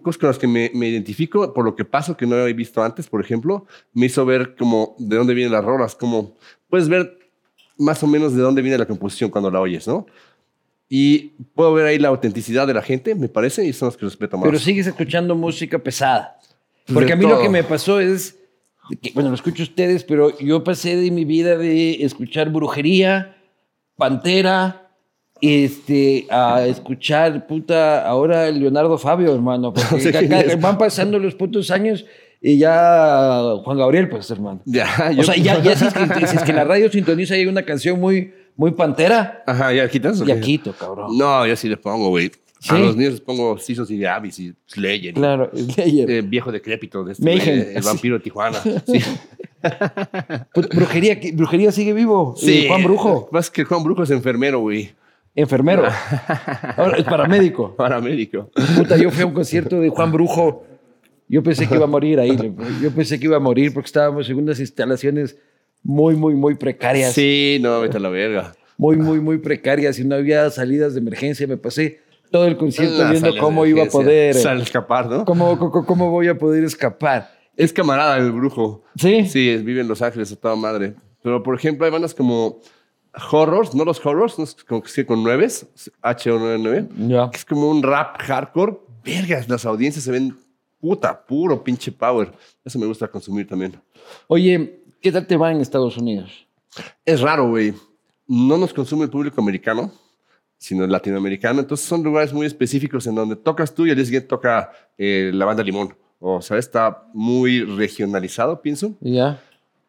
cosas 0.02 0.18
con 0.18 0.28
las 0.28 0.38
que 0.38 0.46
me, 0.46 0.70
me 0.74 0.88
identifico 0.88 1.54
por 1.54 1.64
lo 1.64 1.74
que 1.74 1.86
paso 1.86 2.14
que 2.14 2.26
no 2.26 2.36
había 2.36 2.54
visto 2.54 2.82
antes, 2.82 3.08
por 3.08 3.22
ejemplo, 3.22 3.66
me 3.94 4.04
hizo 4.04 4.26
ver 4.26 4.54
como 4.54 4.96
de 4.98 5.16
dónde 5.16 5.32
vienen 5.32 5.54
las 5.54 5.64
rolas, 5.64 5.94
como 5.94 6.36
puedes 6.68 6.90
ver 6.90 7.25
más 7.78 8.02
o 8.02 8.06
menos 8.06 8.34
de 8.34 8.42
dónde 8.42 8.62
viene 8.62 8.78
la 8.78 8.86
composición 8.86 9.30
cuando 9.30 9.50
la 9.50 9.60
oyes, 9.60 9.86
¿no? 9.86 10.06
Y 10.88 11.32
puedo 11.54 11.74
ver 11.74 11.86
ahí 11.86 11.98
la 11.98 12.08
autenticidad 12.08 12.66
de 12.66 12.74
la 12.74 12.82
gente, 12.82 13.14
me 13.14 13.28
parece, 13.28 13.64
y 13.64 13.72
son 13.72 13.86
los 13.86 13.96
que 13.96 14.04
respeto 14.04 14.36
más. 14.36 14.46
Pero 14.46 14.58
sigues 14.58 14.86
escuchando 14.86 15.34
música 15.34 15.78
pesada. 15.78 16.38
Pues 16.86 16.94
Porque 16.94 17.06
de 17.06 17.12
a 17.14 17.16
mí 17.16 17.26
lo 17.26 17.40
que 17.40 17.48
me 17.48 17.64
pasó 17.64 17.98
es, 17.98 18.38
que, 19.02 19.10
bueno, 19.12 19.30
lo 19.30 19.34
escucho 19.34 19.64
ustedes, 19.64 20.04
pero 20.04 20.38
yo 20.38 20.62
pasé 20.62 20.96
de 20.96 21.10
mi 21.10 21.24
vida 21.24 21.56
de 21.56 22.04
escuchar 22.04 22.50
brujería, 22.50 23.36
pantera, 23.96 24.86
este, 25.40 26.26
a 26.30 26.64
escuchar, 26.66 27.46
puta, 27.46 28.06
ahora 28.06 28.50
Leonardo 28.50 28.96
Fabio, 28.96 29.34
hermano. 29.34 29.72
Porque 29.72 30.08
es. 30.46 30.60
van 30.60 30.78
pasando 30.78 31.18
los 31.18 31.34
putos 31.34 31.70
años 31.70 32.06
y 32.52 32.58
ya 32.58 33.42
Juan 33.64 33.78
Gabriel, 33.78 34.08
pues, 34.08 34.30
hermano. 34.30 34.60
Ya, 34.64 34.86
O 35.10 35.12
yo- 35.12 35.22
sea, 35.24 35.36
ya, 35.36 35.60
ya 35.62 35.74
si, 35.76 35.86
es 35.86 35.92
que, 35.94 36.06
si 36.26 36.36
es 36.36 36.42
que 36.42 36.50
en 36.50 36.56
la 36.56 36.64
radio 36.64 36.90
sintoniza 36.90 37.34
hay 37.34 37.46
una 37.46 37.62
canción 37.62 37.98
muy, 38.00 38.32
muy 38.56 38.70
pantera, 38.72 39.42
Ajá, 39.46 39.72
¿ya 39.72 39.88
quitas? 39.88 40.20
o 40.20 40.24
ya 40.24 40.38
quito, 40.40 40.72
cabrón. 40.72 41.16
No, 41.18 41.46
yo 41.46 41.56
sí 41.56 41.68
le 41.68 41.76
pongo, 41.76 42.08
güey. 42.10 42.30
¿Sí? 42.58 42.74
A 42.74 42.78
los 42.78 42.96
míos 42.96 43.12
les 43.12 43.20
pongo 43.20 43.58
Seasons 43.58 43.90
y 43.90 44.04
Abyss 44.04 44.38
y 44.40 44.54
Slayer. 44.66 45.12
Claro, 45.14 45.50
Slayer. 45.54 46.10
eh, 46.10 46.22
viejo 46.22 46.50
decrépito 46.50 47.04
de 47.04 47.12
este, 47.12 47.22
güey, 47.22 47.76
el 47.76 47.82
vampiro 47.82 48.16
de 48.16 48.24
Tijuana. 48.24 48.58
Sí. 48.86 49.00
Brujería, 50.74 51.18
¿qué- 51.20 51.32
brujería 51.32 51.72
sigue 51.72 51.92
vivo. 51.92 52.34
Sí. 52.36 52.64
Eh, 52.64 52.68
Juan 52.68 52.84
Brujo. 52.84 53.28
Pasa 53.30 53.46
es 53.46 53.50
que 53.50 53.64
Juan 53.64 53.82
Brujo 53.82 54.02
es 54.04 54.10
enfermero, 54.10 54.60
güey. 54.60 54.90
Enfermero. 55.34 55.84
Ahora 56.76 56.96
es 56.96 57.04
paramédico. 57.04 57.74
Paramédico. 57.76 58.50
Puta, 58.76 58.96
yo 58.96 59.10
fui 59.10 59.22
a 59.22 59.26
un 59.26 59.34
concierto 59.34 59.80
de 59.80 59.88
Juan 59.90 60.10
Brujo. 60.12 60.64
Yo 61.28 61.42
pensé 61.42 61.66
que 61.68 61.74
iba 61.74 61.84
a 61.84 61.88
morir 61.96 62.20
ahí. 62.20 62.36
Yo 62.82 62.90
pensé 62.92 63.18
que 63.18 63.26
iba 63.26 63.36
a 63.36 63.40
morir 63.40 63.72
porque 63.74 63.86
estábamos 63.86 64.28
en 64.28 64.36
unas 64.38 64.60
instalaciones 64.60 65.36
muy, 65.82 66.14
muy, 66.16 66.34
muy 66.34 66.54
precarias. 66.54 67.12
Sí, 67.12 67.58
no, 67.60 67.80
vete 67.80 67.96
a 67.96 68.00
la 68.00 68.08
verga. 68.08 68.52
Muy, 68.78 68.96
muy, 68.96 69.20
muy 69.20 69.38
precarias 69.38 69.98
y 69.98 70.04
no 70.04 70.14
había 70.16 70.48
salidas 70.50 70.94
de 70.94 71.00
emergencia. 71.00 71.46
Me 71.46 71.56
pasé 71.56 72.00
todo 72.30 72.46
el 72.46 72.56
concierto 72.56 73.02
Ah, 73.04 73.10
viendo 73.10 73.36
cómo 73.38 73.64
iba 73.66 73.84
a 73.84 73.86
poder. 73.86 74.34
Sale 74.34 74.60
a 74.60 74.62
escapar, 74.64 75.06
¿no? 75.08 75.24
Cómo, 75.24 75.58
cómo, 75.58 75.86
cómo 75.86 76.10
voy 76.10 76.28
a 76.28 76.36
poder 76.38 76.64
escapar. 76.64 77.30
Es 77.56 77.72
camarada 77.72 78.16
del 78.16 78.32
brujo. 78.32 78.84
¿Sí? 78.96 79.26
Sí, 79.26 79.56
vive 79.58 79.80
en 79.80 79.88
Los 79.88 80.02
Ángeles 80.02 80.30
a 80.32 80.36
toda 80.36 80.56
madre. 80.56 80.94
Pero, 81.22 81.42
por 81.42 81.54
ejemplo, 81.56 81.86
hay 81.86 81.90
bandas 81.92 82.14
como 82.14 82.60
Horrors, 83.32 83.74
no 83.74 83.84
los 83.84 84.04
Horrors, 84.04 84.38
no 84.38 84.44
es 84.44 84.54
como 84.62 84.82
que 84.82 84.90
sí, 84.90 85.04
con 85.04 85.22
nueves, 85.24 85.66
H99, 86.02 86.88
Ya. 87.08 87.30
que 87.30 87.38
es 87.38 87.44
como 87.44 87.70
un 87.70 87.82
rap 87.82 88.20
hardcore. 88.20 88.76
Vergas, 89.04 89.48
las 89.48 89.64
audiencias 89.64 90.04
se 90.04 90.10
ven 90.10 90.36
puta, 90.86 91.26
puro 91.26 91.62
pinche 91.64 91.90
power. 91.90 92.32
Eso 92.64 92.78
me 92.78 92.86
gusta 92.86 93.08
consumir 93.08 93.46
también. 93.48 93.80
Oye, 94.28 94.82
¿Qué 95.06 95.12
tal 95.12 95.24
te 95.24 95.36
va 95.36 95.52
en 95.52 95.60
Estados 95.60 95.96
Unidos? 95.96 96.46
Es 97.04 97.20
raro, 97.20 97.48
güey. 97.48 97.72
No 98.26 98.58
nos 98.58 98.74
consume 98.74 99.04
el 99.04 99.10
público 99.10 99.40
americano, 99.40 99.92
sino 100.58 100.84
el 100.84 100.90
latinoamericano. 100.90 101.60
Entonces 101.60 101.86
son 101.86 102.02
lugares 102.02 102.32
muy 102.32 102.44
específicos 102.44 103.06
en 103.06 103.14
donde 103.14 103.36
tocas 103.36 103.72
tú 103.72 103.86
y 103.86 103.90
al 103.90 103.96
día 103.96 104.04
siguiente 104.04 104.28
toca 104.28 104.72
eh, 104.98 105.30
la 105.32 105.44
banda 105.44 105.62
Limón. 105.62 105.94
O 106.18 106.42
sea, 106.42 106.58
está 106.58 107.04
muy 107.12 107.62
regionalizado, 107.62 108.60
pienso. 108.60 108.96
Ya. 109.00 109.40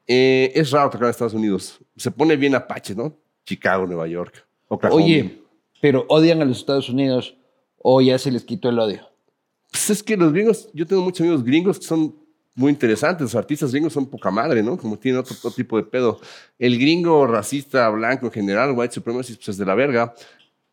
Eh, 0.06 0.52
es 0.54 0.70
raro 0.70 0.90
tocar 0.90 1.06
en 1.06 1.10
Estados 1.10 1.34
Unidos. 1.34 1.80
Se 1.96 2.12
pone 2.12 2.36
bien 2.36 2.54
Apache, 2.54 2.94
¿no? 2.94 3.12
Chicago, 3.44 3.88
Nueva 3.88 4.08
York. 4.08 4.46
Oklahoma. 4.68 5.04
Oye, 5.04 5.42
pero 5.82 6.06
odian 6.10 6.44
a 6.44 6.46
los 6.46 6.60
Estados 6.60 6.90
Unidos 6.90 7.36
o 7.80 8.02
ya 8.02 8.20
se 8.20 8.30
les 8.30 8.44
quitó 8.44 8.70
el 8.70 8.78
odio. 8.78 9.10
Pues 9.72 9.90
es 9.90 10.04
que 10.04 10.18
los 10.18 10.32
gringos, 10.32 10.70
yo 10.74 10.86
tengo 10.86 11.02
muchos 11.02 11.22
amigos 11.22 11.44
gringos 11.44 11.80
que 11.80 11.86
son 11.86 12.16
muy 12.56 12.72
interesantes. 12.72 13.22
Los 13.22 13.36
artistas 13.36 13.72
gringos 13.72 13.94
son 13.94 14.08
poca 14.08 14.32
madre, 14.32 14.64
¿no? 14.64 14.78
Como 14.78 14.98
tienen 14.98 15.20
otro, 15.22 15.36
otro 15.36 15.52
tipo 15.52 15.78
de 15.78 15.84
pedo. 15.84 16.20
El 16.58 16.78
gringo 16.80 17.28
racista, 17.28 17.88
blanco 17.90 18.26
en 18.26 18.32
general, 18.32 18.74
white 18.76 18.94
supremacist, 18.94 19.40
pues 19.40 19.50
es 19.50 19.58
de 19.58 19.66
la 19.66 19.76
verga. 19.76 20.14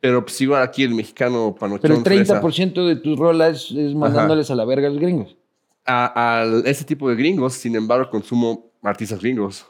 Pero 0.01 0.25
pues 0.25 0.41
igual 0.41 0.63
aquí 0.63 0.83
el 0.83 0.95
mexicano 0.95 1.55
panochón. 1.59 1.81
Pero 1.83 1.95
el 1.97 2.03
fresa, 2.03 2.41
30% 2.41 2.87
de 2.87 2.97
tus 2.97 3.19
rolas 3.19 3.71
es 3.71 3.95
mandándoles 3.95 4.51
a 4.51 4.55
la 4.55 4.65
verga 4.65 4.89
a 4.89 4.91
los 4.91 5.01
gringos. 5.01 5.37
A, 5.85 6.41
a 6.41 6.45
ese 6.65 6.85
tipo 6.85 7.09
de 7.11 7.17
gringos, 7.17 7.55
sin 7.55 7.77
embargo, 7.77 8.09
consumo 8.11 8.71
artistas 8.83 9.21
gringos. 9.21 9.67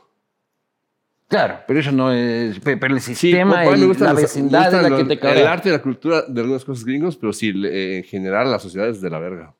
Claro, 1.29 1.59
pero 1.67 1.81
eso 1.81 1.91
no 1.91 2.13
es. 2.13 2.61
pe- 2.61 2.77
Pero 2.77 2.95
el 2.95 3.01
Sí, 3.01 3.15
sistema, 3.15 3.65
el- 3.65 3.87
gustan 3.87 4.07
la 4.09 4.13
los- 4.13 4.23
vecindad 4.23 4.67
es 4.75 4.91
la 4.91 4.97
que 4.97 5.05
te 5.05 5.13
El 5.15 5.19
caga. 5.21 5.53
arte 5.53 5.69
y 5.69 5.73
la 5.73 5.83
cultura 5.83 6.23
de 6.23 6.41
algunas 6.41 6.65
cosas 6.65 6.85
gringos, 6.85 7.17
pero 7.17 7.33
sí, 7.33 7.53
eh, 7.65 7.99
en 7.99 8.05
general 8.05 8.51
la 8.51 8.59
sociedad 8.59 8.89
es 8.89 9.01
de 9.01 9.11
la 9.11 9.19
verga. 9.19 9.55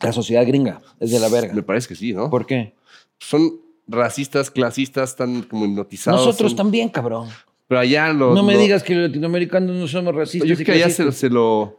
La 0.00 0.12
sociedad 0.12 0.44
gringa 0.46 0.80
es 0.98 1.10
de 1.12 1.20
la 1.20 1.28
verga. 1.28 1.54
Me 1.54 1.62
parece 1.62 1.88
que 1.88 1.94
sí, 1.94 2.12
¿no? 2.12 2.28
¿Por 2.30 2.46
qué? 2.46 2.74
Son 3.18 3.60
racistas, 3.86 4.50
clasistas, 4.50 5.10
están 5.10 5.42
como 5.42 5.64
hipnotizados. 5.66 6.24
Nosotros 6.26 6.52
son- 6.52 6.56
también, 6.56 6.88
cabrón. 6.88 7.28
Pero 7.68 7.80
allá 7.80 8.12
No 8.12 8.42
me 8.42 8.56
digas 8.56 8.82
que 8.82 8.94
los 8.94 9.08
latinoamericanos 9.08 9.76
no 9.76 9.86
somos 9.86 10.14
racistas. 10.14 10.48
Yo 10.48 10.54
y 10.54 10.56
creo 10.56 10.66
que 10.66 10.72
allá 10.72 10.90
se, 10.90 11.10
se 11.12 11.30
lo 11.30 11.78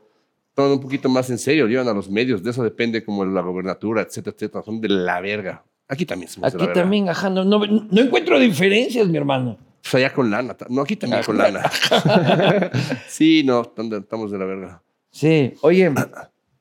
toman 0.54 0.72
un 0.74 0.80
poquito 0.80 1.10
más 1.10 1.30
en 1.32 1.38
serio, 1.38 1.68
llevan 1.68 1.88
a 1.88 1.93
los 1.93 2.10
medios, 2.10 2.41
de 2.43 2.51
eso 2.51 2.64
depende 2.64 3.04
como 3.04 3.26
la 3.26 3.41
gobernatura, 3.41 4.01
etcétera, 4.04 4.36
etcétera. 4.36 4.64
Son 4.64 4.80
de 4.80 4.89
la 4.89 5.20
verga. 5.20 5.64
Aquí 5.88 6.06
también 6.06 6.30
somos 6.30 6.52
de 6.52 6.58
Aquí 6.58 6.68
la 6.68 6.74
también, 6.74 7.10
ajá, 7.10 7.30
no, 7.30 7.44
no, 7.44 7.60
no 7.66 8.02
encuentro 8.02 8.40
diferencias, 8.40 9.08
mi 9.08 9.18
hermano. 9.18 9.58
Pues 9.82 9.96
allá 9.96 10.14
con 10.14 10.32
lana. 10.32 10.56
No, 10.70 10.82
aquí 10.82 10.96
también 10.96 11.22
Ah, 11.22 11.26
con 11.26 11.38
lana. 11.38 11.70
sí, 13.08 13.44
no, 13.44 13.62
estamos 13.62 14.32
de 14.32 14.38
la 14.38 14.46
verga. 14.46 14.82
Sí, 15.12 15.54
oye, 15.62 15.92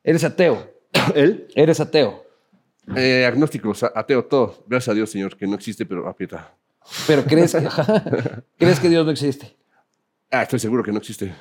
eres 0.03 0.25
ateo. 0.25 0.71
¿Él? 1.15 1.47
Eres 1.55 1.81
ateo. 1.81 2.25
Eh, 2.97 3.25
agnóstico, 3.25 3.71
o 3.71 3.75
sea, 3.75 3.93
ateo, 3.95 4.25
todo. 4.25 4.65
Gracias 4.67 4.89
a 4.93 4.95
Dios, 4.95 5.11
Señor, 5.11 5.37
que 5.37 5.47
no 5.47 5.55
existe, 5.55 5.87
pero 5.87 6.09
aprieta. 6.09 6.53
Pero 7.07 7.25
crees 7.25 7.55
que, 7.55 7.69
crees 8.59 8.81
que 8.81 8.89
Dios 8.89 9.07
no 9.07 9.13
existe. 9.13 9.57
Ah, 10.31 10.43
estoy 10.43 10.59
seguro 10.59 10.83
que 10.83 10.91
no 10.91 10.99
existe. 10.99 11.33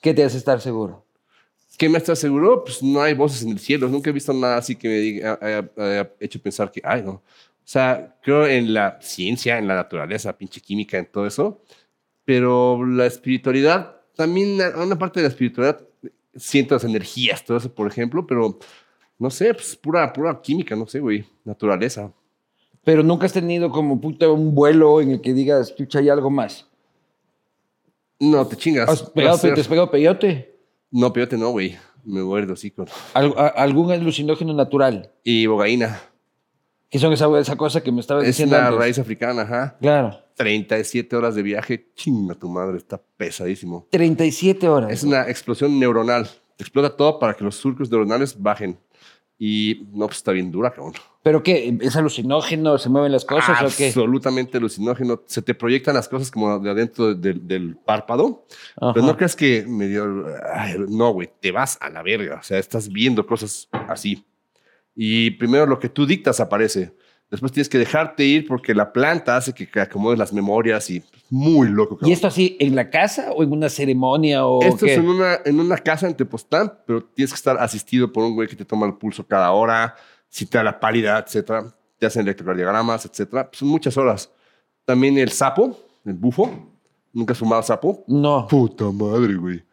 ¿Qué 0.00 0.14
te 0.14 0.22
hace 0.22 0.38
estar 0.38 0.60
seguro? 0.60 1.04
¿Qué 1.78 1.88
me 1.88 1.98
está 1.98 2.14
seguro? 2.14 2.64
Pues 2.64 2.82
no 2.82 3.02
hay 3.02 3.14
voces 3.14 3.42
en 3.42 3.50
el 3.50 3.58
cielo. 3.58 3.88
Nunca 3.88 4.10
he 4.10 4.12
visto 4.12 4.32
nada 4.32 4.56
así 4.56 4.76
que 4.76 4.88
me 4.88 4.94
diga, 4.94 5.38
haya, 5.40 5.70
haya 5.76 6.12
hecho 6.20 6.40
pensar 6.40 6.70
que, 6.70 6.80
ay, 6.84 7.02
no. 7.02 7.12
O 7.12 7.22
sea, 7.64 8.16
creo 8.22 8.46
en 8.46 8.74
la 8.74 9.00
ciencia, 9.00 9.58
en 9.58 9.68
la 9.68 9.74
naturaleza, 9.74 10.36
pinche 10.36 10.60
química, 10.60 10.98
en 10.98 11.06
todo 11.06 11.26
eso. 11.26 11.62
Pero 12.24 12.84
la 12.84 13.06
espiritualidad, 13.06 14.00
también 14.16 14.60
a 14.60 14.82
una 14.82 14.98
parte 14.98 15.20
de 15.20 15.24
la 15.24 15.30
espiritualidad, 15.30 15.80
siento 16.34 16.74
las 16.74 16.84
energías, 16.84 17.44
todo 17.44 17.56
eso, 17.56 17.72
por 17.72 17.86
ejemplo, 17.86 18.26
pero 18.26 18.58
no 19.18 19.30
sé, 19.30 19.54
pues 19.54 19.76
pura, 19.76 20.12
pura 20.12 20.40
química, 20.40 20.74
no 20.76 20.86
sé, 20.86 21.00
güey, 21.00 21.24
naturaleza. 21.44 22.12
Pero 22.84 23.02
nunca 23.02 23.26
has 23.26 23.32
tenido 23.32 23.70
como 23.70 24.00
puta 24.00 24.28
un 24.28 24.54
vuelo 24.54 25.00
en 25.00 25.12
el 25.12 25.20
que 25.20 25.32
digas, 25.32 25.74
chucha, 25.76 26.00
hay 26.00 26.08
algo 26.08 26.30
más. 26.30 26.66
No, 28.18 28.46
te 28.46 28.56
chingas. 28.56 28.88
¿Has 28.88 29.02
pegado, 29.10 29.38
te 29.38 29.60
has 29.60 29.68
pegado 29.68 29.90
peyote? 29.90 30.51
No, 30.92 31.12
peyote 31.12 31.36
no, 31.36 31.50
güey. 31.50 31.76
Me 32.04 32.22
muero 32.22 32.46
de 32.46 32.52
hocico. 32.52 32.84
Al- 33.14 33.34
a- 33.36 33.46
¿Algún 33.48 33.90
alucinógeno 33.90 34.52
natural? 34.54 35.10
Y 35.24 35.46
bogaína. 35.46 36.00
Que 36.90 36.98
son 36.98 37.12
esa, 37.12 37.26
esa 37.38 37.56
cosa 37.56 37.82
que 37.82 37.90
me 37.90 38.00
estabas 38.00 38.22
Es 38.24 38.28
diciendo 38.28 38.56
una 38.56 38.66
antes. 38.66 38.78
raíz 38.80 38.98
africana, 38.98 39.42
ajá. 39.42 39.76
Claro. 39.80 40.18
37 40.36 41.16
horas 41.16 41.34
de 41.34 41.42
viaje. 41.42 41.90
Chinga 41.94 42.34
tu 42.34 42.48
madre, 42.48 42.76
está 42.76 43.00
pesadísimo. 43.16 43.86
37 43.90 44.68
horas. 44.68 44.90
Es 44.92 45.02
una 45.02 45.22
explosión 45.28 45.78
neuronal. 45.78 46.28
Te 46.56 46.64
explota 46.64 46.94
todo 46.94 47.18
para 47.18 47.34
que 47.34 47.44
los 47.44 47.56
surcos 47.56 47.90
neuronales 47.90 48.40
bajen. 48.40 48.78
Y 49.44 49.88
no, 49.92 50.06
pues 50.06 50.18
está 50.18 50.30
bien 50.30 50.52
dura, 50.52 50.70
cabrón. 50.70 50.92
¿Pero 51.24 51.42
qué? 51.42 51.76
¿Es 51.80 51.96
alucinógeno? 51.96 52.78
¿Se 52.78 52.88
mueven 52.88 53.10
las 53.10 53.24
cosas 53.24 53.60
o 53.60 53.76
qué? 53.76 53.88
Absolutamente 53.88 54.58
alucinógeno. 54.58 55.20
Se 55.26 55.42
te 55.42 55.52
proyectan 55.52 55.96
las 55.96 56.08
cosas 56.08 56.30
como 56.30 56.60
de 56.60 56.70
adentro 56.70 57.12
del, 57.12 57.44
del 57.44 57.74
párpado. 57.74 58.46
Ajá. 58.80 58.92
Pero 58.94 59.04
no 59.04 59.16
creas 59.16 59.34
que 59.34 59.64
medio. 59.66 60.06
no, 60.88 61.10
güey, 61.10 61.28
te 61.40 61.50
vas 61.50 61.76
a 61.80 61.90
la 61.90 62.04
verga. 62.04 62.36
O 62.38 62.42
sea, 62.44 62.60
estás 62.60 62.88
viendo 62.88 63.26
cosas 63.26 63.68
así. 63.88 64.24
Y 64.94 65.32
primero 65.32 65.66
lo 65.66 65.80
que 65.80 65.88
tú 65.88 66.06
dictas 66.06 66.38
aparece. 66.38 66.94
Después 67.32 67.50
tienes 67.50 67.68
que 67.68 67.78
dejarte 67.78 68.24
ir 68.24 68.46
porque 68.46 68.74
la 68.74 68.92
planta 68.92 69.36
hace 69.36 69.52
que 69.52 69.80
acomodes 69.80 70.18
las 70.18 70.32
memorias 70.32 70.88
y 70.90 71.02
muy 71.30 71.66
loco. 71.68 71.98
¿Y 72.02 72.12
esto 72.12 72.26
así 72.28 72.56
en 72.60 72.76
la 72.76 72.90
casa 72.90 73.32
o 73.32 73.42
en 73.42 73.50
una 73.52 73.68
ceremonia 73.68 74.46
o 74.46 74.62
Esto 74.62 74.86
qué? 74.86 74.92
es 74.92 74.98
en 74.98 75.08
una, 75.08 75.38
en 75.44 75.58
una 75.58 75.78
casa 75.78 76.06
en 76.06 76.14
Tepoztlán, 76.14 76.72
pero 76.86 77.02
tienes 77.02 77.32
que 77.32 77.36
estar 77.36 77.56
asistido 77.58 78.12
por 78.12 78.22
un 78.22 78.34
güey 78.34 78.46
que 78.46 78.54
te 78.54 78.64
toma 78.66 78.86
el 78.86 78.94
pulso 78.94 79.26
cada 79.26 79.50
hora, 79.52 79.94
si 80.28 80.46
te 80.46 80.58
da 80.58 80.62
la 80.64 80.78
pálida, 80.78 81.18
etcétera. 81.18 81.74
Te 81.98 82.06
hacen 82.06 82.22
electrocardiogramas, 82.22 83.06
etcétera. 83.06 83.48
Pues 83.48 83.58
son 83.58 83.68
muchas 83.68 83.96
horas. 83.96 84.30
También 84.84 85.16
el 85.18 85.30
sapo, 85.30 85.76
el 86.04 86.14
bufo. 86.14 86.50
¿Nunca 87.14 87.32
has 87.32 87.38
fumado 87.38 87.62
sapo? 87.62 88.04
No. 88.08 88.46
Puta 88.46 88.84
madre, 88.90 89.34
güey. 89.36 89.64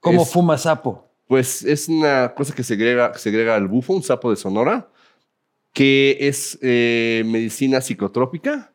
¿Cómo 0.00 0.22
Es- 0.22 0.30
fuma 0.32 0.56
sapo? 0.56 1.08
Pues 1.26 1.62
es 1.64 1.88
una 1.88 2.32
cosa 2.34 2.54
que 2.54 2.62
segrega, 2.64 3.14
segrega 3.14 3.56
el 3.56 3.66
bufo, 3.68 3.94
un 3.94 4.02
sapo 4.02 4.30
de 4.30 4.36
Sonora, 4.36 4.88
que 5.72 6.16
es 6.20 6.58
eh, 6.62 7.22
medicina 7.26 7.80
psicotrópica. 7.80 8.72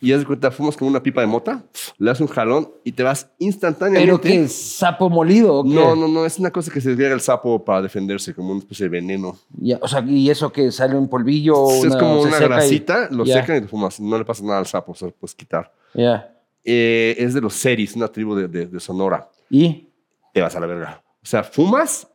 Y 0.00 0.12
haz 0.12 0.20
de 0.20 0.26
cuenta, 0.26 0.52
fumas 0.52 0.76
con 0.76 0.86
una 0.86 1.02
pipa 1.02 1.20
de 1.22 1.26
mota, 1.26 1.64
le 1.98 2.06
das 2.08 2.20
un 2.20 2.28
jalón 2.28 2.70
y 2.84 2.92
te 2.92 3.02
vas 3.02 3.30
instantáneamente. 3.40 4.06
¿Pero 4.06 4.20
qué? 4.42 4.46
¿Sapo 4.46 5.10
molido 5.10 5.56
o 5.56 5.64
qué? 5.64 5.70
No, 5.70 5.96
no, 5.96 6.06
no, 6.06 6.24
es 6.24 6.38
una 6.38 6.52
cosa 6.52 6.70
que 6.70 6.80
se 6.80 6.90
segrega 6.90 7.14
el 7.14 7.20
sapo 7.20 7.64
para 7.64 7.82
defenderse, 7.82 8.32
como 8.32 8.50
una 8.52 8.60
especie 8.60 8.84
de 8.84 8.90
veneno. 8.90 9.36
Ya, 9.58 9.76
o 9.82 9.88
sea, 9.88 10.00
¿y 10.06 10.30
eso 10.30 10.52
que 10.52 10.70
sale 10.70 10.96
un 10.96 11.08
polvillo? 11.08 11.56
o 11.56 11.84
es 11.84 11.96
como 11.96 12.22
una 12.22 12.36
y- 12.36 12.40
grasita, 12.44 13.08
lo 13.10 13.26
secan 13.26 13.56
y 13.56 13.60
lo 13.62 13.66
fumas. 13.66 13.98
No 13.98 14.16
le 14.16 14.24
pasa 14.24 14.44
nada 14.44 14.60
al 14.60 14.66
sapo, 14.66 14.92
o 14.92 14.94
sea, 14.94 15.08
lo 15.08 15.14
puedes 15.14 15.34
quitar. 15.34 15.72
Ya. 15.92 16.32
Eh, 16.64 17.16
es 17.18 17.34
de 17.34 17.40
los 17.40 17.54
Seris, 17.54 17.96
una 17.96 18.06
tribu 18.06 18.36
de, 18.36 18.46
de- 18.46 18.66
de 18.66 18.78
Sonora. 18.78 19.28
¿Y? 19.50 19.88
te 20.32 20.40
vas 20.42 20.54
a 20.54 20.60
la 20.60 20.66
verga. 20.66 21.02
O 21.20 21.26
sea, 21.26 21.42
fumas, 21.42 22.06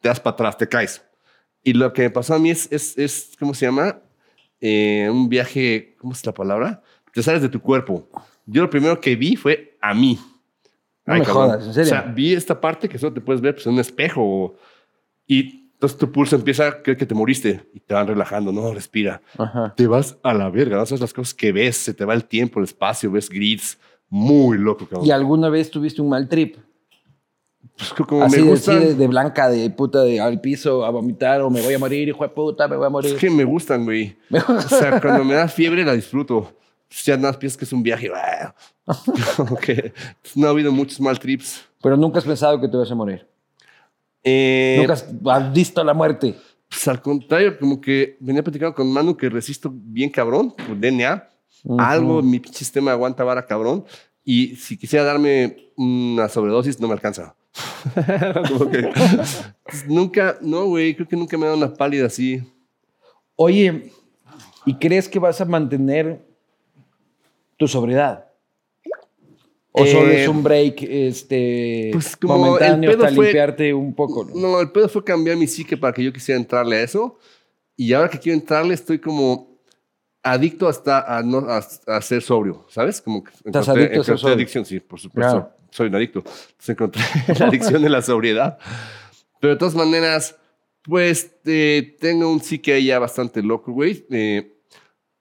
te 0.00 0.08
das 0.08 0.18
para 0.18 0.34
atrás, 0.34 0.58
te 0.58 0.68
caes. 0.68 1.00
Y 1.62 1.72
lo 1.74 1.92
que 1.92 2.02
me 2.02 2.10
pasó 2.10 2.34
a 2.34 2.38
mí 2.38 2.50
es, 2.50 2.70
es, 2.72 2.98
es 2.98 3.32
¿cómo 3.38 3.54
se 3.54 3.66
llama? 3.66 4.00
Eh, 4.60 5.08
un 5.10 5.28
viaje, 5.28 5.96
¿cómo 5.98 6.12
es 6.12 6.24
la 6.24 6.32
palabra? 6.32 6.82
Te 7.12 7.22
sales 7.22 7.42
de 7.42 7.48
tu 7.48 7.60
cuerpo. 7.60 8.08
Yo 8.46 8.62
lo 8.62 8.70
primero 8.70 9.00
que 9.00 9.16
vi 9.16 9.36
fue 9.36 9.76
a 9.80 9.94
mí. 9.94 10.18
No 11.04 11.14
me 11.14 11.24
jodas, 11.24 11.66
¿en 11.66 11.74
serio? 11.74 11.92
O 11.92 11.94
sea, 11.94 12.02
vi 12.02 12.32
esta 12.32 12.60
parte 12.60 12.88
que 12.88 12.98
solo 12.98 13.12
te 13.12 13.20
puedes 13.20 13.40
ver 13.40 13.54
pues, 13.54 13.66
en 13.66 13.74
un 13.74 13.80
espejo. 13.80 14.56
Y 15.26 15.70
entonces 15.74 15.98
tu 15.98 16.12
pulso 16.12 16.36
empieza 16.36 16.68
a 16.68 16.82
creer 16.82 16.96
que 16.96 17.06
te 17.06 17.14
moriste 17.14 17.68
y 17.74 17.80
te 17.80 17.94
van 17.94 18.06
relajando. 18.06 18.52
No, 18.52 18.72
respira. 18.72 19.20
Ajá. 19.36 19.74
Te 19.76 19.86
vas 19.86 20.16
a 20.22 20.32
la 20.32 20.48
verga. 20.48 20.76
No 20.76 20.86
sabes 20.86 21.00
las 21.00 21.12
cosas 21.12 21.34
que 21.34 21.50
ves. 21.50 21.76
Se 21.76 21.92
te 21.92 22.04
va 22.04 22.14
el 22.14 22.24
tiempo, 22.24 22.60
el 22.60 22.64
espacio, 22.64 23.10
ves 23.10 23.28
grids. 23.28 23.78
Muy 24.08 24.58
loco, 24.58 24.86
cabrón. 24.86 25.06
¿Y 25.06 25.10
alguna 25.10 25.48
vez 25.48 25.70
tuviste 25.70 26.00
un 26.00 26.10
mal 26.10 26.28
trip? 26.28 26.56
Pues, 27.76 27.92
como 28.06 28.24
así 28.24 28.40
me 28.42 28.54
de, 28.54 28.78
de, 28.86 28.94
de 28.94 29.06
blanca, 29.08 29.48
de 29.48 29.70
puta, 29.70 30.02
de 30.02 30.20
al 30.20 30.40
piso 30.40 30.84
a 30.84 30.90
vomitar 30.90 31.40
o 31.40 31.50
me 31.50 31.60
voy 31.62 31.74
a 31.74 31.78
morir, 31.78 32.08
hijo 32.08 32.22
de 32.22 32.28
puta, 32.28 32.68
me 32.68 32.76
voy 32.76 32.86
a 32.86 32.90
morir. 32.90 33.14
Es 33.14 33.20
que 33.20 33.30
me 33.30 33.44
gustan, 33.44 33.84
güey. 33.84 34.16
O 34.48 34.60
sea, 34.60 35.00
cuando 35.00 35.24
me 35.24 35.34
da 35.34 35.48
fiebre 35.48 35.84
la 35.84 35.92
disfruto. 35.94 36.52
Pues 36.88 37.04
ya 37.04 37.16
nada 37.16 37.28
más 37.28 37.38
piensas 37.38 37.56
que 37.56 37.64
es 37.64 37.72
un 37.72 37.82
viaje. 37.82 38.10
Como 39.36 39.56
que 39.56 39.92
no 40.34 40.46
ha 40.46 40.50
habido 40.50 40.70
muchos 40.72 41.00
mal 41.00 41.18
trips. 41.18 41.62
Pero 41.82 41.96
nunca 41.96 42.18
has 42.18 42.24
pensado 42.24 42.60
que 42.60 42.68
te 42.68 42.76
vas 42.76 42.90
a 42.90 42.94
morir. 42.94 43.26
Eh, 44.22 44.76
Nunca 44.80 44.92
has, 44.92 45.06
has 45.26 45.52
visto 45.52 45.82
la 45.82 45.94
muerte. 45.94 46.36
pues 46.68 46.86
al 46.88 47.00
contrario, 47.02 47.58
como 47.58 47.80
que 47.80 48.16
venía 48.20 48.42
platicando 48.42 48.74
con 48.74 48.92
Manu 48.92 49.16
que 49.16 49.28
resisto 49.28 49.70
bien 49.72 50.10
cabrón 50.10 50.52
por 50.54 50.78
DNA. 50.78 51.28
Algo 51.78 52.20
en 52.20 52.30
mi 52.30 52.40
pinche 52.40 52.58
sistema 52.58 52.92
aguanta 52.92 53.24
vara 53.24 53.46
cabrón. 53.46 53.84
Y 54.24 54.56
si 54.56 54.76
quisiera 54.76 55.04
darme 55.04 55.56
una 55.76 56.28
sobredosis, 56.28 56.78
no 56.80 56.86
me 56.88 56.94
alcanza. 56.94 57.34
como 58.48 58.70
que 58.70 58.88
pues, 59.64 59.86
nunca, 59.86 60.38
no, 60.40 60.66
güey, 60.66 60.94
creo 60.94 61.06
que 61.08 61.16
nunca 61.16 61.36
me 61.36 61.44
ha 61.44 61.48
dado 61.50 61.58
una 61.58 61.74
pálida 61.74 62.06
así. 62.06 62.40
Oye, 63.36 63.90
¿y 64.64 64.74
crees 64.76 65.08
que 65.08 65.18
vas 65.18 65.40
a 65.40 65.44
mantener 65.44 66.24
tu 67.56 67.66
sobriedad? 67.68 68.26
¿O 69.72 69.86
solo 69.86 70.10
Eh, 70.10 70.22
es 70.22 70.28
un 70.28 70.42
break 70.42 70.82
este, 70.82 71.88
pues 71.92 72.16
como 72.16 72.36
momentáneo 72.38 72.90
el 72.90 72.96
pedo 72.96 73.04
hasta 73.06 73.16
fue- 73.16 73.24
limpiarte 73.26 73.74
un 73.74 73.94
poco? 73.94 74.24
¿no? 74.24 74.34
No, 74.34 74.60
el 74.60 74.70
pedo 74.70 74.88
fue 74.88 75.02
cambiar 75.02 75.36
mi 75.36 75.46
psique 75.46 75.76
para 75.76 75.92
que 75.94 76.04
yo 76.04 76.12
quisiera 76.12 76.38
entrarle 76.38 76.76
a 76.76 76.82
eso. 76.82 77.18
Y 77.76 77.92
ahora 77.94 78.08
que 78.10 78.18
quiero 78.18 78.38
entrarle, 78.38 78.74
estoy 78.74 78.98
como 78.98 79.51
adicto 80.22 80.68
hasta 80.68 81.18
a, 81.18 81.22
no, 81.22 81.38
a, 81.48 81.58
a 81.86 82.00
ser 82.00 82.22
sobrio, 82.22 82.64
¿sabes? 82.68 83.00
Como 83.02 83.24
que 83.24 83.32
¿Estás 83.44 83.66
encontré- 83.68 83.86
adicto 83.94 84.12
a 84.14 84.18
ser 84.18 84.30
adicción, 84.32 84.64
sí, 84.64 84.80
por 84.80 85.00
supuesto. 85.00 85.30
Claro. 85.32 85.50
Soy 85.70 85.88
un 85.88 85.94
adicto. 85.96 86.18
Entonces 86.20 86.68
encontré 86.68 87.02
la 87.38 87.46
adicción 87.46 87.82
de 87.82 87.88
la 87.88 88.02
sobriedad. 88.02 88.58
Pero 89.40 89.54
de 89.54 89.58
todas 89.58 89.74
maneras, 89.74 90.36
pues 90.82 91.32
eh, 91.44 91.96
tengo 92.00 92.30
un 92.30 92.40
psique 92.40 92.72
ahí 92.74 92.86
ya 92.86 92.98
bastante 92.98 93.42
loco, 93.42 93.72
güey. 93.72 94.04
Eh, 94.10 94.48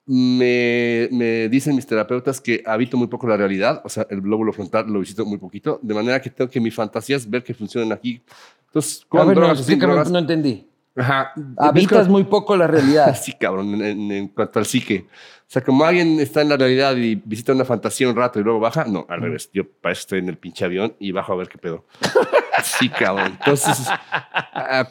me, 0.05 1.07
me 1.11 1.47
dicen 1.47 1.75
mis 1.75 1.85
terapeutas 1.87 2.41
que 2.41 2.63
habito 2.65 2.97
muy 2.97 3.07
poco 3.07 3.27
la 3.27 3.37
realidad, 3.37 3.81
o 3.85 3.89
sea, 3.89 4.05
el 4.09 4.19
lóbulo 4.19 4.51
frontal 4.51 4.91
lo 4.91 4.99
visito 4.99 5.25
muy 5.25 5.37
poquito, 5.37 5.79
de 5.81 5.93
manera 5.93 6.19
que 6.21 6.29
tengo 6.29 6.49
que 6.49 6.59
mi 6.59 6.71
fantasía 6.71 7.15
es 7.15 7.29
ver 7.29 7.43
que 7.43 7.53
funcionan 7.53 7.91
aquí. 7.93 8.21
Entonces, 8.67 9.03
A 9.03 9.07
con 9.09 9.27
ver, 9.27 9.35
drogas 9.37 9.59
explícame, 9.59 9.93
drogas. 9.93 10.11
no 10.11 10.19
entendí. 10.19 10.67
Ajá. 10.95 11.31
Habitas 11.57 12.07
muy 12.09 12.23
poco 12.25 12.55
la 12.57 12.67
realidad. 12.67 13.15
Sí, 13.21 13.33
cabrón, 13.33 13.81
en, 13.81 14.11
en- 14.11 14.27
cuanto 14.29 14.59
al 14.59 14.65
psique. 14.65 15.05
O 15.07 15.53
sea, 15.53 15.61
como 15.63 15.83
alguien 15.83 16.19
está 16.21 16.41
en 16.41 16.49
la 16.49 16.55
realidad 16.57 16.95
y 16.95 17.15
visita 17.15 17.51
una 17.51 17.65
fantasía 17.65 18.07
un 18.09 18.15
rato 18.15 18.39
y 18.39 18.43
luego 18.43 18.59
baja, 18.61 18.85
no, 18.85 19.05
al 19.09 19.19
revés. 19.21 19.49
Yo 19.53 19.63
para 19.69 19.91
eso 19.93 19.99
estoy 20.01 20.19
en 20.19 20.29
el 20.29 20.37
pinche 20.37 20.63
avión 20.63 20.95
y 20.99 21.11
bajo 21.11 21.33
a 21.33 21.35
ver 21.35 21.49
qué 21.49 21.57
pedo. 21.57 21.85
Sí, 22.63 22.89
cabrón. 22.89 23.37
Entonces, 23.39 23.87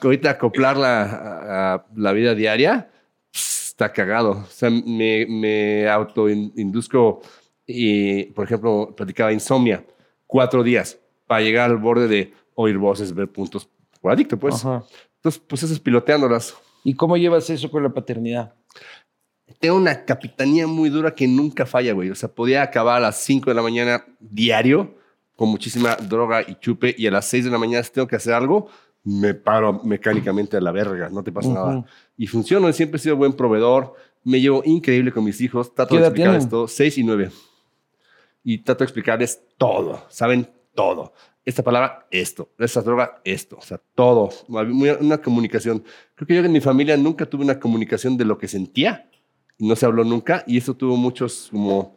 ahorita 0.03 0.31
acoplar 0.31 0.77
la, 0.77 1.03
a- 1.03 1.75
a 1.75 1.87
la 1.95 2.13
vida 2.13 2.35
diaria 2.35 2.91
pss, 3.31 3.69
está 3.69 3.93
cagado. 3.93 4.31
O 4.33 4.45
sea, 4.47 4.71
me, 4.71 5.27
me 5.29 5.89
autoinduzco 5.89 7.21
y, 7.67 8.25
por 8.27 8.45
ejemplo, 8.47 8.93
platicaba 8.97 9.33
insomnia, 9.33 9.85
cuatro 10.27 10.63
días 10.63 10.99
para 11.27 11.43
llegar 11.43 11.71
al 11.71 11.77
borde 11.77 12.09
de 12.09 12.35
oír 12.55 12.77
voces, 12.79 13.15
ver 13.15 13.29
puntos. 13.29 13.69
Por 14.01 14.11
adicto, 14.13 14.37
pues. 14.39 14.65
Ajá. 14.65 14.83
Entonces, 15.21 15.43
pues 15.47 15.63
eso 15.63 15.73
es 15.73 15.81
piloteándolas. 15.81 16.55
¿Y 16.83 16.95
cómo 16.95 17.17
llevas 17.17 17.51
eso 17.51 17.71
con 17.71 17.83
la 17.83 17.91
paternidad? 17.91 18.55
tengo 19.59 19.77
una 19.77 20.05
capitanía 20.05 20.67
muy 20.67 20.89
dura 20.89 21.15
que 21.15 21.27
nunca 21.27 21.67
falla, 21.67 21.93
güey. 21.93 22.11
O 22.11 22.15
sea, 22.15 22.31
podía 22.31 22.63
acabar 22.63 22.97
a 22.97 23.01
las 23.01 23.17
5 23.19 23.51
de 23.51 23.55
la 23.55 23.63
mañana 23.63 24.05
diario 24.19 24.95
con 25.37 25.49
muchísima 25.49 25.97
droga 25.97 26.43
y 26.43 26.55
chupe 26.57 26.95
y 26.97 27.07
a 27.07 27.11
las 27.11 27.27
6 27.27 27.47
de 27.47 27.51
la 27.51 27.59
mañana 27.59 27.83
si 27.83 27.93
tengo 27.93 28.07
que 28.07 28.17
hacer 28.17 28.33
algo, 28.33 28.69
me 29.05 29.35
paro 29.35 29.81
mecánicamente 29.85 30.57
a 30.57 30.61
la 30.61 30.73
verga, 30.73 31.09
no 31.11 31.23
te 31.23 31.33
pasa 31.33 31.49
nada. 31.49 31.85
Y 32.17 32.27
funciono, 32.27 32.73
siempre 32.73 32.99
he 32.99 33.03
sido 33.03 33.17
buen 33.17 33.33
proveedor, 33.33 33.95
me 34.25 34.41
llevo 34.41 34.63
increíble 34.65 35.13
con 35.13 35.25
mis 35.25 35.41
hijos, 35.41 35.75
trato 35.75 35.91
¿Qué 35.91 35.97
de 35.97 36.01
edad 36.03 36.09
explicarles 36.09 36.41
tienen? 36.41 36.51
todo, 36.51 36.69
6 36.69 36.99
y 36.99 37.05
9. 37.05 37.31
Y 38.45 38.59
trato 38.59 38.81
de 38.81 38.85
explicarles 38.85 39.43
todo, 39.57 40.05
saben 40.09 40.49
todo. 40.75 41.13
Esta 41.51 41.65
palabra, 41.65 42.07
esto. 42.13 42.49
Esta 42.59 42.81
droga, 42.81 43.21
esto. 43.25 43.57
O 43.59 43.63
sea, 43.63 43.81
todo. 43.97 44.31
Muy- 44.49 44.91
Una 45.01 45.19
comunicación. 45.19 45.83
Creo 46.15 46.27
que 46.29 46.35
yo 46.37 46.45
en 46.45 46.53
mi 46.53 46.61
familia 46.61 46.97
nunca 46.97 47.27
tuve 47.27 47.43
una 47.43 47.59
comunicación 47.59 48.17
de 48.17 48.25
lo 48.25 48.39
que 48.39 48.47
sentía 48.49 49.07
no 49.59 49.77
se 49.77 49.85
habló 49.85 50.05
nunca 50.05 50.43
y 50.47 50.57
eso 50.57 50.73
tuvo 50.73 50.97
muchos 50.97 51.49
como, 51.51 51.95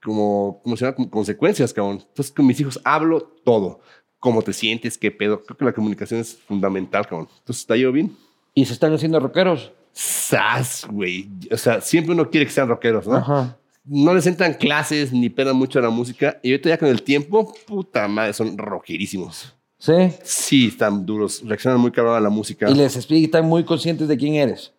como, 0.00 0.60
¿cómo 0.62 0.76
se 0.76 0.84
llama? 0.84 0.94
Como 0.94 1.10
consecuencias, 1.10 1.72
cabrón. 1.74 1.96
Entonces 2.06 2.32
con 2.32 2.46
mis 2.46 2.60
hijos 2.60 2.78
hablo 2.84 3.20
todo. 3.44 3.80
¿Cómo 4.20 4.42
te 4.42 4.52
sientes? 4.52 4.96
¿Qué 4.96 5.10
pedo? 5.10 5.42
Creo 5.42 5.56
que 5.56 5.64
la 5.64 5.72
comunicación 5.72 6.20
es 6.20 6.36
fundamental, 6.36 7.06
cabrón. 7.08 7.26
Entonces, 7.38 7.62
¿está 7.62 7.74
yo 7.76 7.90
bien? 7.90 8.14
¿Y 8.54 8.64
se 8.66 8.74
están 8.74 8.92
haciendo 8.92 9.18
rockeros? 9.18 9.72
Sas, 9.92 10.86
güey. 10.88 11.28
O 11.50 11.56
sea, 11.56 11.80
siempre 11.80 12.12
uno 12.14 12.30
quiere 12.30 12.46
que 12.46 12.52
sean 12.52 12.68
rockeros, 12.68 13.08
¿no? 13.08 13.16
Ajá. 13.16 13.56
No 13.92 14.14
les 14.14 14.24
entran 14.28 14.54
clases 14.54 15.12
ni 15.12 15.28
pedan 15.30 15.56
mucho 15.56 15.80
la 15.80 15.90
música. 15.90 16.38
Y 16.44 16.52
ahorita 16.52 16.68
ya 16.68 16.78
con 16.78 16.88
el 16.88 17.02
tiempo, 17.02 17.52
puta 17.66 18.06
madre, 18.06 18.32
son 18.32 18.56
rockerísimos. 18.56 19.52
¿Sí? 19.78 19.92
Sí, 20.22 20.68
están 20.68 21.04
duros. 21.04 21.42
Reaccionan 21.44 21.80
muy 21.80 21.90
cabrón 21.90 22.14
a 22.16 22.20
la 22.20 22.28
música. 22.30 22.70
Y 22.70 22.74
les 22.74 22.94
explica, 22.94 23.24
están 23.24 23.46
muy 23.46 23.64
conscientes 23.64 24.06
de 24.06 24.16
quién 24.16 24.34
eres 24.34 24.72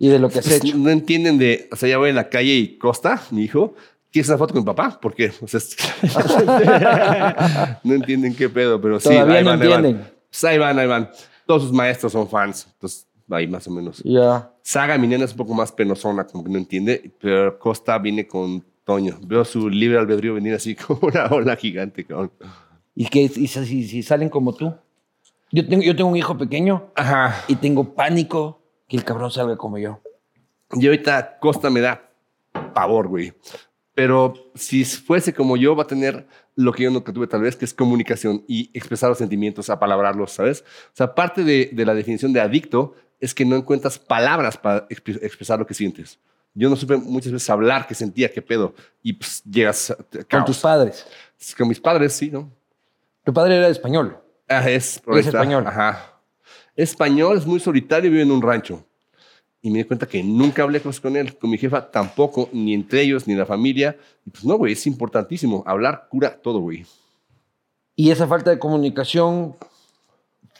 y 0.00 0.08
de 0.08 0.18
lo 0.18 0.28
que 0.30 0.40
has 0.40 0.46
Pues, 0.48 0.64
hecho. 0.64 0.76
no 0.78 0.90
entienden 0.90 1.38
de, 1.38 1.68
o 1.70 1.76
sea, 1.76 1.88
ya 1.88 1.98
voy 1.98 2.10
en 2.10 2.16
la 2.16 2.28
calle 2.28 2.54
y 2.54 2.76
Costa, 2.78 3.22
mi 3.30 3.44
hijo, 3.44 3.74
¿quieres 4.10 4.28
una 4.30 4.38
foto 4.38 4.54
con 4.54 4.62
mi 4.62 4.66
papá? 4.66 4.98
¿Por 5.00 5.14
qué? 5.14 5.30
O 5.42 5.46
sea, 5.46 5.60
no 7.84 7.94
entienden 7.94 8.34
qué 8.34 8.48
pedo, 8.48 8.80
pero 8.80 8.98
sí. 8.98 9.10
Todavía 9.10 9.36
ahí 9.38 9.44
no 9.44 9.50
van, 9.50 9.62
ahí 9.62 9.68
van. 9.68 10.10
Pues 10.30 10.44
ahí 10.44 10.58
van, 10.58 10.78
ahí 10.78 10.86
van. 10.86 11.10
Todos 11.46 11.62
sus 11.62 11.72
maestros 11.72 12.12
son 12.12 12.28
fans, 12.28 12.66
entonces 12.72 13.06
ahí 13.36 13.46
más 13.46 13.66
o 13.68 13.70
menos. 13.70 14.02
Ya. 14.04 14.52
Saga, 14.62 14.96
mi 14.98 15.06
nena 15.06 15.24
es 15.24 15.32
un 15.32 15.36
poco 15.38 15.54
más 15.54 15.72
penosona, 15.72 16.24
como 16.26 16.44
que 16.44 16.50
no 16.50 16.58
entiende, 16.58 17.12
pero 17.20 17.58
Costa 17.58 17.98
viene 17.98 18.26
con 18.26 18.64
Toño. 18.84 19.18
Veo 19.22 19.44
su 19.44 19.68
libre 19.68 19.98
albedrío 19.98 20.34
venir 20.34 20.54
así 20.54 20.74
como 20.76 21.00
una 21.08 21.26
ola 21.26 21.56
gigante, 21.56 22.04
cabrón. 22.04 22.32
¿Y 22.94 23.06
qué? 23.06 23.22
¿Y 23.22 23.28
si, 23.28 23.48
si- 23.48 23.88
si 23.88 24.02
salen 24.02 24.28
como 24.28 24.54
tú? 24.54 24.74
Yo 25.52 25.66
tengo, 25.66 25.82
yo 25.82 25.96
tengo 25.96 26.10
un 26.10 26.16
hijo 26.16 26.36
pequeño 26.38 26.90
Ajá. 26.94 27.44
y 27.48 27.56
tengo 27.56 27.94
pánico 27.94 28.60
que 28.88 28.96
el 28.96 29.04
cabrón 29.04 29.30
salga 29.30 29.56
como 29.56 29.78
yo. 29.78 30.00
Y 30.72 30.86
ahorita 30.86 31.38
Costa 31.40 31.70
me 31.70 31.80
da 31.80 32.08
pavor, 32.74 33.08
güey. 33.08 33.32
Pero 33.94 34.34
si 34.54 34.84
fuese 34.84 35.34
como 35.34 35.56
yo, 35.56 35.74
va 35.74 35.82
a 35.82 35.86
tener 35.86 36.26
lo 36.54 36.72
que 36.72 36.84
yo 36.84 36.90
nunca 36.90 37.12
tuve 37.12 37.26
tal 37.26 37.42
vez, 37.42 37.56
que 37.56 37.64
es 37.64 37.74
comunicación 37.74 38.44
y 38.46 38.70
expresar 38.72 39.08
los 39.08 39.18
sentimientos, 39.18 39.68
apalabrarlos, 39.70 40.30
¿sabes? 40.32 40.62
O 40.88 40.90
sea, 40.96 41.14
parte 41.14 41.42
de, 41.42 41.70
de 41.72 41.84
la 41.84 41.94
definición 41.94 42.32
de 42.32 42.40
adicto 42.40 42.94
es 43.20 43.34
que 43.34 43.44
no 43.44 43.56
encuentras 43.56 43.98
palabras 43.98 44.56
para 44.56 44.88
exp- 44.88 45.18
expresar 45.22 45.58
lo 45.58 45.66
que 45.66 45.74
sientes. 45.74 46.18
Yo 46.54 46.68
no 46.68 46.74
supe 46.76 46.96
muchas 46.96 47.32
veces 47.32 47.48
hablar 47.50 47.86
que 47.86 47.94
sentía, 47.94 48.30
qué 48.32 48.42
pedo. 48.42 48.74
Y 49.02 49.12
pues 49.12 49.42
llegas 49.44 49.90
a- 49.90 49.96
Con 49.96 50.24
caos. 50.24 50.46
tus 50.46 50.58
padres. 50.58 51.06
Con 51.56 51.68
mis 51.68 51.78
padres, 51.80 52.12
sí, 52.12 52.30
¿no? 52.30 52.50
Tu 53.24 53.32
padre 53.32 53.56
era 53.56 53.68
español. 53.68 54.18
Ah, 54.48 54.68
es, 54.68 55.00
Es 55.14 55.26
español. 55.26 55.64
Ajá. 55.66 56.16
Español, 56.74 57.36
es 57.38 57.46
muy 57.46 57.60
solitario 57.60 58.10
vive 58.10 58.22
en 58.22 58.30
un 58.32 58.42
rancho. 58.42 58.84
Y 59.62 59.70
me 59.70 59.78
di 59.78 59.84
cuenta 59.84 60.06
que 60.06 60.22
nunca 60.24 60.62
hablé 60.62 60.80
cosas 60.80 61.00
con 61.00 61.16
él, 61.16 61.36
con 61.36 61.50
mi 61.50 61.58
jefa 61.58 61.90
tampoco, 61.90 62.48
ni 62.52 62.72
entre 62.72 63.02
ellos, 63.02 63.26
ni 63.28 63.34
la 63.34 63.44
familia. 63.44 63.96
Y 64.24 64.30
pues 64.30 64.44
no, 64.44 64.56
güey, 64.56 64.72
es 64.72 64.86
importantísimo. 64.86 65.62
Hablar 65.66 66.08
cura 66.10 66.34
todo, 66.40 66.60
güey. 66.60 66.86
Y 67.94 68.10
esa 68.10 68.26
falta 68.26 68.50
de 68.50 68.58
comunicación 68.58 69.54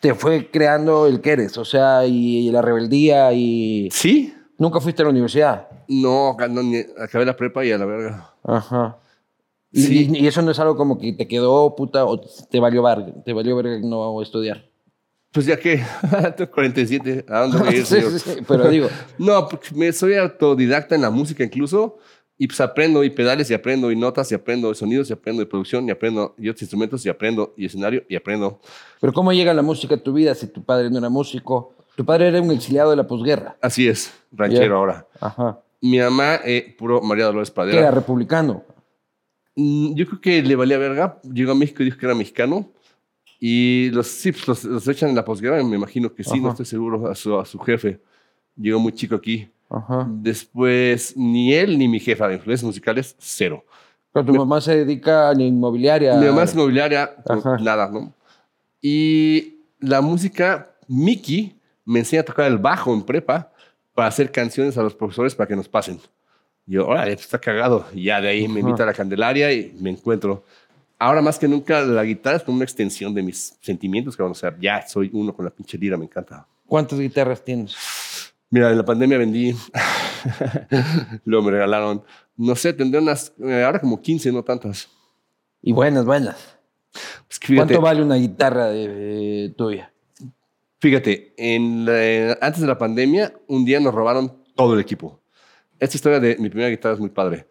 te 0.01 0.15
fue 0.15 0.51
creando 0.51 1.07
el 1.07 1.21
que 1.21 1.31
eres, 1.33 1.57
o 1.59 1.65
sea, 1.65 2.07
y, 2.07 2.49
y 2.49 2.51
la 2.51 2.63
rebeldía 2.63 3.33
y... 3.33 3.89
¿Sí? 3.93 4.35
Nunca 4.59 4.81
fuiste 4.81 5.03
a 5.03 5.05
la 5.07 5.11
universidad. 5.11 5.69
No, 5.89 6.37
no, 6.51 6.63
ni- 6.63 6.85
acabé 6.99 7.25
la 7.25 7.37
prepa 7.37 7.65
y 7.65 7.73
a 7.73 7.79
la 7.79 7.85
verga. 7.87 8.35
Ajá. 8.45 8.99
Y, 9.73 9.83
Sí. 9.83 10.11
y- 10.13 10.19
y 10.25 10.27
eso 10.27 10.43
no 10.43 10.51
es 10.51 10.59
algo 10.59 10.77
como 10.77 10.99
que 10.99 11.13
te 11.13 11.29
quedó 11.29 11.75
puta 11.77 12.05
o 12.05 12.21
te 12.21 12.61
valió 12.61 12.83
verga, 12.83 13.13
te 13.25 13.33
valió 13.33 13.57
verga 13.57 13.79
no 13.83 14.21
estudiar. 14.23 14.65
Pues 15.33 15.47
ya 15.47 15.57
que, 15.59 15.81
tengo 16.37 16.51
47, 16.51 17.25
¿a 17.29 17.41
dónde 17.43 17.59
voy 17.59 17.69
a 17.69 17.77
ir, 17.77 17.87
señor? 17.87 18.11
sí, 18.13 18.19
sí, 18.19 18.41
pero 18.49 18.69
digo, 18.69 18.89
No, 19.19 19.49
porque 19.49 19.69
me, 19.75 19.93
soy 19.93 20.15
autodidacta 20.17 20.95
en 20.95 21.03
la 21.03 21.11
música 21.11 21.45
incluso. 21.45 21.99
Y 22.43 22.47
pues 22.47 22.59
aprendo 22.63 23.05
y 23.05 23.11
pedales 23.11 23.51
y 23.51 23.55
aprendo 23.55 23.93
y 23.93 23.97
notas 23.97 24.33
y 24.33 24.35
aprendo 24.35 24.71
y 24.71 24.75
sonidos 24.75 25.11
y 25.11 25.13
aprendo 25.13 25.43
y 25.43 25.45
producción 25.45 25.87
y 25.87 25.91
aprendo 25.91 26.35
y 26.39 26.49
otros 26.49 26.63
instrumentos 26.63 27.05
y 27.05 27.11
aprendo 27.11 27.53
y 27.55 27.67
escenario 27.67 28.03
y 28.09 28.17
aprendo. 28.17 28.59
pero 28.99 29.13
¿cómo 29.13 29.31
llega 29.31 29.53
la 29.53 29.61
música 29.61 29.97
a 29.97 29.99
tu 29.99 30.15
vida 30.15 30.35
si 30.35 30.47
tu 30.47 30.65
padre 30.65 30.89
no 30.89 30.97
era 30.97 31.11
músico? 31.11 31.75
Tu 31.97 32.03
padre 32.05 32.29
era 32.29 32.41
un 32.41 32.51
exiliado 32.51 32.89
de 32.91 32.97
la 32.97 33.07
posguerra. 33.07 33.59
Así 33.61 33.87
es, 33.87 34.11
ranchero 34.33 34.65
Ya. 34.75 34.75
ahora. 34.75 35.07
Ajá. 35.21 35.61
Mi 35.83 35.99
mamá, 35.99 36.37
eh, 36.47 36.75
puro 36.79 37.03
María 37.03 37.27
Dolores 37.27 37.51
Que 37.51 37.61
era 37.61 37.71
Padera. 37.73 37.91
republicano. 37.91 38.65
Mm, 39.57 39.95
Yo 39.95 40.07
creo 40.07 40.21
que 40.23 40.43
le 40.43 40.57
valía 40.57 40.79
verga. 40.79 41.21
Llegó 41.31 41.53
a 41.53 41.55
México 41.55 41.83
y 41.83 41.87
dijo 41.87 41.99
que 41.99 42.07
era 42.07 42.15
mexicano. 42.15 42.71
Y 43.39 43.91
los, 43.91 44.07
sí, 44.07 44.33
pues, 44.33 44.49
los, 44.49 44.65
los 44.65 44.89
echan 44.89 45.11
en 45.11 45.17
la 45.17 45.25
posguerra, 45.27 45.63
me 45.63 45.77
imagino 45.77 46.13
que 46.15 46.25
sí, 46.25 46.39
no 46.41 46.47
Ajá. 46.49 46.51
estoy 46.53 46.67
seguro, 46.67 47.07
a 47.11 47.15
su, 47.15 47.39
a 47.39 47.45
su 47.45 47.59
jefe. 47.59 48.01
Llegó 48.57 48.79
muy 48.79 48.93
chico 48.93 49.15
aquí. 49.15 49.49
Ajá. 49.71 50.07
Después, 50.09 51.17
ni 51.17 51.55
él 51.55 51.79
ni 51.79 51.87
mi 51.87 52.01
jefa 52.01 52.27
de 52.29 52.35
influencias 52.35 52.67
musicales, 52.67 53.15
cero. 53.19 53.65
Pero 54.13 54.27
tu 54.27 54.35
mamá 54.35 54.61
se 54.61 54.77
dedica 54.85 55.29
a 55.29 55.35
la 55.35 55.45
inmobiliaria. 55.45 56.17
Mi 56.17 56.27
mamá 56.27 56.43
es 56.43 56.55
inmobiliaria, 56.55 57.15
pues, 57.25 57.45
nada, 57.63 57.89
¿no? 57.89 58.13
Y 58.83 59.61
la 59.79 60.01
música, 60.01 60.71
Mickey 60.89 61.57
me 61.85 62.01
enseña 62.01 62.23
a 62.23 62.25
tocar 62.25 62.47
el 62.47 62.59
bajo 62.59 62.93
en 62.93 63.03
prepa 63.03 63.53
para 63.95 64.09
hacer 64.09 64.33
canciones 64.33 64.77
a 64.77 64.83
los 64.83 64.95
profesores 64.95 65.35
para 65.37 65.47
que 65.47 65.55
nos 65.55 65.69
pasen. 65.69 66.01
Y 66.67 66.73
yo, 66.73 66.89
órale, 66.89 67.13
pues, 67.13 67.27
está 67.27 67.39
cagado. 67.39 67.87
Y 67.95 68.05
ya 68.05 68.21
de 68.21 68.29
ahí 68.29 68.49
me 68.49 68.61
invita 68.61 68.83
a 68.83 68.87
la 68.87 68.95
Candelaria 68.95 69.53
y 69.53 69.77
me 69.81 69.91
encuentro. 69.91 70.45
Ahora 70.99 71.23
más 71.23 71.39
que 71.39 71.47
nunca 71.47 71.81
la 71.83 72.03
guitarra 72.03 72.39
es 72.39 72.43
como 72.43 72.57
una 72.57 72.65
extensión 72.65 73.15
de 73.15 73.23
mis 73.23 73.57
sentimientos, 73.61 74.17
cabrón. 74.17 74.33
O 74.33 74.35
sea, 74.35 74.57
ya 74.61 74.87
soy 74.87 75.09
uno 75.13 75.33
con 75.33 75.45
la 75.45 75.51
pinche 75.53 75.79
lira, 75.79 75.97
me 75.97 76.05
encanta. 76.05 76.47
¿Cuántas 76.67 76.99
guitarras 76.99 77.45
tienes? 77.45 77.77
Mira, 78.51 78.71
en 78.71 78.77
la 78.79 78.85
pandemia 78.85 79.17
vendí, 79.19 79.55
luego 81.25 81.45
me 81.47 81.53
regalaron, 81.53 82.03
no 82.37 82.57
sé, 82.57 82.73
tendré 82.73 83.01
unas, 83.01 83.33
eh, 83.43 83.63
ahora 83.65 83.81
como 83.81 84.01
15, 84.01 84.33
no 84.33 84.43
tantas. 84.43 84.89
Y 85.63 85.73
buenas, 85.73 86.05
buenas. 86.05 86.59
Es 87.29 87.39
que 87.39 87.49
fíjate, 87.49 87.75
¿Cuánto 87.75 87.81
vale 87.83 88.03
una 88.03 88.17
guitarra 88.17 88.67
de, 88.69 88.89
de 88.89 89.49
tuya? 89.57 89.93
Fíjate, 90.81 91.35
en 91.37 91.85
la- 91.85 92.39
antes 92.41 92.61
de 92.61 92.67
la 92.67 92.79
pandemia, 92.79 93.33
un 93.47 93.65
día 93.65 93.79
nos 93.81 93.95
robaron 93.95 94.43
todo 94.57 94.75
el 94.75 94.81
equipo. 94.81 95.21
Esta 95.79 95.97
historia 95.97 96.19
de 96.21 96.37
mi 96.39 96.49
primera 96.49 96.71
guitarra 96.71 96.95
es 96.95 97.01
muy 97.01 97.11
padre. 97.11 97.47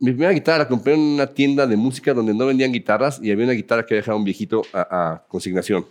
Mi 0.00 0.12
primera 0.12 0.32
guitarra 0.32 0.58
la 0.58 0.68
compré 0.68 0.94
en 0.94 1.00
una 1.00 1.26
tienda 1.26 1.66
de 1.66 1.76
música 1.76 2.14
donde 2.14 2.32
no 2.32 2.46
vendían 2.46 2.72
guitarras 2.72 3.20
y 3.22 3.30
había 3.32 3.44
una 3.44 3.52
guitarra 3.52 3.84
que 3.84 3.96
dejaba 3.96 4.16
un 4.16 4.24
viejito 4.24 4.62
a, 4.72 5.12
a 5.14 5.26
consignación. 5.26 5.84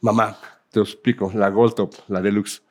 Mamá, 0.00 0.38
te 0.70 0.78
lo 0.80 0.84
explico, 0.84 1.30
la 1.34 1.50
Gold 1.50 1.74
Top, 1.74 1.94
la 2.08 2.20
Deluxe. 2.22 2.62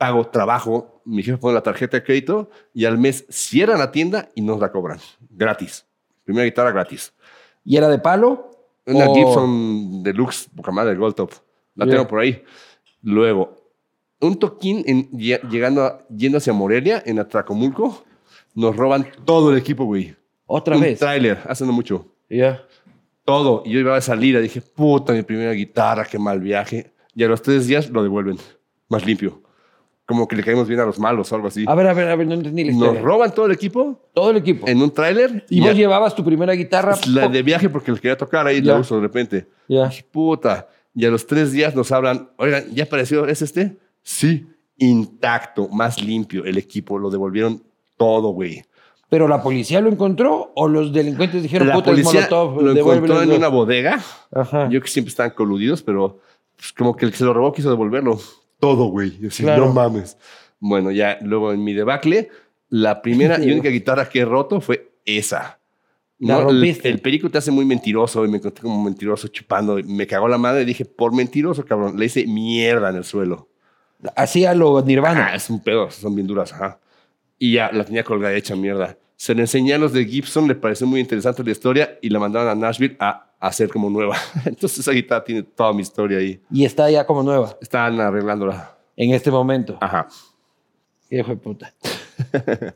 Pago, 0.00 0.26
trabajo, 0.26 1.02
mi 1.04 1.22
jefe 1.22 1.36
pone 1.36 1.52
la 1.54 1.62
tarjeta 1.62 1.98
de 1.98 2.02
crédito 2.02 2.48
y 2.72 2.86
al 2.86 2.96
mes 2.96 3.26
cierran 3.28 3.78
la 3.78 3.92
tienda 3.92 4.30
y 4.34 4.40
nos 4.40 4.58
la 4.58 4.72
cobran. 4.72 4.98
Gratis. 5.28 5.84
Primera 6.24 6.46
guitarra 6.46 6.70
gratis. 6.72 7.12
¿Y 7.66 7.76
era 7.76 7.86
de 7.86 7.98
palo? 7.98 8.50
Una 8.86 9.10
O- 9.10 9.14
Gibson 9.14 10.02
Deluxe, 10.02 10.48
poca 10.56 10.72
madre, 10.72 10.96
Gold 10.96 11.14
Top. 11.16 11.32
La 11.74 11.84
Ya. 11.84 11.90
tengo 11.92 12.06
por 12.08 12.20
ahí. 12.20 12.42
Luego, 13.02 13.56
un 14.20 14.38
toquín 14.38 14.82
en- 14.86 15.10
llegando 15.10 15.84
a- 15.84 16.02
yendo 16.08 16.38
hacia 16.38 16.54
Morelia, 16.54 17.02
en 17.04 17.18
Atracomulco, 17.18 18.02
nos 18.54 18.74
roban 18.74 19.06
todo 19.26 19.52
el 19.52 19.58
equipo, 19.58 19.84
güey. 19.84 20.16
Otra 20.46 20.76
un 20.76 20.80
vez. 20.82 20.98
tráiler, 20.98 21.40
hace 21.46 21.66
no 21.66 21.72
mucho. 21.72 22.06
Ya. 22.30 22.64
Todo. 23.26 23.62
Y 23.66 23.72
yo 23.72 23.80
iba 23.80 23.94
a 23.96 24.00
salir 24.00 24.34
y 24.36 24.40
dije, 24.40 24.62
puta, 24.62 25.12
mi 25.12 25.22
primera 25.22 25.52
guitarra, 25.52 26.06
qué 26.06 26.18
mal 26.18 26.40
viaje. 26.40 26.90
Y 27.14 27.22
a 27.22 27.28
los 27.28 27.42
tres 27.42 27.66
días 27.66 27.90
lo 27.90 28.02
devuelven, 28.02 28.38
más 28.88 29.04
limpio. 29.04 29.42
Como 30.10 30.26
que 30.26 30.34
le 30.34 30.42
caímos 30.42 30.66
bien 30.66 30.80
a 30.80 30.84
los 30.84 30.98
malos 30.98 31.30
o 31.30 31.36
algo 31.36 31.46
así. 31.46 31.64
A 31.68 31.74
ver, 31.76 31.86
a 31.86 31.94
ver, 31.94 32.08
a 32.08 32.16
ver, 32.16 32.26
no 32.26 32.34
entendí 32.34 32.64
la 32.64 32.72
Nos 32.72 33.00
roban 33.00 33.32
todo 33.32 33.46
el 33.46 33.52
equipo 33.52 34.10
Todo 34.12 34.32
el 34.32 34.38
equipo. 34.38 34.66
en 34.66 34.82
un 34.82 34.90
tráiler. 34.90 35.46
y 35.48 35.60
vos 35.60 35.76
llevabas 35.76 36.16
tu 36.16 36.24
primera 36.24 36.52
guitarra. 36.54 36.96
la 37.06 37.28
de 37.28 37.42
viaje 37.44 37.68
porque 37.68 37.92
les 37.92 38.00
quería 38.00 38.16
tocar 38.16 38.44
ahí, 38.44 38.60
Ya. 38.60 38.72
la 38.72 38.80
uso 38.80 38.96
de 38.96 39.02
repente. 39.02 39.46
Ya. 39.68 39.88
Puta. 40.10 40.66
Y 40.96 41.06
a 41.06 41.10
los 41.10 41.24
tres 41.28 41.52
días 41.52 41.76
nos 41.76 41.92
hablan, 41.92 42.30
oigan, 42.38 42.64
¿ya 42.74 42.82
apareció? 42.84 43.24
¿Es 43.28 43.40
este? 43.40 43.76
Sí. 44.02 44.46
Intacto, 44.78 45.68
más 45.68 46.02
limpio 46.02 46.44
el 46.44 46.58
equipo. 46.58 46.98
Lo 46.98 47.08
devolvieron 47.10 47.62
todo, 47.96 48.30
güey. 48.30 48.64
¿Pero 49.08 49.28
la 49.28 49.42
policía 49.42 49.80
lo 49.80 49.88
encontró 49.90 50.52
o 50.56 50.66
los 50.68 50.92
delincuentes 50.92 51.42
dijeron, 51.42 51.68
La 51.68 51.74
puta, 51.74 51.90
policía 51.90 52.12
molotov, 52.28 52.62
lo 52.62 52.74
devuélvelo"? 52.74 53.14
encontró 53.14 53.22
en 53.34 53.38
una 53.38 53.48
bodega. 53.48 54.00
Ajá. 54.32 54.68
Yo 54.70 54.80
que 54.80 54.88
siempre 54.88 55.10
estaban 55.10 55.32
coludidos, 55.32 55.82
pero 55.82 56.18
pues, 56.56 56.72
como 56.72 56.96
que 56.96 57.04
el 57.06 57.12
que 57.12 57.18
se 57.18 57.24
lo 57.24 57.32
robó 57.32 57.52
quiso 57.52 57.70
devolverlo. 57.70 58.18
Todo, 58.60 58.86
güey. 58.86 59.18
Así, 59.26 59.42
Claro. 59.42 59.66
no 59.66 59.72
mames. 59.72 60.16
Bueno, 60.58 60.90
ya 60.90 61.18
luego 61.22 61.52
en 61.52 61.64
mi 61.64 61.72
debacle, 61.72 62.28
la 62.68 63.02
primera 63.02 63.42
y 63.42 63.50
única 63.50 63.68
guitarra 63.70 64.08
que 64.08 64.20
he 64.20 64.24
roto 64.24 64.60
fue 64.60 64.92
esa. 65.04 65.58
La 66.18 66.36
El- 66.38 66.44
rompiste. 66.44 66.88
El, 66.90 67.00
perico 67.00 67.30
te 67.30 67.38
hace 67.38 67.50
muy 67.50 67.64
mentiroso 67.64 68.24
y 68.24 68.28
me 68.28 68.36
encontré 68.36 68.62
como 68.62 68.84
mentiroso 68.84 69.28
chupando. 69.28 69.78
Me 69.86 70.06
cagó 70.06 70.28
la 70.28 70.36
madre 70.38 70.62
y 70.62 70.64
dije, 70.66 70.84
por 70.84 71.14
mentiroso, 71.14 71.64
cabrón. 71.64 71.98
Le 71.98 72.04
hice 72.06 72.26
mierda 72.26 72.90
en 72.90 72.96
el 72.96 73.04
suelo. 73.04 73.48
Así 74.16 74.44
a 74.44 74.54
lo 74.54 74.80
Nirvana. 74.82 75.28
Ah, 75.32 75.34
es 75.34 75.48
un 75.50 75.62
pedo, 75.62 75.90
son 75.90 76.14
bien 76.14 76.26
duras, 76.26 76.52
ajá. 76.52 76.78
Y 77.38 77.54
ya 77.54 77.70
la 77.72 77.84
tenía 77.84 78.04
colgada 78.04 78.34
hecha 78.34 78.54
mierda. 78.54 78.96
Se 79.16 79.34
le 79.34 79.42
enseñé 79.42 79.74
a 79.74 79.78
los 79.78 79.92
de 79.94 80.04
Gibson, 80.04 80.46
le 80.48 80.54
pareció 80.54 80.86
muy 80.86 81.00
interesante 81.00 81.42
la 81.44 81.50
historia 81.50 81.98
y 82.02 82.08
la 82.10 82.18
mandaron 82.18 82.48
a 82.48 82.54
Nashville 82.54 82.96
a 83.00 83.29
hacer 83.40 83.68
como 83.70 83.90
nueva. 83.90 84.16
Entonces 84.44 84.78
esa 84.80 84.92
guitarra 84.92 85.24
tiene 85.24 85.42
toda 85.42 85.72
mi 85.72 85.82
historia 85.82 86.18
ahí. 86.18 86.40
Y 86.50 86.64
está 86.64 86.88
ya 86.90 87.04
como 87.06 87.22
nueva 87.22 87.56
Estaban 87.60 87.98
arreglándola. 88.00 88.76
en 88.96 89.12
este 89.14 89.30
momento. 89.30 89.76
Ajá. 89.80 90.06
Hijo 91.10 91.30
de 91.30 91.36
puta. 91.36 91.74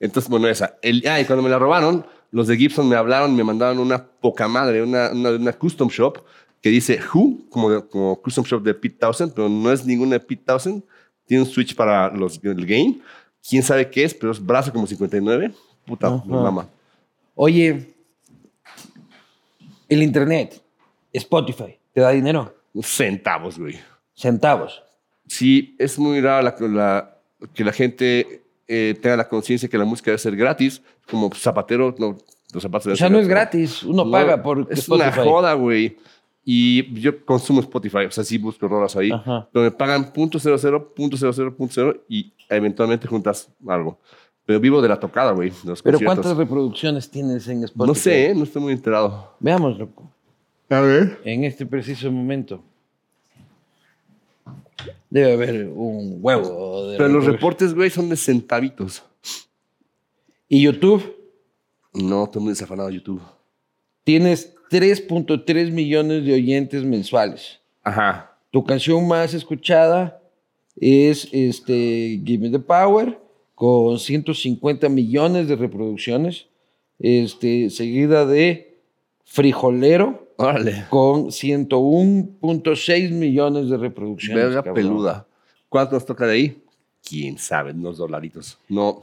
Entonces, 0.00 0.30
bueno, 0.30 0.48
esa. 0.48 0.78
El, 0.82 1.02
ah, 1.08 1.20
y 1.20 1.24
cuando 1.24 1.42
me 1.42 1.50
la 1.50 1.58
robaron, 1.58 2.06
los 2.30 2.46
de 2.46 2.56
Gibson 2.56 2.88
me 2.88 2.96
hablaron, 2.96 3.34
me 3.34 3.42
mandaron 3.44 3.78
una 3.78 4.04
poca 4.04 4.46
madre, 4.48 4.82
una, 4.82 5.10
una, 5.10 5.30
una 5.30 5.52
custom 5.52 5.88
shop 5.88 6.18
que 6.60 6.68
dice 6.70 7.00
Who, 7.12 7.48
como, 7.50 7.70
de- 7.70 7.86
como 7.88 8.20
custom 8.20 8.44
shop 8.44 8.62
de 8.62 8.74
Pete 8.74 8.96
Townsend, 9.00 9.32
pero 9.34 9.48
no 9.48 9.72
es 9.72 9.84
ninguna 9.84 10.12
de 10.12 10.20
Pete 10.20 10.42
Townsend. 10.46 10.82
Tiene 11.26 11.42
un 11.44 11.48
switch 11.48 11.74
para 11.74 12.10
los, 12.10 12.38
el 12.42 12.64
game. 12.66 13.00
Quién 13.48 13.62
sabe 13.62 13.88
qué 13.90 14.04
es, 14.04 14.14
pero 14.14 14.32
es 14.32 14.44
brazo 14.44 14.72
como 14.72 14.86
59. 14.86 15.52
Puta, 15.86 16.10
mamá. 16.26 16.68
Oye, 17.34 17.94
el 19.88 20.02
internet, 20.02 20.62
Spotify, 21.12 21.78
¿te 21.92 22.00
da 22.00 22.10
dinero? 22.10 22.54
Centavos, 22.82 23.58
güey. 23.58 23.78
Centavos. 24.14 24.82
Sí, 25.26 25.74
es 25.78 25.98
muy 25.98 26.20
raro 26.20 26.42
la, 26.42 26.68
la- 26.68 27.14
que 27.54 27.64
la 27.64 27.72
gente 27.72 28.42
eh, 28.66 28.98
tenga 29.00 29.16
la 29.16 29.28
conciencia 29.28 29.68
que 29.68 29.78
la 29.78 29.84
música 29.84 30.10
debe 30.10 30.18
ser 30.18 30.36
gratis. 30.36 30.82
Como 31.10 31.30
zapatero, 31.34 31.94
no, 31.98 32.18
los 32.52 32.62
zapatos 32.62 32.86
O 32.92 32.96
sea, 32.96 33.06
ser 33.06 33.12
no 33.12 33.18
es 33.18 33.28
gratis. 33.28 33.82
Uno 33.82 34.04
No, 34.04 34.10
paga 34.10 34.42
por 34.42 34.66
Es 34.70 34.80
Spotify. 34.80 35.20
una 35.20 35.24
joda, 35.30 35.52
güey. 35.54 35.96
Y 36.44 36.98
yo 37.00 37.24
consumo 37.26 37.60
Spotify, 37.60 38.06
o 38.06 38.10
sea, 38.10 38.24
sí 38.24 38.38
busco 38.38 38.66
rolas 38.68 38.96
ahí. 38.96 39.10
Ajá. 39.12 39.48
Pero 39.52 39.64
me 39.64 39.70
pagan 39.70 40.12
punto 40.12 40.38
cero 40.38 40.56
cero, 40.58 40.92
punto 40.94 41.16
cero 41.16 41.32
cero, 41.34 41.54
punto 41.54 41.74
cero, 41.74 42.04
y 42.08 42.32
eventualmente 42.48 43.06
juntas 43.06 43.48
algo. 43.66 43.98
Pero 44.48 44.60
vivo 44.60 44.80
de 44.80 44.88
la 44.88 44.98
tocada, 44.98 45.32
güey. 45.32 45.50
Pero 45.50 45.74
conciertos. 45.74 46.02
¿cuántas 46.02 46.34
reproducciones 46.34 47.10
tienes 47.10 47.46
en 47.48 47.64
Spotify? 47.64 47.86
No 47.86 47.94
sé, 47.94 48.30
¿eh? 48.30 48.34
no 48.34 48.44
estoy 48.44 48.62
muy 48.62 48.72
enterado. 48.72 49.34
Veamos, 49.40 49.78
loco. 49.78 50.10
A 50.70 50.80
ver. 50.80 51.20
En 51.22 51.44
este 51.44 51.66
preciso 51.66 52.10
momento. 52.10 52.62
Debe 55.10 55.34
haber 55.34 55.66
un 55.68 56.16
huevo. 56.22 56.86
de 56.86 56.96
Pero 56.96 57.10
los 57.10 57.26
reportes, 57.26 57.74
güey, 57.74 57.90
son 57.90 58.08
de 58.08 58.16
centavitos. 58.16 59.02
Y 60.48 60.62
YouTube, 60.62 61.14
No, 61.92 62.24
estoy 62.24 62.40
muy 62.40 62.52
desafanado 62.52 62.88
YouTube. 62.88 63.20
tienes 64.02 64.54
3.3 64.70 65.72
millones 65.72 66.24
de 66.24 66.32
oyentes 66.32 66.84
mensuales. 66.84 67.60
Ajá. 67.82 68.34
Tu 68.50 68.64
canción 68.64 69.06
más 69.06 69.34
escuchada 69.34 70.22
es 70.74 71.28
este, 71.32 72.22
Give 72.24 72.48
Me 72.48 72.50
the 72.50 72.58
Power, 72.58 73.27
con 73.58 73.98
150 73.98 74.88
millones 74.88 75.48
de 75.48 75.56
reproducciones, 75.56 76.46
este, 77.00 77.70
seguida 77.70 78.24
de 78.24 78.78
Frijolero, 79.24 80.28
Órale. 80.36 80.84
con 80.90 81.32
101.6 81.32 83.10
millones 83.10 83.68
de 83.68 83.76
reproducciones. 83.76 84.44
Verga 84.44 84.62
cabrón. 84.62 84.74
peluda. 84.74 85.26
¿Cuánto 85.68 85.96
nos 85.96 86.06
toca 86.06 86.24
de 86.28 86.34
ahí? 86.34 86.62
Quién 87.02 87.36
sabe, 87.36 87.72
unos 87.72 87.98
dolaritos. 87.98 88.60
No. 88.68 89.02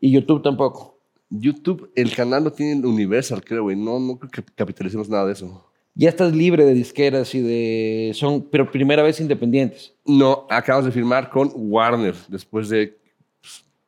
Y 0.00 0.10
YouTube 0.10 0.42
tampoco. 0.42 0.98
YouTube, 1.30 1.90
el 1.96 2.14
canal 2.14 2.44
lo 2.44 2.52
tiene 2.52 2.86
Universal, 2.86 3.42
creo, 3.42 3.62
güey. 3.62 3.76
No, 3.76 3.98
no 3.98 4.18
creo 4.18 4.30
que 4.30 4.42
capitalicemos 4.54 5.08
nada 5.08 5.24
de 5.24 5.32
eso. 5.32 5.64
Ya 5.94 6.10
estás 6.10 6.36
libre 6.36 6.66
de 6.66 6.74
disqueras 6.74 7.34
y 7.34 7.40
de... 7.40 8.12
Son, 8.12 8.42
pero 8.50 8.70
primera 8.70 9.02
vez 9.02 9.18
independientes. 9.18 9.94
No, 10.04 10.46
acabamos 10.50 10.84
de 10.84 10.92
firmar 10.92 11.30
con 11.30 11.50
Warner 11.54 12.14
después 12.28 12.68
de 12.68 13.02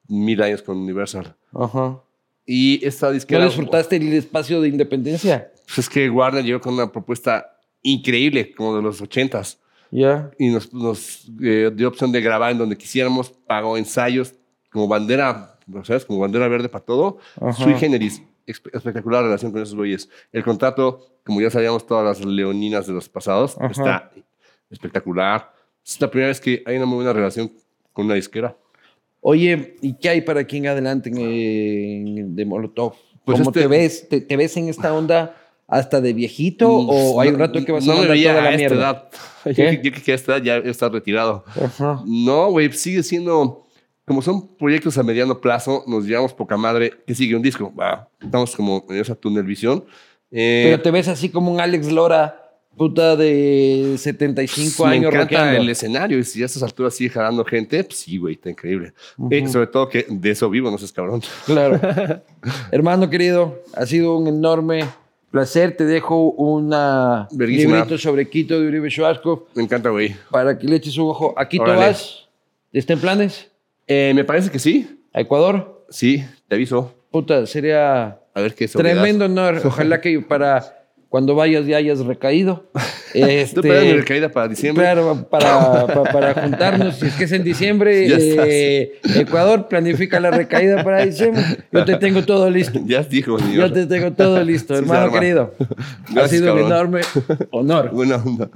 mil 0.08 0.40
años 0.42 0.62
con 0.62 0.76
Universal. 0.78 1.34
Ajá. 1.52 2.00
Y 2.44 2.84
esta 2.86 3.06
¿No 3.06 3.12
disquera. 3.12 3.44
disfrutaste 3.44 3.96
el 3.96 4.12
espacio 4.12 4.60
de 4.60 4.68
independencia? 4.68 5.50
Pues 5.66 5.78
es 5.78 5.88
que 5.88 6.08
Warner 6.08 6.44
llegó 6.44 6.60
con 6.60 6.74
una 6.74 6.90
propuesta 6.92 7.58
increíble, 7.82 8.54
como 8.54 8.76
de 8.76 8.82
los 8.82 9.00
ochentas. 9.00 9.58
Ya. 9.92 10.30
y 10.38 10.48
nos, 10.48 10.74
nos 10.74 11.26
eh, 11.42 11.70
dio 11.72 11.86
opción 11.88 12.10
de 12.10 12.20
grabar 12.20 12.50
en 12.50 12.58
donde 12.58 12.76
quisiéramos, 12.76 13.30
pagó 13.30 13.76
ensayos 13.78 14.34
como 14.70 14.88
bandera, 14.88 15.58
¿sabes? 15.84 16.04
Como 16.04 16.18
bandera 16.18 16.48
verde 16.48 16.68
para 16.68 16.84
todo. 16.84 17.18
Ajá. 17.40 17.52
Sui 17.64 17.74
generis, 17.74 18.20
espe- 18.46 18.70
espectacular 18.76 19.22
relación 19.24 19.52
con 19.52 19.62
esos 19.62 19.76
güeyes. 19.76 20.08
El 20.32 20.42
contrato, 20.42 21.06
como 21.24 21.40
ya 21.40 21.50
sabíamos 21.50 21.86
todas 21.86 22.04
las 22.04 22.24
leoninas 22.26 22.86
de 22.88 22.92
los 22.94 23.08
pasados, 23.08 23.56
Ajá. 23.58 23.70
está 23.70 24.10
espectacular. 24.70 25.52
Es 25.84 26.00
la 26.00 26.10
primera 26.10 26.28
vez 26.28 26.40
que 26.40 26.62
hay 26.66 26.76
una 26.76 26.86
muy 26.86 26.96
buena 26.96 27.12
relación 27.12 27.52
con 27.92 28.06
una 28.06 28.14
disquera. 28.14 28.56
Oye, 29.20 29.76
¿y 29.82 29.94
qué 29.98 30.08
hay 30.10 30.20
para 30.20 30.40
aquí 30.40 30.58
en 30.58 30.68
adelante 30.68 31.10
en- 31.10 32.34
de 32.36 32.44
Molotov? 32.44 32.92
Pues 33.24 33.38
¿Cómo 33.38 33.50
este- 33.50 33.60
te 33.62 33.66
ves? 33.66 34.08
¿Te, 34.08 34.20
te 34.20 34.36
ves 34.36 34.56
en 34.56 34.68
esta 34.68 34.94
onda 34.94 35.34
hasta 35.68 36.00
de 36.00 36.12
viejito 36.12 36.72
o 36.72 37.20
hay 37.20 37.30
un 37.30 37.38
rato 37.40 37.64
que 37.64 37.72
vas 37.72 37.88
a 37.88 37.94
no 37.94 38.02
veía 38.08 38.30
toda 38.30 38.42
la 38.42 38.48
a 38.48 38.52
esta 38.52 38.58
mierda? 38.74 39.10
edad. 39.44 39.80
Yo, 39.82 39.92
que 40.04 40.12
a 40.12 40.14
esta 40.14 40.36
edad 40.36 40.42
ya 40.62 40.70
está 40.70 40.88
retirado. 40.88 41.44
Ajá. 41.60 42.02
No, 42.06 42.50
güey, 42.50 42.72
sigue 42.72 43.02
siendo. 43.02 43.64
Como 44.04 44.22
son 44.22 44.54
proyectos 44.56 44.96
a 44.98 45.02
mediano 45.02 45.40
plazo, 45.40 45.82
nos 45.88 46.04
llevamos 46.06 46.32
poca 46.32 46.56
madre. 46.56 46.92
¿Qué 47.04 47.14
sigue? 47.16 47.34
Un 47.34 47.42
disco. 47.42 47.74
Va, 47.74 48.08
estamos 48.22 48.54
como 48.54 48.84
en 48.88 48.98
esa 48.98 49.16
tunnel 49.16 49.42
visión. 49.42 49.84
Eh, 50.30 50.62
Pero 50.70 50.82
te 50.82 50.90
ves 50.92 51.08
así 51.08 51.28
como 51.28 51.50
un 51.52 51.60
Alex 51.60 51.90
Lora, 51.90 52.45
puta 52.76 53.16
de 53.16 53.94
75 53.98 54.84
me 54.84 54.90
años 54.92 55.04
encanta 55.14 55.20
rockeando. 55.36 55.62
el 55.62 55.68
escenario. 55.70 56.18
Y 56.18 56.24
si 56.24 56.42
a 56.42 56.46
estas 56.46 56.62
alturas 56.62 56.94
sigue 56.94 57.10
jalando 57.10 57.44
gente, 57.44 57.82
pues 57.84 57.98
sí, 57.98 58.18
güey, 58.18 58.34
está 58.34 58.50
increíble. 58.50 58.92
Eh, 59.30 59.48
sobre 59.48 59.66
todo 59.68 59.88
que 59.88 60.06
de 60.08 60.30
eso 60.30 60.48
vivo, 60.50 60.70
no 60.70 60.78
seas 60.78 60.92
cabrón. 60.92 61.22
Claro. 61.46 61.80
Hermano 62.70 63.08
querido, 63.10 63.62
ha 63.74 63.86
sido 63.86 64.16
un 64.16 64.26
enorme 64.28 64.84
placer. 65.30 65.76
Te 65.76 65.84
dejo 65.84 66.30
un 66.32 66.70
Verguísima. 67.32 67.76
librito 67.76 67.98
sobre 67.98 68.28
Quito 68.28 68.60
de 68.60 68.66
Uribe 68.68 68.90
Schwarzkopf 68.90 69.56
Me 69.56 69.62
encanta, 69.62 69.90
güey. 69.90 70.14
para 70.30 70.58
que 70.58 70.66
le 70.66 70.76
eches 70.76 70.96
un 70.98 71.08
ojo. 71.10 71.34
¿A 71.36 71.48
Quito 71.48 71.64
Órale. 71.64 71.78
vas? 71.86 72.28
¿Está 72.72 72.92
en 72.92 73.00
planes? 73.00 73.50
Eh, 73.86 74.12
me 74.14 74.24
parece 74.24 74.50
que 74.50 74.58
sí. 74.58 75.00
¿A 75.12 75.20
Ecuador? 75.20 75.84
Sí, 75.88 76.24
te 76.48 76.56
aviso. 76.56 76.92
Puta, 77.10 77.46
sería 77.46 78.18
A 78.34 78.40
ver 78.40 78.54
qué 78.54 78.64
es. 78.64 78.72
tremendo 78.72 79.24
honor. 79.24 79.60
Ojalá 79.64 80.00
que 80.00 80.20
para 80.20 80.85
cuando 81.08 81.34
vayas 81.34 81.66
ya 81.66 81.76
hayas 81.78 82.00
recaído. 82.00 82.64
Este, 83.14 83.62
Tú 83.62 83.68
mi 83.68 83.92
recaída 83.94 84.28
para 84.28 84.46
diciembre. 84.46 84.84
Claro, 84.84 85.26
para, 85.30 85.86
para, 85.86 86.12
para 86.12 86.34
juntarnos, 86.34 86.96
si 86.96 87.06
es 87.06 87.14
que 87.14 87.24
es 87.24 87.32
en 87.32 87.44
diciembre, 87.44 88.08
eh, 88.10 89.00
Ecuador 89.14 89.68
planifica 89.68 90.20
la 90.20 90.30
recaída 90.30 90.84
para 90.84 91.06
diciembre. 91.06 91.42
Yo 91.72 91.86
te 91.86 91.96
tengo 91.96 92.24
todo 92.26 92.50
listo. 92.50 92.78
Ya 92.84 93.02
dijo, 93.02 93.38
Yo 93.38 93.46
señor. 93.46 93.72
te 93.72 93.86
tengo 93.86 94.12
todo 94.12 94.44
listo, 94.44 94.74
Sí, 94.74 94.82
hermano 94.82 95.10
querido. 95.10 95.54
ha 96.16 96.28
sido 96.28 96.52
un 96.52 96.60
enorme 96.60 97.00
honor. 97.52 97.90
Buena 97.90 98.16
onda. 98.16 98.50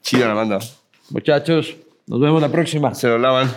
Chida 0.00 0.28
la 0.28 0.34
banda. 0.34 0.58
Muchachos, 1.10 1.76
Nos 2.06 2.18
vemos 2.18 2.40
la 2.40 2.48
próxima. 2.48 2.94
Se 2.94 3.08
lo 3.08 3.18
lavan. 3.18 3.50